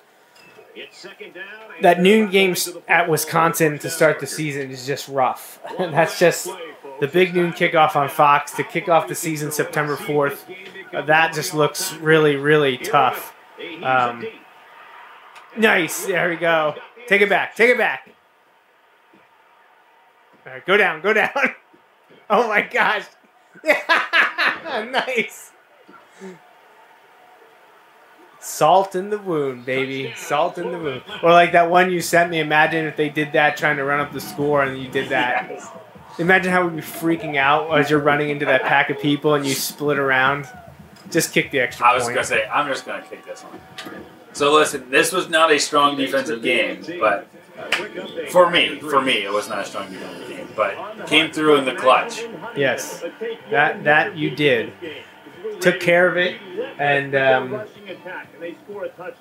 [1.81, 2.55] That noon game
[2.87, 5.59] at Wisconsin to start the season is just rough.
[5.77, 6.47] That's just
[7.01, 10.45] the big noon kickoff on Fox to kick off the season September 4th.
[10.93, 13.35] Uh, that just looks really, really tough.
[13.83, 14.25] Um,
[15.57, 16.05] Nice.
[16.05, 16.75] There we go.
[17.07, 17.57] Take it back.
[17.57, 18.09] Take it back.
[20.45, 21.01] All right, go down.
[21.01, 21.29] Go down.
[22.29, 23.03] Oh my gosh.
[23.65, 25.52] nice.
[28.43, 30.13] Salt in the wound, baby.
[30.17, 31.01] Salt in the wound.
[31.23, 32.39] Or like that one you sent me.
[32.39, 35.49] Imagine if they did that trying to run up the score and you did that.
[36.19, 39.45] Imagine how we'd be freaking out as you're running into that pack of people and
[39.45, 40.47] you split around.
[41.09, 42.17] Just kick the extra I was point.
[42.17, 43.59] to say, I'm just going to kick this one.
[44.33, 47.27] So listen, this was not a strong defensive game, but
[48.29, 51.65] for me, for me, it was not a strong defensive game, but came through in
[51.65, 52.23] the clutch.
[52.55, 53.03] Yes,
[53.51, 54.73] that that you did.
[55.61, 56.37] Took care of it,
[56.79, 57.61] and um,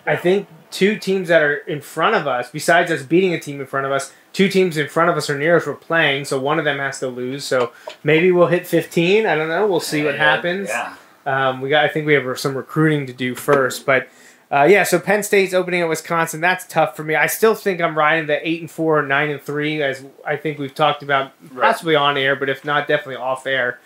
[0.06, 3.60] I think two teams that are in front of us, besides us beating a team
[3.60, 5.66] in front of us, two teams in front of us are near us.
[5.66, 7.44] We're playing, so one of them has to lose.
[7.44, 7.72] So
[8.04, 9.26] maybe we'll hit 15.
[9.26, 9.66] I don't know.
[9.66, 10.68] We'll see what happens.
[10.68, 10.94] Yeah.
[11.26, 11.84] Um, we got.
[11.84, 14.08] I think we have some recruiting to do first, but
[14.50, 16.42] Uh, yeah, so Penn State's opening at Wisconsin.
[16.42, 17.14] That's tough for me.
[17.14, 20.36] I still think I'm riding the eight and four, or nine and three, as I
[20.36, 21.62] think we've talked about, Right.
[21.72, 23.78] possibly on air, but if not, definitely off air.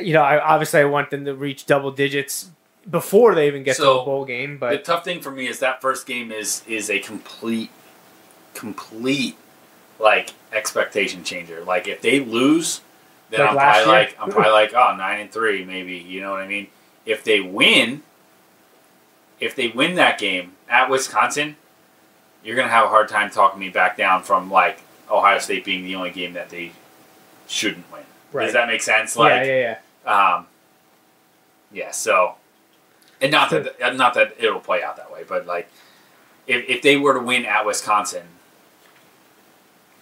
[0.00, 2.50] You know, I obviously I want them to reach double digits
[2.90, 4.58] before they even get to So, a bowl game.
[4.58, 7.70] But the tough thing for me is that first game is is a complete,
[8.54, 9.36] complete,
[9.98, 11.62] like expectation changer.
[11.64, 12.80] Like if they lose,
[13.30, 13.88] then Like I'm probably year?
[13.88, 15.96] like I'm probably like oh nine and three maybe.
[15.96, 16.68] You know what I mean?
[17.04, 18.02] If they win,
[19.40, 21.56] if they win that game at Wisconsin,
[22.42, 25.84] you're gonna have a hard time talking me back down from like Ohio State being
[25.84, 26.72] the only game that they
[27.46, 28.02] shouldn't win.
[28.32, 28.44] Right.
[28.44, 29.16] Does that make sense?
[29.16, 30.34] Like, yeah, yeah, yeah.
[30.34, 30.46] um,
[31.72, 31.90] yeah.
[31.90, 32.34] So,
[33.20, 35.70] and not that not that it'll play out that way, but like,
[36.46, 38.24] if if they were to win at Wisconsin,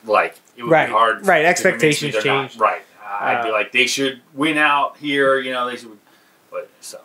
[0.05, 1.27] like it would Right, be hard.
[1.27, 2.61] right, expectations they're not- change.
[2.61, 2.83] Right.
[3.23, 5.39] I'd be Uh, like, they should win out here.
[5.41, 5.99] You know, they should.
[6.51, 7.01] But so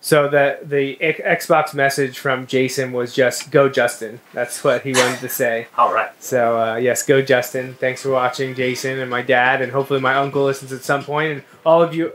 [0.00, 5.18] So the the Xbox message from Jason was just "Go Justin." That's what he wanted
[5.20, 5.66] to say.
[5.78, 6.10] all right.
[6.22, 7.74] So uh, yes, go Justin.
[7.74, 11.32] Thanks for watching, Jason and my dad, and hopefully my uncle listens at some point,
[11.32, 12.12] and all of you,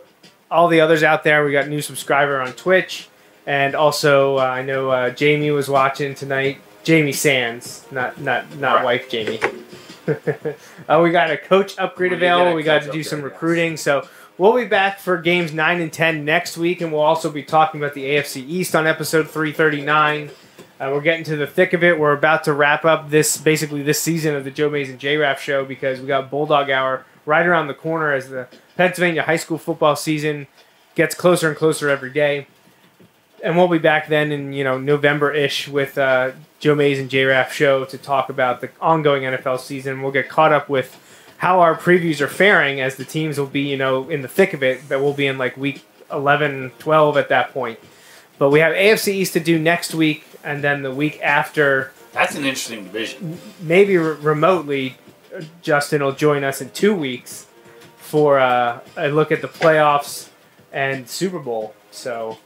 [0.49, 1.43] all the others out there.
[1.43, 3.10] We got a new subscriber on Twitch,
[3.45, 6.60] and also uh, I know uh, Jamie was watching tonight.
[6.84, 8.85] Jamie Sands, not not not Right.
[8.85, 9.41] wife Jamie.
[10.07, 12.55] uh, we got a coach upgrade We did get a available.
[12.55, 13.41] We got to do some upgrade, yes.
[13.41, 14.07] recruiting, so.
[14.35, 17.80] We'll be back for games 9 and 10 next week, and we'll also be talking
[17.80, 20.31] about the AFC East on episode 339.
[20.80, 21.99] Uh, we're getting to the thick of it.
[21.99, 25.18] We're about to wrap up this basically this season of the Joe Mays and J
[25.18, 29.35] Raff show because we got Bulldog Hour right around the corner as the Pennsylvania high
[29.35, 30.47] school football season
[30.95, 32.47] gets closer and closer every day.
[33.43, 37.07] And we'll be back then in you know November ish with uh, Joe Mays and
[37.07, 40.01] J Raff show to talk about the ongoing NFL season.
[40.01, 40.99] We'll get caught up with
[41.44, 44.53] how our previews are faring as the teams will be you know in the thick
[44.53, 44.80] of it.
[44.88, 47.80] But we'll be in like week 11, 12 at that point.
[48.40, 52.36] But we have AFC East to do next week, and then the week after, That's
[52.36, 53.38] an interesting division.
[53.60, 54.95] maybe re- remotely,
[55.61, 57.45] Justin will join us in two weeks
[57.98, 60.30] for uh, a look at the playoffs
[60.72, 61.76] and Super Bowl.
[61.91, 62.38] So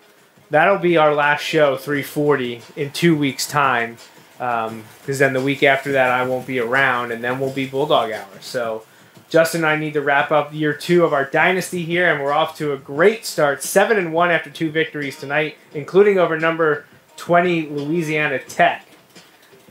[0.49, 3.98] that'll be our last show, 340, in two weeks' time.
[4.38, 8.11] Because then the week after that, I won't be around, and then we'll be Bulldog
[8.11, 8.41] Hour.
[8.41, 8.84] So
[9.30, 12.31] Justin and I need to wrap up year two of our dynasty here, and we're
[12.31, 13.61] off to a great start.
[13.61, 16.85] Seven and one after two victories tonight, including over number
[17.18, 18.85] 20 Louisiana Tech.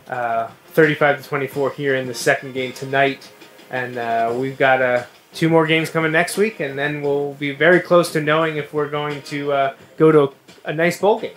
[0.08, 3.32] Uh, 35 to 24 here in the second game tonight,
[3.70, 7.52] and uh, we've got uh, two more games coming next week, and then we'll be
[7.52, 10.32] very close to knowing if we're going to uh, go to a,
[10.66, 11.34] a nice bowl game.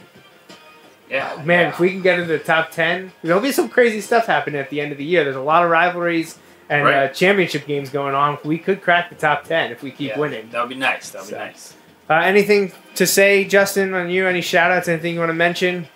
[1.09, 1.69] Yeah, Man, yeah.
[1.69, 4.69] if we can get into the top 10, there'll be some crazy stuff happening at
[4.69, 5.23] the end of the year.
[5.23, 6.37] There's a lot of rivalries
[6.69, 8.37] and uh, championship games going on.
[8.45, 10.49] We could crack the top 10 if we keep Yeah, winning.
[10.51, 11.09] that would be nice.
[11.09, 11.35] That would So.
[11.35, 11.73] be nice.
[12.09, 14.27] Uh, anything to say, Justin, on you?
[14.27, 14.87] Any shout outs?
[14.87, 15.87] Anything you want to mention?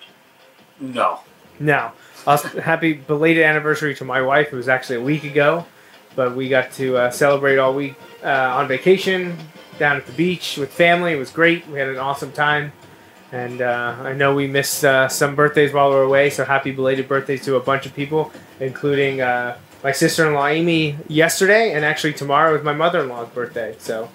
[0.80, 1.20] No.
[1.60, 1.92] No.
[2.26, 4.52] Happy belated anniversary to my wife.
[4.52, 5.66] It was actually a week ago,
[6.16, 9.36] but we got to uh, celebrate all week uh, on vacation
[9.78, 11.12] down at the beach with family.
[11.12, 11.66] It was great.
[11.68, 12.72] We had an awesome time.
[13.32, 16.70] And uh, I know we missed uh, some birthdays while we were away, so happy
[16.70, 21.72] belated birthdays to a bunch of people, including uh, my sister in law Amy yesterday,
[21.72, 23.74] and actually tomorrow is my mother in law's birthday.
[23.78, 24.08] So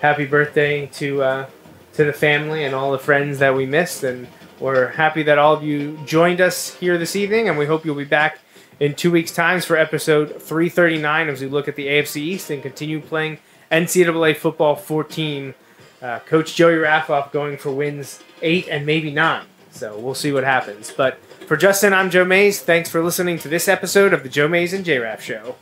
[0.00, 1.46] happy birthday to uh,
[1.94, 4.02] to the family and all the friends that we missed.
[4.04, 4.26] And
[4.58, 7.94] we're happy that all of you joined us here this evening, and we hope you'll
[7.94, 8.38] be back
[8.80, 12.62] in two weeks' times for episode 339 as we look at the AFC East and
[12.62, 13.38] continue playing
[13.70, 15.54] NCAA football 14.
[16.00, 19.46] Uh, Coach Joey Raffoff going for wins eight and maybe nine.
[19.70, 20.92] So we'll see what happens.
[20.94, 22.60] But for Justin, I'm Joe Mays.
[22.60, 25.56] Thanks for listening to this episode of the Joe Mays and J Raff Show.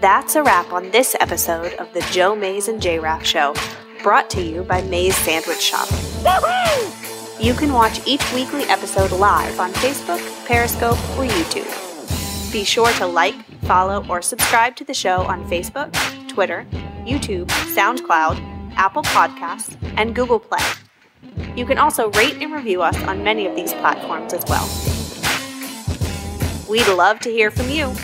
[0.00, 3.54] That's a wrap on this episode of the Joe Mays and J Raff Show,
[4.02, 5.86] brought to you by Mays Sandwich Shop.
[7.38, 12.52] You can watch each weekly episode live on Facebook, Periscope, or YouTube.
[12.52, 13.34] Be sure to like,
[13.70, 15.92] follow, or subscribe to the show on Facebook,
[16.26, 16.66] Twitter,
[17.06, 20.58] YouTube, SoundCloud, Apple Podcasts, and Google Play.
[21.54, 24.66] You can also rate and review us on many of these platforms as well.
[26.68, 27.94] We'd love to hear from you.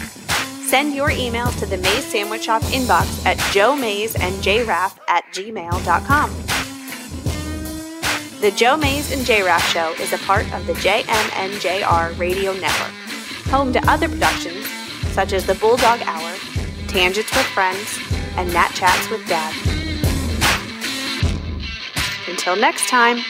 [0.70, 6.30] Send your emails to the Mays Sandwich Shop inbox at joemaysandjraff at gmail.com.
[8.40, 12.92] The Joe Mays and J Raff Show is a part of the JMNJR Radio Network,
[13.50, 14.64] home to other productions
[15.16, 16.34] such as The Bulldog Hour,
[16.88, 17.98] Tangents with Friends,
[18.36, 19.54] and Nat Chats with Dad.
[22.28, 23.24] Until next time.